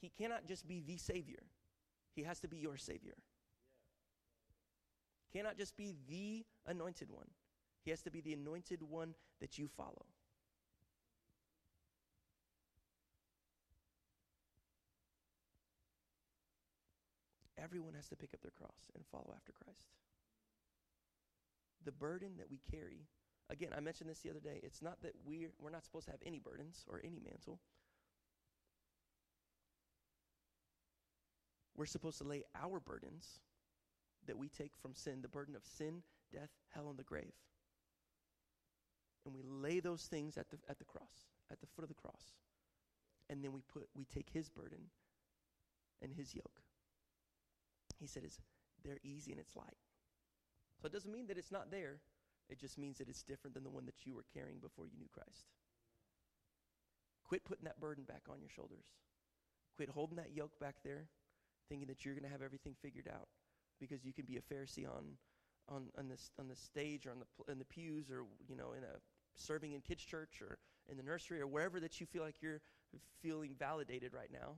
He 0.00 0.08
cannot 0.08 0.46
just 0.46 0.66
be 0.66 0.80
the 0.80 0.96
Savior, 0.96 1.44
He 2.16 2.24
has 2.24 2.40
to 2.40 2.48
be 2.48 2.56
your 2.56 2.76
Savior. 2.76 3.14
Cannot 5.32 5.56
just 5.56 5.76
be 5.76 5.94
the 6.08 6.44
anointed 6.66 7.08
one, 7.08 7.28
He 7.84 7.90
has 7.90 8.02
to 8.02 8.10
be 8.10 8.20
the 8.20 8.32
anointed 8.32 8.82
one 8.82 9.14
that 9.40 9.58
you 9.58 9.68
follow. 9.68 10.06
Everyone 17.58 17.94
has 17.94 18.08
to 18.08 18.16
pick 18.16 18.34
up 18.34 18.40
their 18.40 18.50
cross 18.50 18.90
and 18.94 19.04
follow 19.06 19.32
after 19.36 19.52
Christ. 19.52 19.86
The 21.84 21.92
burden 21.92 22.32
that 22.38 22.50
we 22.50 22.60
carry, 22.70 23.06
again, 23.50 23.70
I 23.76 23.80
mentioned 23.80 24.08
this 24.08 24.20
the 24.20 24.30
other 24.30 24.40
day, 24.40 24.60
it's 24.62 24.82
not 24.82 25.02
that 25.02 25.12
we're, 25.24 25.50
we're 25.58 25.70
not 25.70 25.84
supposed 25.84 26.06
to 26.06 26.12
have 26.12 26.22
any 26.24 26.38
burdens 26.38 26.84
or 26.88 27.00
any 27.04 27.20
mantle. 27.20 27.58
We're 31.76 31.86
supposed 31.86 32.18
to 32.18 32.24
lay 32.24 32.44
our 32.54 32.80
burdens 32.80 33.40
that 34.26 34.38
we 34.38 34.48
take 34.48 34.72
from 34.80 34.94
sin, 34.94 35.20
the 35.22 35.28
burden 35.28 35.56
of 35.56 35.64
sin, 35.64 36.02
death, 36.32 36.50
hell, 36.74 36.88
and 36.90 36.98
the 36.98 37.04
grave. 37.04 37.32
And 39.24 39.34
we 39.34 39.42
lay 39.42 39.80
those 39.80 40.04
things 40.04 40.36
at 40.36 40.50
the, 40.50 40.58
at 40.68 40.78
the 40.78 40.84
cross, 40.84 41.26
at 41.50 41.60
the 41.60 41.66
foot 41.66 41.82
of 41.82 41.88
the 41.88 41.94
cross. 41.94 42.32
And 43.30 43.42
then 43.42 43.52
we, 43.52 43.60
put, 43.72 43.88
we 43.94 44.04
take 44.04 44.28
his 44.32 44.48
burden 44.48 44.90
and 46.00 46.12
his 46.12 46.34
yoke. 46.34 46.62
He 47.98 48.06
said, 48.06 48.24
is 48.24 48.38
they're 48.84 49.00
easy 49.02 49.30
and 49.30 49.40
it's 49.40 49.56
light. 49.56 49.78
So 50.80 50.86
it 50.86 50.92
doesn't 50.92 51.12
mean 51.12 51.26
that 51.28 51.38
it's 51.38 51.52
not 51.52 51.70
there. 51.70 52.00
It 52.48 52.58
just 52.58 52.78
means 52.78 52.98
that 52.98 53.08
it's 53.08 53.22
different 53.22 53.54
than 53.54 53.64
the 53.64 53.70
one 53.70 53.86
that 53.86 54.04
you 54.04 54.14
were 54.14 54.24
carrying 54.34 54.58
before 54.58 54.86
you 54.86 54.98
knew 54.98 55.08
Christ. 55.12 55.46
Quit 57.24 57.44
putting 57.44 57.64
that 57.64 57.80
burden 57.80 58.04
back 58.04 58.22
on 58.28 58.40
your 58.40 58.50
shoulders. 58.50 58.84
Quit 59.76 59.88
holding 59.88 60.16
that 60.16 60.34
yoke 60.34 60.58
back 60.60 60.76
there, 60.84 61.06
thinking 61.68 61.88
that 61.88 62.04
you're 62.04 62.14
going 62.14 62.24
to 62.24 62.30
have 62.30 62.42
everything 62.42 62.74
figured 62.82 63.08
out 63.08 63.28
because 63.80 64.04
you 64.04 64.12
can 64.12 64.26
be 64.26 64.36
a 64.36 64.54
Pharisee 64.54 64.86
on, 64.86 65.04
on, 65.68 65.88
on, 65.98 66.12
on 66.38 66.48
the 66.48 66.56
stage 66.56 67.06
or 67.06 67.12
on 67.12 67.20
the, 67.20 67.52
in 67.52 67.58
the 67.58 67.64
pews 67.64 68.10
or, 68.10 68.24
you 68.48 68.56
know, 68.56 68.72
in 68.76 68.82
a 68.84 68.98
serving 69.34 69.72
in 69.72 69.80
kids' 69.80 70.04
church 70.04 70.42
or 70.42 70.58
in 70.90 70.96
the 70.96 71.02
nursery 71.02 71.40
or 71.40 71.46
wherever 71.46 71.80
that 71.80 72.00
you 72.00 72.06
feel 72.06 72.22
like 72.22 72.36
you're 72.42 72.60
feeling 73.22 73.54
validated 73.58 74.12
right 74.12 74.30
now. 74.32 74.56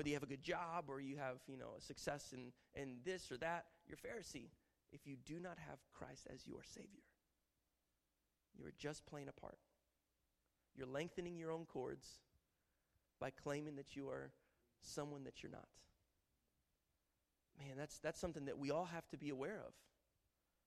Whether 0.00 0.08
you 0.08 0.14
have 0.14 0.22
a 0.22 0.26
good 0.26 0.42
job 0.42 0.84
or 0.88 0.98
you 0.98 1.18
have, 1.18 1.36
you 1.46 1.58
know, 1.58 1.72
success 1.78 2.32
in, 2.32 2.52
in 2.74 2.96
this 3.04 3.30
or 3.30 3.36
that, 3.36 3.66
you're 3.86 3.98
Pharisee. 3.98 4.48
If 4.94 5.06
you 5.06 5.16
do 5.26 5.38
not 5.38 5.58
have 5.68 5.76
Christ 5.92 6.26
as 6.32 6.46
your 6.46 6.62
Savior, 6.64 7.04
you 8.58 8.64
are 8.64 8.72
just 8.78 9.04
playing 9.04 9.28
a 9.28 9.38
part. 9.38 9.58
You're 10.74 10.86
lengthening 10.86 11.36
your 11.36 11.52
own 11.52 11.66
cords 11.66 12.06
by 13.20 13.28
claiming 13.28 13.76
that 13.76 13.94
you 13.94 14.08
are 14.08 14.30
someone 14.80 15.24
that 15.24 15.42
you're 15.42 15.52
not. 15.52 15.68
Man, 17.58 17.76
that's, 17.76 17.98
that's 17.98 18.18
something 18.18 18.46
that 18.46 18.58
we 18.58 18.70
all 18.70 18.86
have 18.86 19.06
to 19.08 19.18
be 19.18 19.28
aware 19.28 19.60
of. 19.66 19.74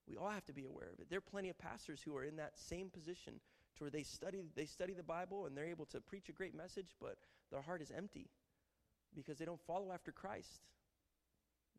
We 0.08 0.16
all 0.16 0.30
have 0.30 0.46
to 0.46 0.54
be 0.54 0.64
aware 0.64 0.92
of 0.94 1.00
it. 1.00 1.08
There 1.10 1.18
are 1.18 1.22
plenty 1.22 1.50
of 1.50 1.58
pastors 1.58 2.04
who 2.06 2.16
are 2.16 2.24
in 2.24 2.36
that 2.36 2.60
same 2.60 2.92
position 2.92 3.40
to 3.78 3.84
where 3.86 3.90
they 3.90 4.04
study, 4.04 4.44
they 4.56 4.66
study 4.66 4.94
the 4.94 5.02
Bible 5.02 5.48
and 5.48 5.58
they're 5.58 5.66
able 5.66 5.88
to 5.88 6.02
preach 6.02 6.30
a 6.30 6.34
great 6.34 6.54
message, 6.54 6.94
but 7.02 7.16
their 7.50 7.64
heart 7.64 7.82
is 7.82 7.92
empty 7.98 8.30
because 9.16 9.38
they 9.38 9.46
don't 9.46 9.62
follow 9.66 9.92
after 9.92 10.12
Christ. 10.12 10.62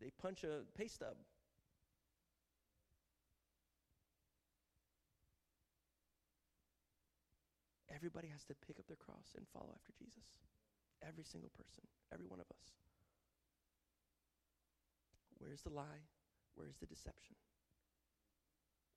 They 0.00 0.10
punch 0.20 0.44
a 0.44 0.62
pay 0.76 0.88
stub. 0.88 1.16
Everybody 7.94 8.28
has 8.28 8.44
to 8.50 8.54
pick 8.66 8.78
up 8.78 8.86
their 8.86 8.98
cross 8.98 9.32
and 9.36 9.46
follow 9.48 9.70
after 9.70 9.92
Jesus. 9.96 10.42
Every 11.00 11.24
single 11.24 11.50
person, 11.54 11.86
every 12.12 12.26
one 12.26 12.40
of 12.40 12.50
us. 12.50 12.74
Where's 15.38 15.62
the 15.62 15.70
lie? 15.70 16.08
Where's 16.54 16.76
the 16.76 16.86
deception? 16.86 17.36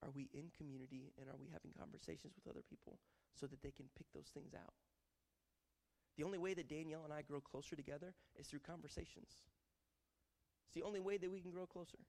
Are 0.04 0.14
we 0.14 0.30
in 0.34 0.50
community 0.56 1.14
and 1.20 1.30
are 1.30 1.38
we 1.40 1.50
having 1.50 1.74
conversations 1.78 2.34
with 2.38 2.48
other 2.50 2.64
people 2.64 3.00
so 3.34 3.48
that 3.48 3.62
they 3.62 3.72
can 3.72 3.90
pick 3.98 4.08
those 4.14 4.30
things 4.34 4.54
out? 4.54 4.74
The 6.18 6.24
only 6.24 6.40
way 6.40 6.54
that 6.56 6.68
Danielle 6.68 7.04
and 7.04 7.14
I 7.14 7.22
grow 7.22 7.40
closer 7.40 7.76
together 7.76 8.14
is 8.40 8.48
through 8.48 8.62
conversations. 8.62 9.30
It's 10.66 10.74
the 10.74 10.84
only 10.84 11.00
way 11.00 11.18
that 11.18 11.32
we 11.32 11.40
can 11.40 11.52
grow 11.52 11.68
closer. 11.68 12.00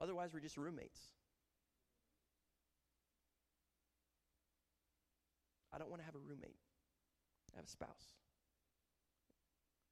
Otherwise, 0.00 0.34
we're 0.34 0.40
just 0.40 0.58
roommates. 0.58 1.00
I 5.72 5.78
don't 5.78 5.88
want 5.88 6.02
to 6.02 6.06
have 6.06 6.14
a 6.14 6.18
roommate. 6.18 6.58
I 7.54 7.56
have 7.56 7.64
a 7.64 7.70
spouse. 7.70 8.12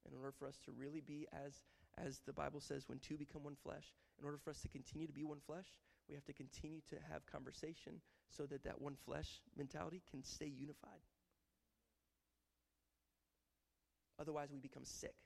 In 0.07 0.15
order 0.17 0.31
for 0.37 0.47
us 0.47 0.57
to 0.65 0.71
really 0.71 1.01
be 1.01 1.27
as 1.45 1.61
as 1.97 2.21
the 2.25 2.33
Bible 2.33 2.61
says 2.61 2.87
when 2.87 2.99
two 2.99 3.17
become 3.17 3.43
one 3.43 3.57
flesh, 3.63 3.93
in 4.17 4.25
order 4.25 4.37
for 4.37 4.49
us 4.49 4.61
to 4.61 4.69
continue 4.69 5.07
to 5.07 5.13
be 5.13 5.23
one 5.23 5.39
flesh, 5.45 5.67
we 6.07 6.15
have 6.15 6.23
to 6.25 6.33
continue 6.33 6.79
to 6.89 6.95
have 7.11 7.25
conversation 7.25 8.01
so 8.29 8.45
that 8.45 8.63
that 8.63 8.79
one 8.79 8.95
flesh 9.05 9.41
mentality 9.57 10.01
can 10.09 10.23
stay 10.23 10.45
unified. 10.45 11.01
Otherwise, 14.21 14.49
we 14.53 14.59
become 14.59 14.85
sick 14.85 15.17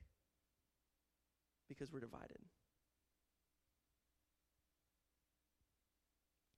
because 1.67 1.91
we're 1.91 1.99
divided. 1.99 2.39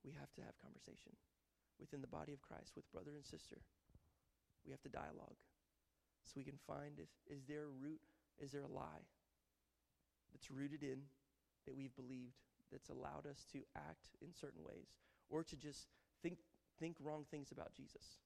We 0.05 0.13
have 0.13 0.31
to 0.37 0.41
have 0.45 0.53
conversation 0.61 1.17
within 1.81 2.01
the 2.01 2.07
body 2.07 2.33
of 2.33 2.41
Christ 2.41 2.73
with 2.75 2.89
brother 2.91 3.17
and 3.17 3.25
sister. 3.25 3.57
We 4.63 4.71
have 4.71 4.81
to 4.81 4.89
dialogue 4.89 5.41
so 6.27 6.33
we 6.35 6.43
can 6.43 6.59
find 6.67 6.99
if, 6.99 7.09
is 7.25 7.43
there 7.47 7.63
a 7.63 7.75
root, 7.81 8.01
is 8.37 8.51
there 8.51 8.61
a 8.61 8.71
lie 8.71 9.07
that's 10.31 10.51
rooted 10.51 10.83
in 10.83 11.01
that 11.65 11.75
we've 11.75 11.95
believed 11.95 12.37
that's 12.71 12.89
allowed 12.89 13.25
us 13.25 13.45
to 13.53 13.59
act 13.75 14.13
in 14.21 14.29
certain 14.35 14.61
ways 14.61 14.99
or 15.29 15.43
to 15.43 15.55
just 15.55 15.87
think, 16.21 16.37
think 16.79 16.97
wrong 17.01 17.25
things 17.31 17.51
about 17.51 17.73
Jesus. 17.73 18.19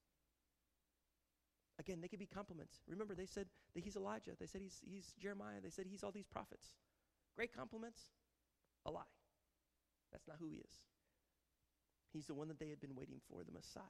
Again, 1.82 2.00
they 2.00 2.08
could 2.08 2.20
be 2.20 2.28
compliments. 2.28 2.80
Remember, 2.88 3.16
they 3.16 3.26
said 3.26 3.48
that 3.74 3.84
he's 3.84 3.96
Elijah. 3.96 4.34
They 4.40 4.46
said 4.46 4.62
he's, 4.62 4.78
he's 4.88 5.16
Jeremiah. 5.20 5.58
They 5.64 5.72
said 5.72 5.88
he's 5.90 6.04
all 6.04 6.12
these 6.12 6.28
prophets. 6.28 6.76
Great 7.36 7.56
compliments, 7.58 8.02
a 8.86 8.92
lie. 8.92 9.02
That's 10.12 10.28
not 10.28 10.38
who 10.40 10.48
he 10.48 10.58
is. 10.58 10.74
He's 12.14 12.28
the 12.28 12.36
one 12.36 12.50
that 12.50 12.60
they 12.60 12.70
had 12.70 12.80
been 12.80 12.94
waiting 12.96 13.20
for, 13.28 13.44
the 13.44 13.52
Messiah. 13.52 13.84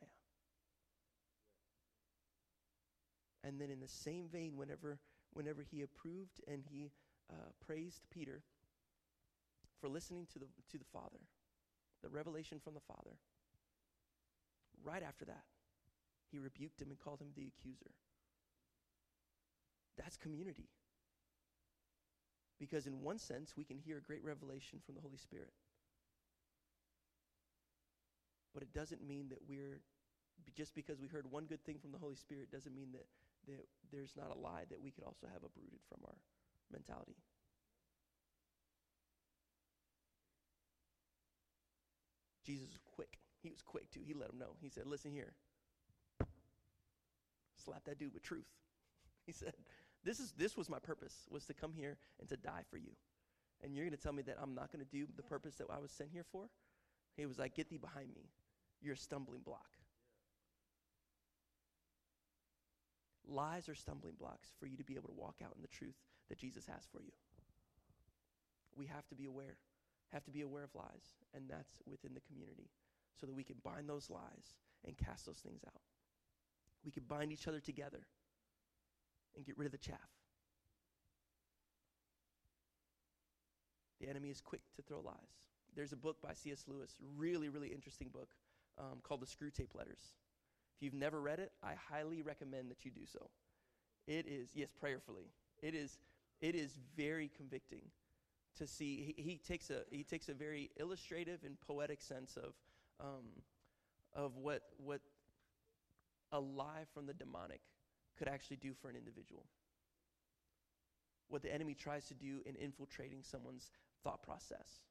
And 3.43 3.59
then, 3.59 3.69
in 3.69 3.81
the 3.81 3.89
same 3.89 4.29
vein, 4.31 4.53
whenever, 4.55 4.99
whenever 5.33 5.61
he 5.61 5.81
approved 5.81 6.39
and 6.47 6.63
he 6.71 6.91
uh, 7.29 7.49
praised 7.65 8.03
Peter 8.09 8.41
for 9.81 9.89
listening 9.89 10.27
to 10.31 10.39
the, 10.39 10.45
to 10.71 10.77
the 10.77 10.85
Father, 10.93 11.19
the 12.01 12.09
revelation 12.09 12.61
from 12.63 12.73
the 12.73 12.79
Father, 12.87 13.17
right 14.81 15.03
after 15.03 15.25
that, 15.25 15.43
he 16.31 16.39
rebuked 16.39 16.81
him 16.81 16.89
and 16.89 16.99
called 16.99 17.21
him 17.21 17.31
the 17.35 17.47
accuser. 17.47 17.91
That's 19.97 20.17
community. 20.17 20.69
Because, 22.59 22.87
in 22.87 23.01
one 23.01 23.17
sense, 23.17 23.53
we 23.57 23.63
can 23.63 23.77
hear 23.77 23.97
a 23.97 24.01
great 24.01 24.23
revelation 24.23 24.79
from 24.85 24.95
the 24.95 25.01
Holy 25.01 25.17
Spirit. 25.17 25.51
But 28.53 28.63
it 28.63 28.73
doesn't 28.73 29.05
mean 29.05 29.29
that 29.29 29.39
we're, 29.47 29.81
just 30.55 30.75
because 30.75 30.99
we 30.99 31.07
heard 31.07 31.29
one 31.29 31.45
good 31.45 31.63
thing 31.65 31.79
from 31.79 31.91
the 31.91 31.97
Holy 31.97 32.15
Spirit, 32.15 32.51
doesn't 32.51 32.75
mean 32.75 32.91
that, 32.93 33.05
that 33.47 33.65
there's 33.91 34.13
not 34.15 34.35
a 34.35 34.39
lie 34.39 34.65
that 34.69 34.81
we 34.81 34.91
could 34.91 35.03
also 35.03 35.27
have 35.27 35.43
uprooted 35.43 35.79
from 35.89 35.99
our 36.05 36.15
mentality. 36.71 37.15
Jesus 42.45 42.67
was 42.67 42.79
quick. 42.95 43.17
He 43.41 43.49
was 43.49 43.61
quick 43.61 43.89
too. 43.89 44.01
He 44.05 44.13
let 44.13 44.29
him 44.29 44.39
know. 44.39 44.55
He 44.61 44.69
said, 44.69 44.85
Listen 44.85 45.11
here. 45.11 45.33
Slap 47.63 47.85
that 47.85 47.99
dude 47.99 48.13
with 48.13 48.23
truth. 48.23 48.47
He 49.27 49.33
said, 49.33 49.53
This 50.03 50.19
is 50.19 50.33
this 50.35 50.57
was 50.57 50.67
my 50.67 50.79
purpose, 50.79 51.13
was 51.29 51.45
to 51.45 51.53
come 51.53 51.73
here 51.73 51.97
and 52.19 52.27
to 52.29 52.37
die 52.37 52.63
for 52.69 52.77
you. 52.77 52.91
And 53.63 53.75
you're 53.75 53.85
gonna 53.85 53.97
tell 53.97 54.13
me 54.13 54.23
that 54.23 54.37
I'm 54.41 54.55
not 54.55 54.71
gonna 54.71 54.85
do 54.91 55.05
the 55.15 55.23
purpose 55.23 55.55
that 55.55 55.67
I 55.69 55.79
was 55.79 55.91
sent 55.91 56.09
here 56.11 56.25
for? 56.31 56.49
He 57.15 57.25
was 57.25 57.37
like, 57.37 57.55
Get 57.55 57.69
thee 57.69 57.77
behind 57.77 58.09
me. 58.15 58.31
You're 58.81 58.95
a 58.95 58.97
stumbling 58.97 59.41
block. 59.41 59.77
Lies 63.27 63.69
are 63.69 63.75
stumbling 63.75 64.15
blocks 64.19 64.49
for 64.59 64.65
you 64.65 64.75
to 64.77 64.83
be 64.83 64.95
able 64.95 65.09
to 65.09 65.15
walk 65.15 65.35
out 65.43 65.53
in 65.55 65.61
the 65.61 65.67
truth 65.67 65.95
that 66.29 66.39
Jesus 66.39 66.65
has 66.65 66.87
for 66.91 67.01
you. 67.01 67.13
We 68.75 68.87
have 68.87 69.07
to 69.09 69.15
be 69.15 69.25
aware, 69.25 69.57
have 70.11 70.23
to 70.25 70.31
be 70.31 70.41
aware 70.41 70.63
of 70.63 70.73
lies, 70.73 71.05
and 71.33 71.45
that's 71.47 71.79
within 71.85 72.13
the 72.13 72.21
community 72.21 72.71
so 73.19 73.27
that 73.27 73.33
we 73.33 73.43
can 73.43 73.57
bind 73.63 73.87
those 73.87 74.09
lies 74.09 74.57
and 74.85 74.97
cast 74.97 75.25
those 75.25 75.37
things 75.37 75.61
out. 75.67 75.81
We 76.83 76.91
could 76.91 77.07
bind 77.07 77.31
each 77.31 77.47
other 77.47 77.59
together 77.59 77.99
and 79.35 79.45
get 79.45 79.57
rid 79.57 79.65
of 79.65 79.71
the 79.71 79.77
chaff. 79.77 79.97
The 83.99 84.09
enemy 84.09 84.29
is 84.29 84.41
quick 84.41 84.61
to 84.75 84.81
throw 84.81 84.99
lies. 84.99 85.15
There's 85.75 85.93
a 85.93 85.97
book 85.97 86.17
by 86.21 86.33
C.S. 86.33 86.65
Lewis, 86.67 86.95
really, 87.15 87.49
really 87.49 87.69
interesting 87.69 88.09
book 88.09 88.29
um, 88.79 88.99
called 89.03 89.21
The 89.21 89.27
Screwtape 89.27 89.75
Letters. 89.75 90.13
If 90.75 90.83
you've 90.83 90.93
never 90.93 91.21
read 91.21 91.39
it, 91.39 91.51
I 91.63 91.73
highly 91.75 92.21
recommend 92.21 92.71
that 92.71 92.83
you 92.83 92.91
do 92.91 93.05
so. 93.05 93.29
It 94.07 94.25
is, 94.27 94.49
yes, 94.55 94.69
prayerfully. 94.77 95.31
It 95.61 95.75
is, 95.75 95.99
it 96.41 96.55
is 96.55 96.77
very 96.97 97.29
convicting 97.37 97.83
to 98.57 98.67
see. 98.67 99.13
He, 99.15 99.21
he 99.21 99.37
takes 99.37 99.69
a 99.69 99.83
he 99.91 100.03
takes 100.03 100.27
a 100.29 100.33
very 100.33 100.71
illustrative 100.79 101.41
and 101.45 101.59
poetic 101.61 102.01
sense 102.01 102.37
of 102.37 102.53
um, 102.99 103.25
of 104.13 104.37
what 104.37 104.63
what 104.77 105.01
a 106.31 106.39
lie 106.39 106.85
from 106.93 107.05
the 107.05 107.13
demonic 107.13 107.61
could 108.17 108.27
actually 108.27 108.57
do 108.57 108.73
for 108.73 108.89
an 108.89 108.95
individual. 108.95 109.45
What 111.29 111.41
the 111.41 111.53
enemy 111.53 111.73
tries 111.73 112.05
to 112.07 112.13
do 112.13 112.41
in 112.45 112.55
infiltrating 112.55 113.23
someone's 113.23 113.71
thought 114.03 114.21
process 114.23 114.81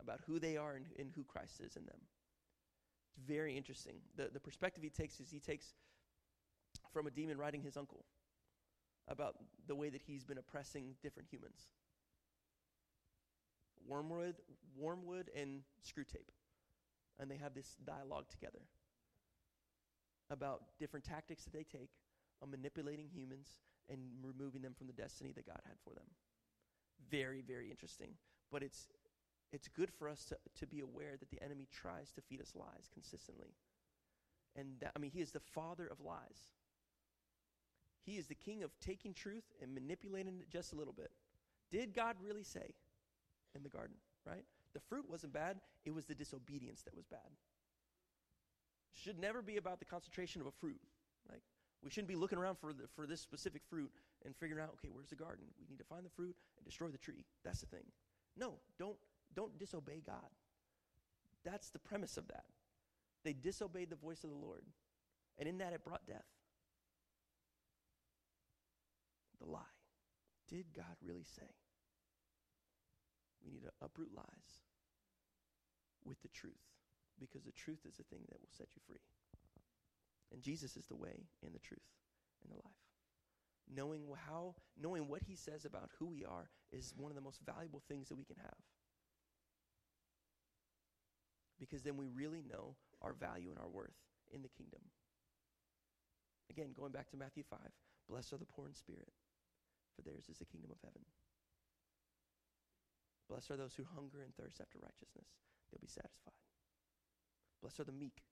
about 0.00 0.20
who 0.26 0.38
they 0.38 0.56
are 0.56 0.74
and, 0.74 0.86
and 0.98 1.10
who 1.14 1.24
Christ 1.24 1.60
is 1.60 1.76
in 1.76 1.84
them. 1.84 1.98
It's 3.16 3.26
very 3.26 3.56
interesting. 3.56 3.96
The, 4.16 4.30
the 4.32 4.40
perspective 4.40 4.84
he 4.84 4.90
takes 4.90 5.18
is 5.18 5.30
he 5.30 5.40
takes 5.40 5.74
from 6.92 7.06
a 7.06 7.10
demon 7.10 7.36
writing 7.36 7.62
his 7.62 7.76
uncle 7.76 8.04
about 9.08 9.34
the 9.66 9.74
way 9.74 9.88
that 9.88 10.02
he's 10.06 10.24
been 10.24 10.38
oppressing 10.38 10.94
different 11.02 11.28
humans. 11.28 11.66
Wormwood, 13.86 14.36
Wormwood 14.76 15.30
and 15.34 15.62
Screwtape. 15.84 16.30
And 17.18 17.30
they 17.30 17.36
have 17.36 17.54
this 17.54 17.76
dialogue 17.84 18.28
together 18.28 18.60
about 20.30 20.62
different 20.78 21.04
tactics 21.04 21.44
that 21.44 21.52
they 21.52 21.64
take 21.64 21.90
on 22.42 22.50
manipulating 22.50 23.08
humans 23.08 23.48
and 23.90 24.00
removing 24.22 24.62
them 24.62 24.74
from 24.76 24.86
the 24.86 24.92
destiny 24.92 25.32
that 25.32 25.46
God 25.46 25.60
had 25.64 25.76
for 25.82 25.94
them. 25.94 26.06
Very, 27.10 27.42
very 27.42 27.70
interesting. 27.70 28.10
But 28.50 28.62
it's 28.62 28.88
it's 29.52 29.68
good 29.68 29.90
for 29.90 30.08
us 30.08 30.24
to, 30.26 30.36
to 30.58 30.66
be 30.66 30.80
aware 30.80 31.16
that 31.18 31.30
the 31.30 31.42
enemy 31.42 31.68
tries 31.72 32.12
to 32.12 32.20
feed 32.20 32.40
us 32.40 32.52
lies 32.54 32.90
consistently. 32.92 33.54
And 34.56 34.74
that, 34.80 34.92
I 34.94 34.98
mean, 34.98 35.10
he 35.10 35.20
is 35.20 35.30
the 35.30 35.40
father 35.40 35.86
of 35.86 36.00
lies. 36.00 36.52
He 38.04 38.16
is 38.16 38.26
the 38.26 38.34
king 38.34 38.62
of 38.62 38.70
taking 38.80 39.14
truth 39.14 39.44
and 39.62 39.74
manipulating 39.74 40.40
it 40.40 40.50
just 40.50 40.72
a 40.72 40.76
little 40.76 40.92
bit. 40.92 41.10
Did 41.70 41.94
God 41.94 42.16
really 42.22 42.42
say 42.42 42.74
in 43.54 43.62
the 43.62 43.68
garden, 43.68 43.96
right? 44.26 44.44
The 44.74 44.80
fruit 44.80 45.08
wasn't 45.08 45.32
bad, 45.32 45.60
it 45.84 45.94
was 45.94 46.06
the 46.06 46.14
disobedience 46.14 46.82
that 46.82 46.94
was 46.94 47.06
bad. 47.06 47.30
Should 48.92 49.18
never 49.18 49.42
be 49.42 49.56
about 49.56 49.78
the 49.78 49.84
concentration 49.84 50.40
of 50.40 50.46
a 50.46 50.50
fruit. 50.50 50.80
Like, 51.30 51.42
we 51.82 51.90
shouldn't 51.90 52.08
be 52.08 52.16
looking 52.16 52.38
around 52.38 52.58
for, 52.58 52.72
the, 52.72 52.84
for 52.94 53.06
this 53.06 53.20
specific 53.20 53.62
fruit 53.68 53.90
and 54.24 54.34
figuring 54.34 54.62
out, 54.62 54.70
okay, 54.74 54.88
where's 54.92 55.10
the 55.10 55.16
garden? 55.16 55.44
We 55.60 55.66
need 55.68 55.78
to 55.78 55.84
find 55.84 56.04
the 56.04 56.10
fruit 56.10 56.34
and 56.56 56.66
destroy 56.66 56.88
the 56.88 56.98
tree. 56.98 57.24
That's 57.44 57.60
the 57.60 57.66
thing. 57.66 57.84
No, 58.36 58.54
don't, 58.78 58.96
don't 59.34 59.58
disobey 59.58 60.02
God. 60.04 60.30
That's 61.44 61.70
the 61.70 61.78
premise 61.78 62.16
of 62.16 62.26
that. 62.28 62.44
They 63.24 63.32
disobeyed 63.32 63.90
the 63.90 63.96
voice 63.96 64.24
of 64.24 64.30
the 64.30 64.36
Lord, 64.36 64.62
and 65.38 65.48
in 65.48 65.58
that 65.58 65.72
it 65.72 65.84
brought 65.84 66.06
death. 66.06 66.24
The 69.40 69.48
lie. 69.48 69.60
Did 70.48 70.66
God 70.74 70.96
really 71.04 71.24
say? 71.24 71.46
We 73.44 73.52
need 73.52 73.62
to 73.62 73.72
uproot 73.80 74.10
lies 74.14 74.24
with 76.04 76.20
the 76.22 76.28
truth 76.28 76.52
because 77.20 77.44
the 77.44 77.52
truth 77.52 77.80
is 77.86 77.96
the 77.96 78.04
thing 78.04 78.22
that 78.28 78.40
will 78.40 78.52
set 78.56 78.68
you 78.74 78.82
free. 78.86 79.02
And 80.32 80.42
Jesus 80.42 80.76
is 80.76 80.86
the 80.86 80.96
way 80.96 81.26
and 81.44 81.54
the 81.54 81.58
truth 81.58 81.88
and 82.42 82.52
the 82.52 82.56
life. 82.56 82.82
Knowing 83.68 84.02
how, 84.26 84.54
knowing 84.80 85.08
what 85.08 85.22
he 85.22 85.36
says 85.36 85.64
about 85.64 85.90
who 85.98 86.06
we 86.06 86.24
are 86.24 86.48
is 86.72 86.94
one 86.96 87.10
of 87.10 87.16
the 87.16 87.22
most 87.22 87.40
valuable 87.44 87.82
things 87.88 88.08
that 88.08 88.16
we 88.16 88.24
can 88.24 88.36
have 88.36 88.60
because 91.58 91.82
then 91.82 91.96
we 91.96 92.06
really 92.06 92.42
know 92.48 92.74
our 93.02 93.12
value 93.12 93.50
and 93.50 93.58
our 93.58 93.68
worth 93.68 93.98
in 94.32 94.42
the 94.42 94.48
kingdom. 94.48 94.80
Again, 96.50 96.72
going 96.74 96.92
back 96.92 97.10
to 97.10 97.16
Matthew 97.16 97.42
5 97.42 97.58
Blessed 98.08 98.32
are 98.32 98.38
the 98.38 98.48
poor 98.48 98.66
in 98.66 98.74
spirit, 98.74 99.12
for 99.94 100.00
theirs 100.00 100.30
is 100.30 100.38
the 100.38 100.48
kingdom 100.48 100.70
of 100.70 100.78
heaven. 100.82 101.02
Blessed 103.28 103.50
are 103.50 103.60
those 103.60 103.74
who 103.74 103.84
hunger 103.94 104.24
and 104.24 104.32
thirst 104.34 104.60
after 104.60 104.78
righteousness, 104.80 105.28
they'll 105.68 105.82
be 105.82 105.92
satisfied. 105.92 106.47
Blessed 107.60 107.80
are 107.80 107.84
the 107.84 107.92
meek, 107.92 108.22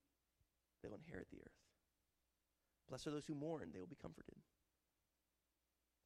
they'll 0.83 0.95
inherit 0.95 1.29
the 1.31 1.41
earth. 1.41 1.61
Blessed 2.89 3.09
are 3.09 3.11
those 3.11 3.27
who 3.27 3.35
mourn, 3.35 3.71
they 3.73 3.81
will 3.81 3.87
be 3.87 3.99
comforted. 4.01 4.37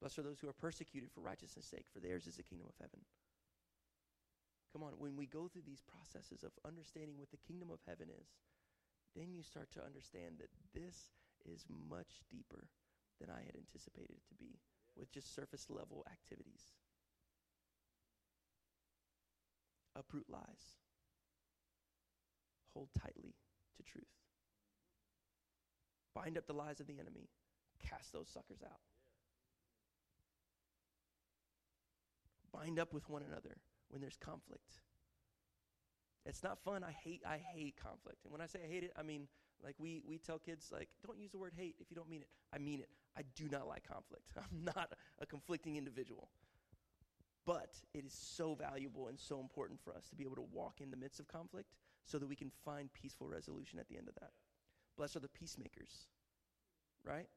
Blessed 0.00 0.18
are 0.18 0.22
those 0.22 0.40
who 0.40 0.48
are 0.48 0.56
persecuted 0.56 1.10
for 1.12 1.20
righteousness' 1.20 1.66
sake, 1.66 1.84
for 1.92 2.00
theirs 2.00 2.26
is 2.26 2.36
the 2.36 2.42
kingdom 2.42 2.66
of 2.68 2.74
heaven. 2.80 3.04
Come 4.72 4.82
on, 4.82 4.94
when 4.98 5.16
we 5.16 5.26
go 5.26 5.48
through 5.48 5.66
these 5.66 5.82
processes 5.82 6.42
of 6.42 6.52
understanding 6.64 7.18
what 7.18 7.30
the 7.30 7.44
kingdom 7.44 7.70
of 7.70 7.80
heaven 7.86 8.08
is, 8.08 8.28
then 9.16 9.34
you 9.34 9.42
start 9.42 9.68
to 9.72 9.84
understand 9.84 10.38
that 10.38 10.54
this 10.72 11.10
is 11.44 11.66
much 11.68 12.22
deeper 12.30 12.68
than 13.20 13.28
I 13.28 13.42
had 13.44 13.58
anticipated 13.58 14.16
it 14.16 14.28
to 14.28 14.34
be 14.38 14.60
with 14.96 15.12
just 15.12 15.34
surface 15.34 15.66
level 15.68 16.06
activities. 16.10 16.72
Uproot 19.96 20.30
lies, 20.30 20.78
hold 22.74 22.88
tightly 22.98 23.34
to 23.76 23.82
truth. 23.82 24.04
Bind 26.14 26.36
up 26.36 26.46
the 26.46 26.52
lies 26.52 26.80
of 26.80 26.86
the 26.86 26.98
enemy, 26.98 27.28
cast 27.78 28.12
those 28.12 28.28
suckers 28.28 28.62
out. 28.64 28.80
Bind 32.52 32.78
up 32.78 32.92
with 32.92 33.08
one 33.08 33.22
another 33.22 33.56
when 33.88 34.00
there's 34.00 34.16
conflict. 34.16 34.80
It's 36.26 36.42
not 36.42 36.58
fun. 36.64 36.84
I 36.84 36.92
hate 36.92 37.22
I 37.26 37.38
hate 37.54 37.76
conflict. 37.82 38.24
And 38.24 38.32
when 38.32 38.40
I 38.40 38.46
say 38.46 38.60
I 38.64 38.70
hate 38.70 38.84
it, 38.84 38.92
I 38.98 39.02
mean 39.02 39.28
like 39.64 39.74
we 39.78 40.02
we 40.06 40.18
tell 40.18 40.38
kids 40.38 40.70
like 40.72 40.88
don't 41.06 41.18
use 41.18 41.30
the 41.30 41.38
word 41.38 41.52
hate 41.56 41.76
if 41.80 41.90
you 41.90 41.96
don't 41.96 42.10
mean 42.10 42.22
it. 42.22 42.28
I 42.52 42.58
mean 42.58 42.80
it. 42.80 42.88
I 43.16 43.22
do 43.36 43.48
not 43.48 43.66
like 43.68 43.86
conflict. 43.86 44.32
I'm 44.36 44.64
not 44.64 44.92
a 45.20 45.26
conflicting 45.26 45.76
individual. 45.76 46.28
But 47.46 47.74
it 47.94 48.04
is 48.04 48.12
so 48.12 48.54
valuable 48.54 49.08
and 49.08 49.18
so 49.18 49.40
important 49.40 49.80
for 49.82 49.94
us 49.94 50.08
to 50.10 50.16
be 50.16 50.24
able 50.24 50.36
to 50.36 50.46
walk 50.52 50.80
in 50.80 50.90
the 50.90 50.96
midst 50.96 51.20
of 51.20 51.28
conflict 51.28 51.70
so 52.10 52.18
that 52.18 52.28
we 52.28 52.36
can 52.36 52.50
find 52.64 52.92
peaceful 52.92 53.28
resolution 53.28 53.78
at 53.78 53.88
the 53.88 53.96
end 53.96 54.08
of 54.08 54.14
that. 54.16 54.30
Blessed 54.96 55.16
are 55.16 55.20
the 55.20 55.28
peacemakers. 55.28 56.06
Right? 57.04 57.28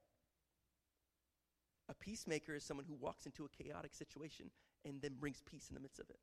A 1.89 1.93
peacemaker 1.93 2.55
is 2.55 2.63
someone 2.63 2.86
who 2.88 2.95
walks 2.95 3.26
into 3.26 3.45
a 3.45 3.63
chaotic 3.63 3.93
situation 3.93 4.49
and 4.86 5.01
then 5.01 5.13
brings 5.19 5.41
peace 5.49 5.67
in 5.69 5.76
the 5.76 5.82
midst 5.82 5.99
of 5.99 6.09
it 6.09 6.19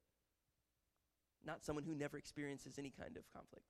not 1.45 1.65
someone 1.65 1.85
who 1.85 1.95
never 1.95 2.17
experiences 2.17 2.79
any 2.79 2.91
kind 2.91 3.17
of 3.17 3.33
conflict. 3.33 3.67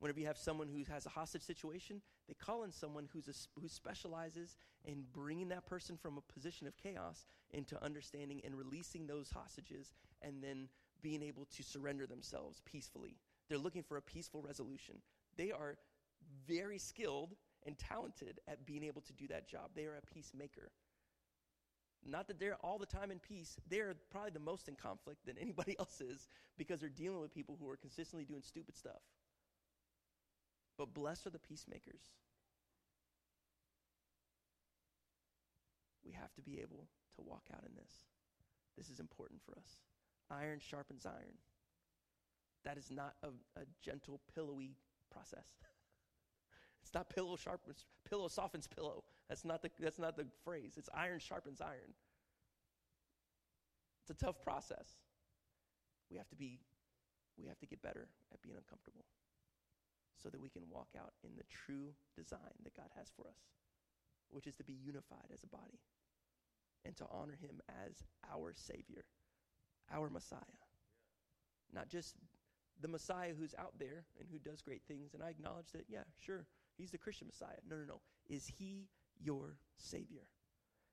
Whenever 0.00 0.20
you 0.20 0.26
have 0.26 0.38
someone 0.38 0.68
who 0.68 0.84
has 0.92 1.06
a 1.06 1.10
hostage 1.10 1.42
situation, 1.42 2.02
they 2.28 2.34
call 2.34 2.64
in 2.64 2.72
someone 2.72 3.08
who's 3.12 3.28
a, 3.28 3.60
who 3.60 3.68
specializes 3.68 4.56
in 4.84 5.04
bringing 5.12 5.48
that 5.48 5.66
person 5.66 5.96
from 5.96 6.18
a 6.18 6.32
position 6.32 6.66
of 6.66 6.76
chaos 6.76 7.26
into 7.52 7.82
understanding 7.82 8.40
and 8.44 8.54
releasing 8.54 9.06
those 9.06 9.30
hostages 9.30 9.92
and 10.20 10.42
then 10.42 10.68
being 11.04 11.22
able 11.22 11.44
to 11.54 11.62
surrender 11.62 12.06
themselves 12.06 12.62
peacefully. 12.64 13.18
They're 13.48 13.58
looking 13.58 13.82
for 13.82 13.98
a 13.98 14.02
peaceful 14.02 14.42
resolution. 14.42 14.96
They 15.36 15.52
are 15.52 15.76
very 16.48 16.78
skilled 16.78 17.34
and 17.66 17.78
talented 17.78 18.40
at 18.48 18.66
being 18.66 18.82
able 18.82 19.02
to 19.02 19.12
do 19.12 19.28
that 19.28 19.46
job. 19.46 19.70
They 19.76 19.84
are 19.84 19.96
a 19.96 20.14
peacemaker. 20.14 20.70
Not 22.06 22.26
that 22.28 22.40
they're 22.40 22.56
all 22.56 22.78
the 22.78 22.86
time 22.86 23.10
in 23.10 23.18
peace, 23.18 23.56
they're 23.68 23.94
probably 24.10 24.30
the 24.30 24.40
most 24.40 24.66
in 24.68 24.76
conflict 24.76 25.26
than 25.26 25.36
anybody 25.38 25.76
else 25.78 26.00
is 26.00 26.26
because 26.56 26.80
they're 26.80 26.88
dealing 26.88 27.20
with 27.20 27.34
people 27.34 27.56
who 27.60 27.68
are 27.68 27.76
consistently 27.76 28.24
doing 28.24 28.42
stupid 28.42 28.76
stuff. 28.76 29.02
But 30.78 30.94
blessed 30.94 31.26
are 31.26 31.30
the 31.30 31.38
peacemakers. 31.38 32.00
We 36.04 36.12
have 36.12 36.32
to 36.34 36.42
be 36.42 36.60
able 36.60 36.88
to 37.16 37.22
walk 37.22 37.44
out 37.54 37.64
in 37.64 37.74
this. 37.76 37.92
This 38.76 38.88
is 38.88 39.00
important 39.00 39.40
for 39.44 39.52
us. 39.52 39.78
Iron 40.30 40.58
sharpens 40.60 41.06
iron. 41.06 41.38
That 42.64 42.78
is 42.78 42.90
not 42.90 43.14
a, 43.22 43.28
a 43.60 43.64
gentle, 43.82 44.20
pillowy 44.34 44.76
process. 45.10 45.48
it's 46.82 46.94
not 46.94 47.10
pillow 47.10 47.36
sharpens 47.36 47.84
pillow 48.08 48.28
softens 48.28 48.66
pillow. 48.66 49.04
That's 49.28 49.44
not 49.44 49.62
the 49.62 49.70
that's 49.78 49.98
not 49.98 50.16
the 50.16 50.26
phrase. 50.44 50.74
It's 50.76 50.88
iron 50.94 51.18
sharpens 51.18 51.60
iron. 51.60 51.94
It's 54.02 54.10
a 54.10 54.24
tough 54.24 54.42
process. 54.42 54.96
We 56.10 56.16
have 56.16 56.28
to 56.28 56.36
be 56.36 56.60
we 57.38 57.46
have 57.46 57.58
to 57.58 57.66
get 57.66 57.82
better 57.82 58.08
at 58.32 58.42
being 58.42 58.56
uncomfortable 58.56 59.04
so 60.22 60.28
that 60.30 60.40
we 60.40 60.48
can 60.48 60.62
walk 60.70 60.88
out 60.98 61.12
in 61.24 61.36
the 61.36 61.44
true 61.50 61.92
design 62.16 62.56
that 62.62 62.76
God 62.76 62.88
has 62.96 63.10
for 63.16 63.26
us, 63.28 63.40
which 64.30 64.46
is 64.46 64.54
to 64.56 64.64
be 64.64 64.72
unified 64.72 65.28
as 65.32 65.42
a 65.42 65.48
body 65.48 65.80
and 66.84 66.96
to 66.96 67.04
honor 67.10 67.36
him 67.40 67.60
as 67.68 68.04
our 68.32 68.52
Savior, 68.54 69.04
our 69.92 70.08
Messiah. 70.10 70.40
Not 71.72 71.88
just 71.88 72.14
the 72.80 72.88
Messiah 72.88 73.32
who's 73.38 73.54
out 73.58 73.74
there 73.78 74.04
and 74.18 74.28
who 74.30 74.38
does 74.38 74.62
great 74.62 74.82
things. 74.86 75.14
And 75.14 75.22
I 75.22 75.30
acknowledge 75.30 75.70
that, 75.72 75.84
yeah, 75.88 76.04
sure, 76.24 76.46
he's 76.76 76.90
the 76.90 76.98
Christian 76.98 77.26
Messiah. 77.26 77.58
No, 77.68 77.76
no, 77.76 77.84
no. 77.86 78.00
Is 78.28 78.46
he 78.58 78.88
your 79.20 79.56
Savior? 79.76 80.26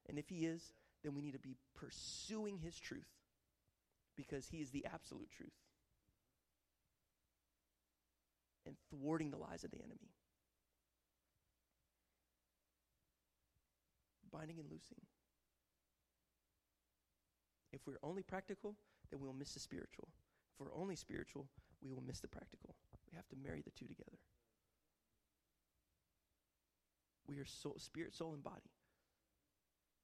And 0.10 0.18
if 0.18 0.30
he 0.30 0.46
is, 0.46 0.74
then 1.04 1.16
we 1.16 1.22
need 1.22 1.34
to 1.34 1.39
be 1.39 1.56
pursuing 1.76 2.58
his 2.58 2.80
truth 2.80 3.10
because 4.16 4.48
he 4.48 4.58
is 4.58 4.70
the 4.72 4.86
absolute 4.92 5.30
truth 5.32 5.50
and 8.66 8.76
thwarting 8.89 9.32
the 9.32 9.38
lies 9.38 9.64
of 9.64 9.72
the 9.72 9.80
enemy. 9.80 10.12
Binding 14.32 14.60
and 14.60 14.70
loosing. 14.70 15.02
If 17.74 17.82
we're 17.88 18.00
only 18.04 18.22
practical, 18.22 18.76
then 19.10 19.20
we'll 19.20 19.34
miss 19.34 19.54
the 19.54 19.60
spiritual. 19.60 20.10
If 20.54 20.60
we're 20.60 20.76
only 20.76 20.96
spiritual, 20.96 21.48
we 21.82 21.94
will 21.94 22.04
miss 22.06 22.20
the 22.20 22.28
practical. 22.28 22.76
We 23.10 23.16
have 23.16 23.28
to 23.30 23.36
marry 23.42 23.62
the 23.62 23.72
two 23.72 23.88
together. 23.88 24.18
We 27.28 27.40
are 27.40 27.46
soul, 27.46 27.76
spirit, 27.78 28.14
soul, 28.14 28.34
and 28.34 28.44
body. 28.44 28.72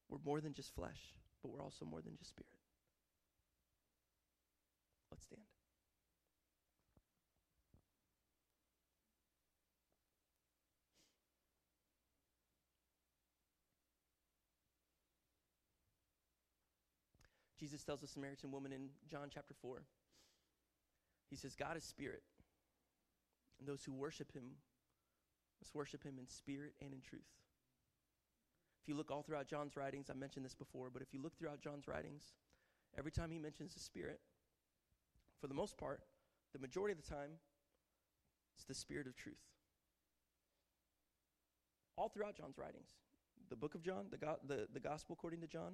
We're 0.09 0.19
more 0.23 0.39
than 0.39 0.53
just 0.53 0.73
flesh, 0.73 1.13
but 1.41 1.51
we're 1.51 1.61
also 1.61 1.83
more 1.83 2.01
than 2.01 2.15
just 2.17 2.29
spirit. 2.29 2.47
Let's 5.11 5.23
stand. 5.25 5.41
Jesus 17.59 17.83
tells 17.83 18.01
the 18.01 18.07
Samaritan 18.07 18.51
woman 18.51 18.71
in 18.71 18.89
John 19.09 19.29
chapter 19.33 19.53
4. 19.61 19.83
He 21.29 21.35
says, 21.35 21.55
God 21.55 21.75
is 21.75 21.83
spirit, 21.83 22.23
and 23.59 23.67
those 23.67 23.83
who 23.83 23.91
worship 23.91 24.31
him 24.31 24.43
must 25.61 25.75
worship 25.75 26.03
him 26.03 26.15
in 26.19 26.27
spirit 26.27 26.73
and 26.81 26.93
in 26.93 27.01
truth. 27.01 27.27
If 28.81 28.87
you 28.87 28.95
look 28.95 29.11
all 29.11 29.23
throughout 29.23 29.47
John's 29.47 29.75
writings, 29.75 30.09
I 30.09 30.13
mentioned 30.13 30.45
this 30.45 30.55
before, 30.55 30.89
but 30.91 31.01
if 31.01 31.13
you 31.13 31.21
look 31.21 31.37
throughout 31.37 31.59
John's 31.59 31.87
writings, 31.87 32.23
every 32.97 33.11
time 33.11 33.31
he 33.31 33.39
mentions 33.39 33.73
the 33.73 33.79
spirit, 33.79 34.21
for 35.41 35.47
the 35.47 35.53
most 35.53 35.77
part, 35.77 36.01
the 36.53 36.59
majority 36.59 36.93
of 36.93 37.03
the 37.03 37.09
time, 37.09 37.31
it's 38.55 38.65
the 38.65 38.73
spirit 38.73 39.07
of 39.07 39.15
truth. 39.15 39.35
All 41.97 42.09
throughout 42.09 42.37
John's 42.37 42.57
writings, 42.57 42.91
the 43.49 43.55
book 43.55 43.75
of 43.75 43.81
John, 43.81 44.05
the, 44.11 44.17
go- 44.17 44.39
the, 44.47 44.67
the 44.71 44.79
gospel 44.79 45.15
according 45.17 45.41
to 45.41 45.47
John, 45.47 45.73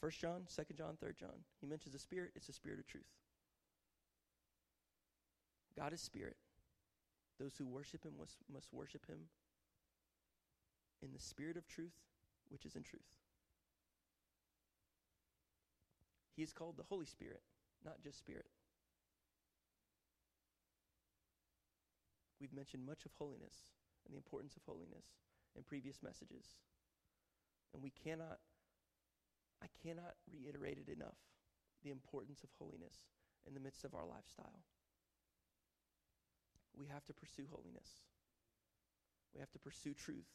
First 0.00 0.20
John, 0.20 0.42
Second 0.46 0.76
John, 0.76 0.96
Third 0.98 1.16
John. 1.18 1.44
He 1.60 1.66
mentions 1.66 1.92
the 1.92 1.98
Spirit. 1.98 2.32
It's 2.34 2.46
the 2.46 2.54
Spirit 2.54 2.78
of 2.78 2.86
truth. 2.86 3.04
God 5.78 5.92
is 5.92 6.00
Spirit. 6.00 6.36
Those 7.38 7.54
who 7.56 7.66
worship 7.66 8.04
Him 8.04 8.12
must, 8.18 8.36
must 8.52 8.72
worship 8.72 9.06
Him 9.06 9.28
in 11.02 11.12
the 11.12 11.18
Spirit 11.18 11.56
of 11.56 11.68
truth, 11.68 11.92
which 12.48 12.64
is 12.64 12.76
in 12.76 12.82
truth. 12.82 13.02
He 16.34 16.42
is 16.42 16.52
called 16.52 16.78
the 16.78 16.84
Holy 16.88 17.06
Spirit, 17.06 17.42
not 17.84 18.02
just 18.02 18.18
Spirit. 18.18 18.46
We've 22.40 22.54
mentioned 22.54 22.86
much 22.86 23.04
of 23.04 23.12
holiness 23.18 23.68
and 24.06 24.14
the 24.14 24.18
importance 24.18 24.56
of 24.56 24.62
holiness 24.64 25.04
in 25.54 25.62
previous 25.62 26.02
messages. 26.02 26.56
And 27.74 27.82
we 27.82 27.90
cannot 27.90 28.38
I 29.62 29.66
cannot 29.82 30.14
reiterate 30.32 30.78
it 30.78 30.92
enough 30.92 31.18
the 31.82 31.90
importance 31.90 32.42
of 32.42 32.50
holiness 32.58 32.96
in 33.46 33.54
the 33.54 33.60
midst 33.60 33.84
of 33.84 33.94
our 33.94 34.06
lifestyle. 34.06 34.60
We 36.76 36.86
have 36.86 37.04
to 37.06 37.12
pursue 37.12 37.46
holiness, 37.50 37.88
we 39.34 39.40
have 39.40 39.50
to 39.52 39.58
pursue 39.58 39.94
truth. 39.94 40.28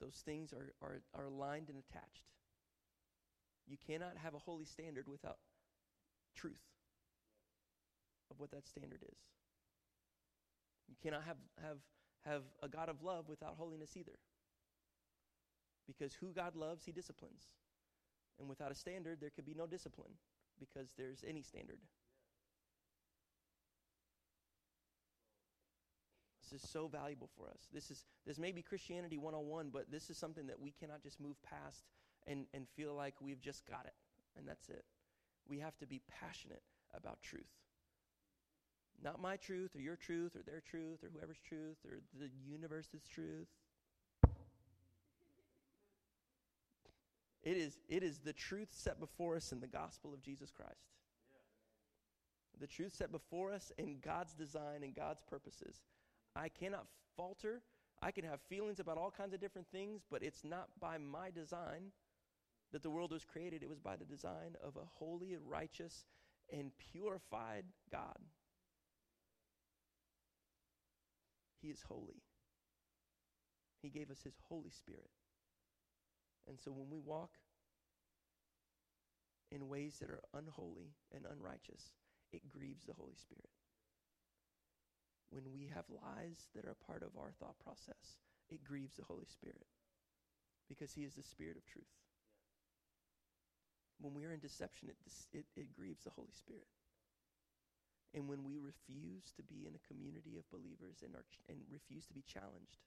Those 0.00 0.22
things 0.24 0.52
are, 0.52 0.72
are, 0.80 1.00
are 1.12 1.24
aligned 1.24 1.70
and 1.70 1.78
attached. 1.78 2.22
You 3.66 3.76
cannot 3.84 4.12
have 4.22 4.34
a 4.34 4.38
holy 4.38 4.64
standard 4.64 5.08
without 5.08 5.38
truth 6.36 6.62
of 8.30 8.38
what 8.38 8.52
that 8.52 8.66
standard 8.66 9.02
is. 9.02 9.18
You 10.88 10.94
cannot 11.02 11.24
have, 11.24 11.36
have, 11.62 11.78
have 12.24 12.42
a 12.62 12.68
God 12.68 12.88
of 12.88 13.02
love 13.02 13.28
without 13.28 13.56
holiness 13.58 13.96
either. 13.96 14.18
Because 15.88 16.14
who 16.14 16.28
God 16.28 16.54
loves, 16.54 16.84
he 16.84 16.92
disciplines. 16.92 17.48
And 18.38 18.48
without 18.48 18.70
a 18.70 18.74
standard, 18.74 19.18
there 19.20 19.30
could 19.30 19.46
be 19.46 19.54
no 19.54 19.66
discipline 19.66 20.12
because 20.60 20.90
there's 20.96 21.24
any 21.26 21.42
standard. 21.42 21.78
This 26.42 26.62
is 26.62 26.70
so 26.70 26.88
valuable 26.88 27.28
for 27.36 27.48
us. 27.48 27.68
This 27.72 27.90
is 27.90 28.04
this 28.26 28.38
may 28.38 28.52
be 28.52 28.62
Christianity 28.62 29.18
101, 29.18 29.70
but 29.72 29.90
this 29.90 30.08
is 30.08 30.16
something 30.16 30.46
that 30.46 30.60
we 30.60 30.72
cannot 30.78 31.02
just 31.02 31.20
move 31.20 31.36
past 31.42 31.84
and, 32.26 32.46
and 32.54 32.66
feel 32.76 32.94
like 32.94 33.14
we've 33.20 33.40
just 33.40 33.66
got 33.66 33.84
it 33.86 33.94
and 34.36 34.46
that's 34.46 34.68
it. 34.68 34.84
We 35.48 35.58
have 35.58 35.76
to 35.78 35.86
be 35.86 36.00
passionate 36.20 36.62
about 36.94 37.20
truth. 37.22 37.44
Not 39.02 39.20
my 39.20 39.36
truth 39.36 39.76
or 39.76 39.80
your 39.80 39.96
truth 39.96 40.34
or 40.36 40.42
their 40.42 40.60
truth 40.60 41.04
or 41.04 41.10
whoever's 41.12 41.40
truth 41.46 41.78
or 41.84 41.98
the 42.18 42.30
universe's 42.46 43.02
truth. 43.06 43.48
It 47.48 47.56
is, 47.56 47.78
it 47.88 48.02
is 48.02 48.18
the 48.18 48.34
truth 48.34 48.68
set 48.72 49.00
before 49.00 49.34
us 49.34 49.52
in 49.52 49.60
the 49.60 49.66
gospel 49.66 50.12
of 50.12 50.20
Jesus 50.20 50.50
Christ. 50.50 50.92
The 52.60 52.66
truth 52.66 52.94
set 52.94 53.10
before 53.10 53.54
us 53.54 53.72
in 53.78 54.00
God's 54.04 54.34
design 54.34 54.82
and 54.82 54.94
God's 54.94 55.22
purposes. 55.22 55.80
I 56.36 56.50
cannot 56.50 56.84
falter. 57.16 57.62
I 58.02 58.10
can 58.10 58.26
have 58.26 58.42
feelings 58.50 58.80
about 58.80 58.98
all 58.98 59.10
kinds 59.10 59.32
of 59.32 59.40
different 59.40 59.66
things, 59.72 60.02
but 60.10 60.22
it's 60.22 60.44
not 60.44 60.68
by 60.78 60.98
my 60.98 61.30
design 61.30 61.92
that 62.70 62.82
the 62.82 62.90
world 62.90 63.12
was 63.12 63.24
created. 63.24 63.62
It 63.62 63.70
was 63.70 63.80
by 63.80 63.96
the 63.96 64.04
design 64.04 64.56
of 64.62 64.76
a 64.76 64.84
holy, 64.96 65.34
righteous, 65.42 66.04
and 66.52 66.70
purified 66.92 67.64
God. 67.90 68.18
He 71.62 71.68
is 71.68 71.82
holy. 71.88 72.20
He 73.80 73.88
gave 73.88 74.10
us 74.10 74.20
His 74.22 74.34
Holy 74.50 74.70
Spirit. 74.70 75.08
And 76.48 76.58
so 76.58 76.70
when 76.70 76.90
we 76.90 76.98
walk 76.98 77.30
in 79.52 79.68
ways 79.68 79.98
that 80.00 80.10
are 80.10 80.24
unholy 80.34 80.96
and 81.14 81.24
unrighteous, 81.24 81.92
it 82.32 82.48
grieves 82.48 82.84
the 82.84 82.94
Holy 82.96 83.16
Spirit. 83.16 83.52
When 85.30 85.52
we 85.52 85.70
have 85.74 85.84
lies 85.92 86.48
that 86.54 86.64
are 86.64 86.76
part 86.86 87.02
of 87.02 87.16
our 87.20 87.32
thought 87.38 87.58
process, 87.62 88.16
it 88.48 88.64
grieves 88.64 88.96
the 88.96 89.04
Holy 89.04 89.26
Spirit 89.26 89.66
because 90.68 90.92
He 90.92 91.04
is 91.04 91.14
the 91.14 91.22
Spirit 91.22 91.56
of 91.56 91.66
truth. 91.66 91.92
When 94.00 94.14
we 94.14 94.24
are 94.24 94.32
in 94.32 94.40
deception, 94.40 94.88
it, 94.88 94.96
it, 95.32 95.44
it 95.56 95.76
grieves 95.76 96.04
the 96.04 96.16
Holy 96.16 96.32
Spirit. 96.32 96.68
And 98.14 98.28
when 98.28 98.44
we 98.44 98.56
refuse 98.56 99.32
to 99.36 99.42
be 99.42 99.68
in 99.68 99.76
a 99.76 99.86
community 99.92 100.38
of 100.38 100.48
believers 100.48 101.04
and, 101.04 101.14
are, 101.14 101.26
and 101.48 101.58
refuse 101.68 102.06
to 102.06 102.14
be 102.14 102.24
challenged, 102.24 102.80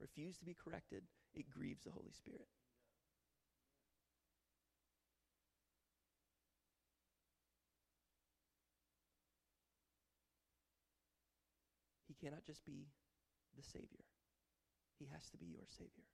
refuse 0.00 0.36
to 0.38 0.44
be 0.44 0.56
corrected, 0.56 1.04
it 1.32 1.48
grieves 1.48 1.84
the 1.84 1.92
Holy 1.92 2.12
Spirit. 2.12 2.48
Cannot 12.22 12.44
just 12.44 12.64
be 12.64 12.86
the 13.56 13.62
Savior, 13.62 14.04
He 14.98 15.06
has 15.12 15.28
to 15.30 15.36
be 15.36 15.46
your 15.46 15.66
Savior. 15.68 16.06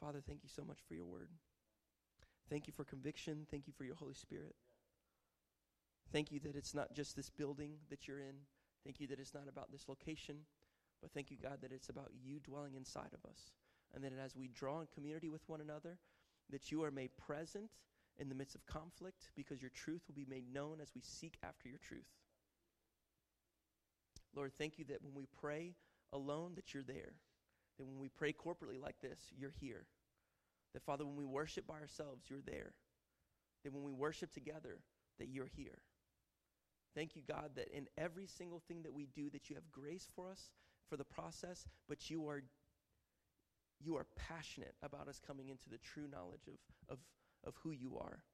Father, 0.00 0.20
thank 0.26 0.42
you 0.42 0.48
so 0.48 0.64
much 0.64 0.78
for 0.88 0.94
your 0.94 1.04
word. 1.04 1.28
Thank 2.48 2.66
you 2.66 2.72
for 2.72 2.84
conviction. 2.84 3.46
Thank 3.50 3.66
you 3.66 3.72
for 3.76 3.84
your 3.84 3.94
Holy 3.94 4.14
Spirit. 4.14 4.54
Thank 6.12 6.32
you 6.32 6.40
that 6.40 6.56
it's 6.56 6.74
not 6.74 6.94
just 6.94 7.14
this 7.14 7.30
building 7.30 7.74
that 7.90 8.08
you're 8.08 8.18
in. 8.18 8.34
Thank 8.84 8.98
you 8.98 9.06
that 9.08 9.20
it's 9.20 9.34
not 9.34 9.48
about 9.48 9.70
this 9.70 9.88
location. 9.88 10.36
But 11.00 11.12
thank 11.12 11.30
you, 11.30 11.36
God, 11.40 11.58
that 11.62 11.72
it's 11.72 11.88
about 11.88 12.10
you 12.20 12.40
dwelling 12.40 12.74
inside 12.74 13.12
of 13.12 13.30
us. 13.30 13.52
And 13.94 14.02
that 14.04 14.12
as 14.22 14.34
we 14.34 14.48
draw 14.48 14.80
in 14.80 14.88
community 14.94 15.28
with 15.28 15.48
one 15.48 15.60
another, 15.60 15.98
that 16.50 16.72
you 16.72 16.82
are 16.82 16.90
made 16.90 17.16
present 17.16 17.70
in 18.18 18.28
the 18.28 18.34
midst 18.34 18.54
of 18.54 18.66
conflict 18.66 19.30
because 19.36 19.62
your 19.62 19.70
truth 19.70 20.02
will 20.08 20.14
be 20.14 20.26
made 20.28 20.52
known 20.52 20.78
as 20.80 20.94
we 20.94 21.00
seek 21.02 21.38
after 21.42 21.68
your 21.68 21.78
truth. 21.78 22.19
Lord, 24.34 24.52
thank 24.56 24.78
you 24.78 24.84
that 24.86 25.02
when 25.02 25.14
we 25.14 25.26
pray 25.40 25.74
alone, 26.12 26.52
that 26.56 26.72
you're 26.72 26.82
there. 26.82 27.14
That 27.78 27.86
when 27.86 27.98
we 27.98 28.08
pray 28.08 28.32
corporately 28.32 28.80
like 28.80 29.00
this, 29.00 29.18
you're 29.36 29.54
here. 29.60 29.86
That, 30.74 30.82
Father, 30.82 31.04
when 31.04 31.16
we 31.16 31.24
worship 31.24 31.66
by 31.66 31.80
ourselves, 31.80 32.24
you're 32.28 32.42
there. 32.46 32.72
That 33.64 33.72
when 33.72 33.82
we 33.82 33.92
worship 33.92 34.32
together, 34.32 34.78
that 35.18 35.28
you're 35.28 35.50
here. 35.56 35.78
Thank 36.94 37.14
you, 37.14 37.22
God, 37.26 37.50
that 37.56 37.68
in 37.76 37.86
every 37.96 38.26
single 38.26 38.62
thing 38.66 38.82
that 38.82 38.92
we 38.92 39.06
do, 39.06 39.30
that 39.30 39.48
you 39.48 39.56
have 39.56 39.70
grace 39.70 40.08
for 40.14 40.30
us 40.30 40.50
for 40.88 40.96
the 40.96 41.04
process, 41.04 41.66
but 41.88 42.10
you 42.10 42.26
are 42.28 42.42
you 43.82 43.96
are 43.96 44.06
passionate 44.28 44.74
about 44.82 45.08
us 45.08 45.20
coming 45.26 45.48
into 45.48 45.70
the 45.70 45.78
true 45.78 46.06
knowledge 46.12 46.48
of, 46.48 46.54
of, 46.90 46.98
of 47.46 47.54
who 47.62 47.70
you 47.70 47.96
are. 47.98 48.24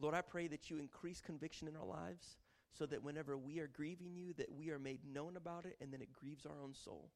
Lord, 0.00 0.14
I 0.14 0.20
pray 0.20 0.46
that 0.46 0.70
you 0.70 0.78
increase 0.78 1.20
conviction 1.20 1.66
in 1.66 1.74
our 1.74 1.84
lives 1.84 2.36
so 2.72 2.86
that 2.86 3.02
whenever 3.02 3.36
we 3.36 3.58
are 3.58 3.68
grieving 3.68 4.14
you, 4.14 4.32
that 4.34 4.52
we 4.52 4.70
are 4.70 4.78
made 4.78 5.00
known 5.12 5.36
about 5.36 5.64
it 5.64 5.76
and 5.80 5.92
then 5.92 6.00
it 6.00 6.12
grieves 6.12 6.46
our 6.46 6.60
own 6.62 6.74
soul, 6.74 7.10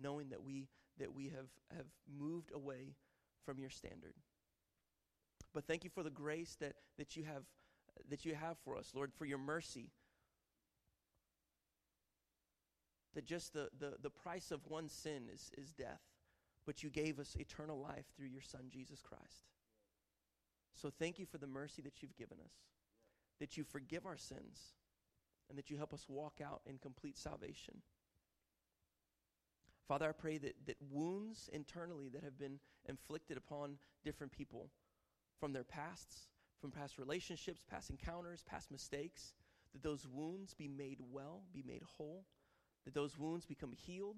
knowing 0.00 0.28
that 0.30 0.42
we 0.42 0.68
that 0.98 1.14
we 1.14 1.24
have, 1.26 1.48
have 1.76 1.86
moved 2.18 2.52
away 2.54 2.94
from 3.44 3.58
your 3.58 3.68
standard. 3.68 4.14
But 5.52 5.66
thank 5.66 5.84
you 5.84 5.90
for 5.90 6.02
the 6.02 6.10
grace 6.10 6.56
that, 6.60 6.74
that 6.98 7.16
you 7.16 7.24
have 7.24 7.42
that 8.10 8.24
you 8.24 8.34
have 8.34 8.58
for 8.64 8.76
us, 8.76 8.92
Lord, 8.94 9.12
for 9.12 9.24
your 9.24 9.38
mercy. 9.38 9.90
That 13.14 13.24
just 13.24 13.54
the, 13.54 13.70
the, 13.78 13.94
the 14.02 14.10
price 14.10 14.50
of 14.50 14.60
one 14.68 14.90
sin 14.90 15.28
is, 15.32 15.50
is 15.56 15.72
death, 15.72 16.02
but 16.66 16.82
you 16.82 16.90
gave 16.90 17.18
us 17.18 17.34
eternal 17.40 17.78
life 17.78 18.04
through 18.14 18.26
your 18.26 18.42
Son, 18.42 18.64
Jesus 18.68 19.00
Christ. 19.00 19.48
So 20.74 20.90
thank 20.98 21.18
you 21.18 21.24
for 21.24 21.38
the 21.38 21.46
mercy 21.46 21.80
that 21.82 22.02
you've 22.02 22.16
given 22.16 22.36
us, 22.44 22.52
that 23.40 23.56
you 23.56 23.64
forgive 23.64 24.06
our 24.06 24.16
sins, 24.16 24.74
and 25.48 25.58
that 25.58 25.70
you 25.70 25.76
help 25.76 25.92
us 25.92 26.06
walk 26.08 26.40
out 26.44 26.62
in 26.66 26.78
complete 26.78 27.16
salvation. 27.16 27.82
Father, 29.86 30.08
I 30.08 30.12
pray 30.12 30.38
that, 30.38 30.54
that 30.66 30.76
wounds 30.90 31.48
internally 31.52 32.08
that 32.08 32.24
have 32.24 32.38
been 32.38 32.58
inflicted 32.88 33.36
upon 33.36 33.78
different 34.04 34.32
people 34.32 34.70
from 35.38 35.52
their 35.52 35.64
pasts, 35.64 36.28
from 36.60 36.70
past 36.70 36.98
relationships, 36.98 37.62
past 37.70 37.90
encounters, 37.90 38.42
past 38.42 38.70
mistakes, 38.70 39.34
that 39.72 39.82
those 39.82 40.06
wounds 40.08 40.54
be 40.54 40.66
made 40.66 40.98
well, 41.12 41.42
be 41.52 41.62
made 41.64 41.82
whole, 41.96 42.24
that 42.84 42.94
those 42.94 43.18
wounds 43.18 43.46
become 43.46 43.72
healed, 43.72 44.16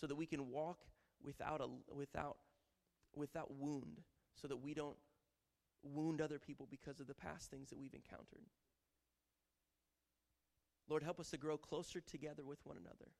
so 0.00 0.06
that 0.06 0.14
we 0.14 0.26
can 0.26 0.50
walk 0.50 0.78
without 1.22 1.60
a 1.60 1.94
without 1.94 2.36
without 3.14 3.52
wound, 3.54 4.00
so 4.40 4.48
that 4.48 4.56
we 4.56 4.74
don't 4.74 4.96
wound 5.84 6.20
other 6.20 6.38
people 6.38 6.66
because 6.70 7.00
of 7.00 7.06
the 7.06 7.14
past 7.14 7.50
things 7.50 7.70
that 7.70 7.78
we've 7.78 7.94
encountered. 7.94 8.44
Lord, 10.88 11.02
help 11.02 11.20
us 11.20 11.30
to 11.30 11.38
grow 11.38 11.56
closer 11.56 12.00
together 12.00 12.44
with 12.44 12.64
one 12.64 12.76
another. 12.76 13.10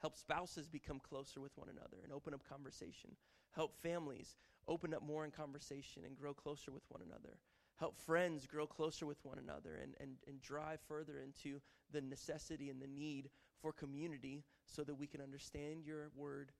Help 0.00 0.16
spouses 0.16 0.68
become 0.68 1.00
closer 1.00 1.40
with 1.40 1.56
one 1.56 1.68
another 1.68 1.98
and 2.02 2.12
open 2.12 2.34
up 2.34 2.48
conversation. 2.48 3.10
Help 3.54 3.76
families 3.76 4.36
open 4.66 4.94
up 4.94 5.02
more 5.02 5.24
in 5.24 5.30
conversation 5.30 6.02
and 6.04 6.16
grow 6.16 6.34
closer 6.34 6.70
with 6.70 6.84
one 6.88 7.02
another. 7.02 7.38
Help 7.76 7.96
friends 7.96 8.46
grow 8.46 8.66
closer 8.66 9.06
with 9.06 9.24
one 9.24 9.38
another 9.38 9.78
and, 9.82 9.94
and, 10.00 10.16
and 10.26 10.40
drive 10.40 10.80
further 10.88 11.18
into 11.18 11.60
the 11.92 12.00
necessity 12.00 12.70
and 12.70 12.82
the 12.82 12.86
need 12.86 13.30
for 13.60 13.72
community 13.72 14.44
so 14.66 14.82
that 14.84 14.94
we 14.94 15.06
can 15.06 15.20
understand 15.20 15.84
your 15.84 16.10
word 16.16 16.50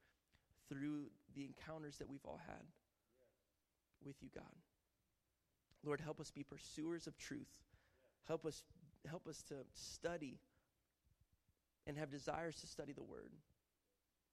through 0.68 1.07
the 1.34 1.45
encounters 1.45 1.99
that 1.99 2.09
we've 2.09 2.24
all 2.24 2.41
had 2.47 2.64
with 4.05 4.16
you, 4.20 4.28
God. 4.34 4.45
Lord, 5.85 6.01
help 6.01 6.20
us 6.20 6.31
be 6.31 6.43
pursuers 6.43 7.07
of 7.07 7.16
truth. 7.16 7.62
Help 8.26 8.45
us 8.45 8.62
help 9.09 9.26
us 9.29 9.43
to 9.49 9.55
study 9.72 10.39
and 11.87 11.97
have 11.97 12.11
desires 12.11 12.61
to 12.61 12.66
study 12.66 12.93
the 12.93 13.03
word. 13.03 13.33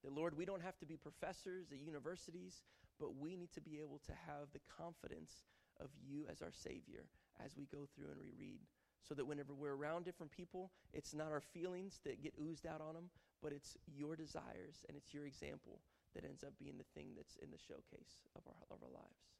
That 0.03 0.11
Lord, 0.11 0.37
we 0.37 0.45
don't 0.45 0.61
have 0.61 0.77
to 0.79 0.85
be 0.85 0.97
professors 0.97 1.71
at 1.71 1.79
universities, 1.79 2.61
but 2.99 3.15
we 3.15 3.35
need 3.35 3.51
to 3.53 3.61
be 3.61 3.79
able 3.81 3.99
to 4.05 4.11
have 4.27 4.51
the 4.53 4.59
confidence 4.77 5.43
of 5.79 5.89
you 6.05 6.25
as 6.31 6.41
our 6.41 6.51
Savior 6.51 7.05
as 7.43 7.55
we 7.57 7.65
go 7.65 7.87
through 7.95 8.11
and 8.11 8.19
reread. 8.19 8.59
So 9.07 9.13
that 9.15 9.25
whenever 9.25 9.53
we're 9.53 9.75
around 9.75 10.03
different 10.03 10.31
people, 10.31 10.71
it's 10.93 11.13
not 11.13 11.31
our 11.31 11.41
feelings 11.41 11.99
that 12.05 12.23
get 12.23 12.33
oozed 12.41 12.65
out 12.65 12.81
on 12.81 12.95
them, 12.95 13.09
but 13.41 13.51
it's 13.53 13.77
your 13.85 14.15
desires 14.15 14.83
and 14.87 14.97
it's 14.97 15.13
your 15.13 15.25
example 15.25 15.79
that 16.15 16.25
ends 16.25 16.43
up 16.43 16.53
being 16.57 16.77
the 16.77 16.99
thing 16.99 17.09
that's 17.15 17.35
in 17.35 17.51
the 17.51 17.57
showcase 17.57 18.23
of 18.35 18.41
our, 18.47 18.75
of 18.75 18.81
our 18.81 18.89
lives. 18.89 19.34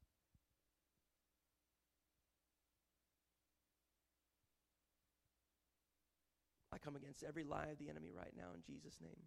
Come 6.86 6.95
against 6.95 7.23
every 7.23 7.43
lie 7.43 7.67
of 7.71 7.79
the 7.79 7.89
enemy 7.89 8.11
right 8.15 8.33
now 8.38 8.53
in 8.53 8.61
Jesus' 8.61 8.97
name. 9.01 9.23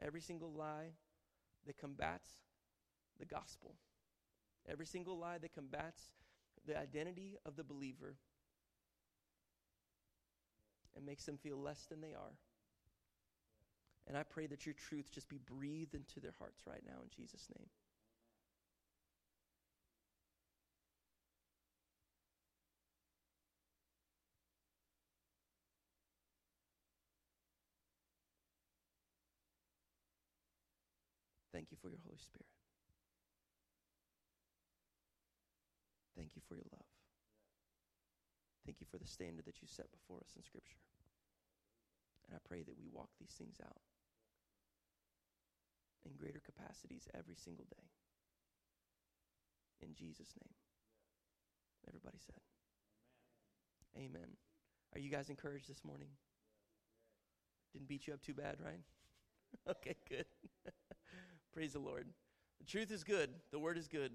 Every 0.00 0.20
single 0.20 0.52
lie 0.52 0.90
that 1.66 1.78
combats 1.78 2.28
the 3.18 3.24
gospel, 3.24 3.76
every 4.68 4.86
single 4.86 5.18
lie 5.18 5.38
that 5.38 5.54
combats 5.54 6.02
the 6.66 6.76
identity 6.76 7.36
of 7.46 7.56
the 7.56 7.62
believer 7.62 8.16
and 10.96 11.06
makes 11.06 11.24
them 11.24 11.38
feel 11.38 11.56
less 11.56 11.86
than 11.88 12.00
they 12.00 12.12
are. 12.12 12.36
And 14.08 14.16
I 14.16 14.24
pray 14.24 14.46
that 14.46 14.66
your 14.66 14.74
truth 14.74 15.10
just 15.12 15.28
be 15.28 15.38
breathed 15.38 15.94
into 15.94 16.20
their 16.20 16.34
hearts 16.38 16.62
right 16.66 16.82
now 16.86 17.02
in 17.02 17.08
Jesus' 17.16 17.46
name. 17.56 17.68
Thank 31.56 31.70
you 31.70 31.78
for 31.80 31.88
your 31.88 31.98
Holy 32.16 32.24
Spirit. 32.24 32.48
Thank 36.16 36.32
you 36.32 36.40
for 36.48 36.54
your 36.56 36.64
love. 36.72 36.88
Thank 38.64 38.80
you 38.80 38.86
for 38.90 38.96
the 38.96 39.06
standard 39.06 39.44
that 39.44 39.60
you 39.60 39.68
set 39.68 39.92
before 39.92 40.24
us 40.24 40.32
in 40.34 40.42
Scripture. 40.42 40.80
And 42.24 42.32
I 42.34 42.40
pray 42.48 42.64
that 42.64 42.78
we 42.80 42.88
walk 42.88 43.10
these 43.20 43.36
things 43.36 43.60
out 43.60 43.84
in 46.08 46.16
greater 46.16 46.40
capacities 46.40 47.04
every 47.12 47.36
single 47.36 47.66
day. 47.68 47.84
In 49.84 49.92
Jesus' 49.92 50.32
name. 50.40 50.56
Everybody 51.86 52.16
said, 52.24 52.40
Amen. 53.94 54.08
Amen. 54.16 54.30
Are 54.94 55.00
you 55.00 55.10
guys 55.10 55.28
encouraged 55.28 55.68
this 55.68 55.84
morning? 55.84 56.08
Didn't 57.74 57.88
beat 57.88 58.06
you 58.06 58.14
up 58.14 58.22
too 58.22 58.32
bad, 58.32 58.56
right? 58.64 58.80
okay, 59.70 59.96
good. 60.08 60.24
Praise 61.56 61.72
the 61.72 61.78
Lord. 61.78 62.06
The 62.58 62.66
truth 62.66 62.92
is 62.92 63.02
good, 63.02 63.30
the 63.50 63.58
word 63.58 63.78
is 63.78 63.88
good. 63.88 64.12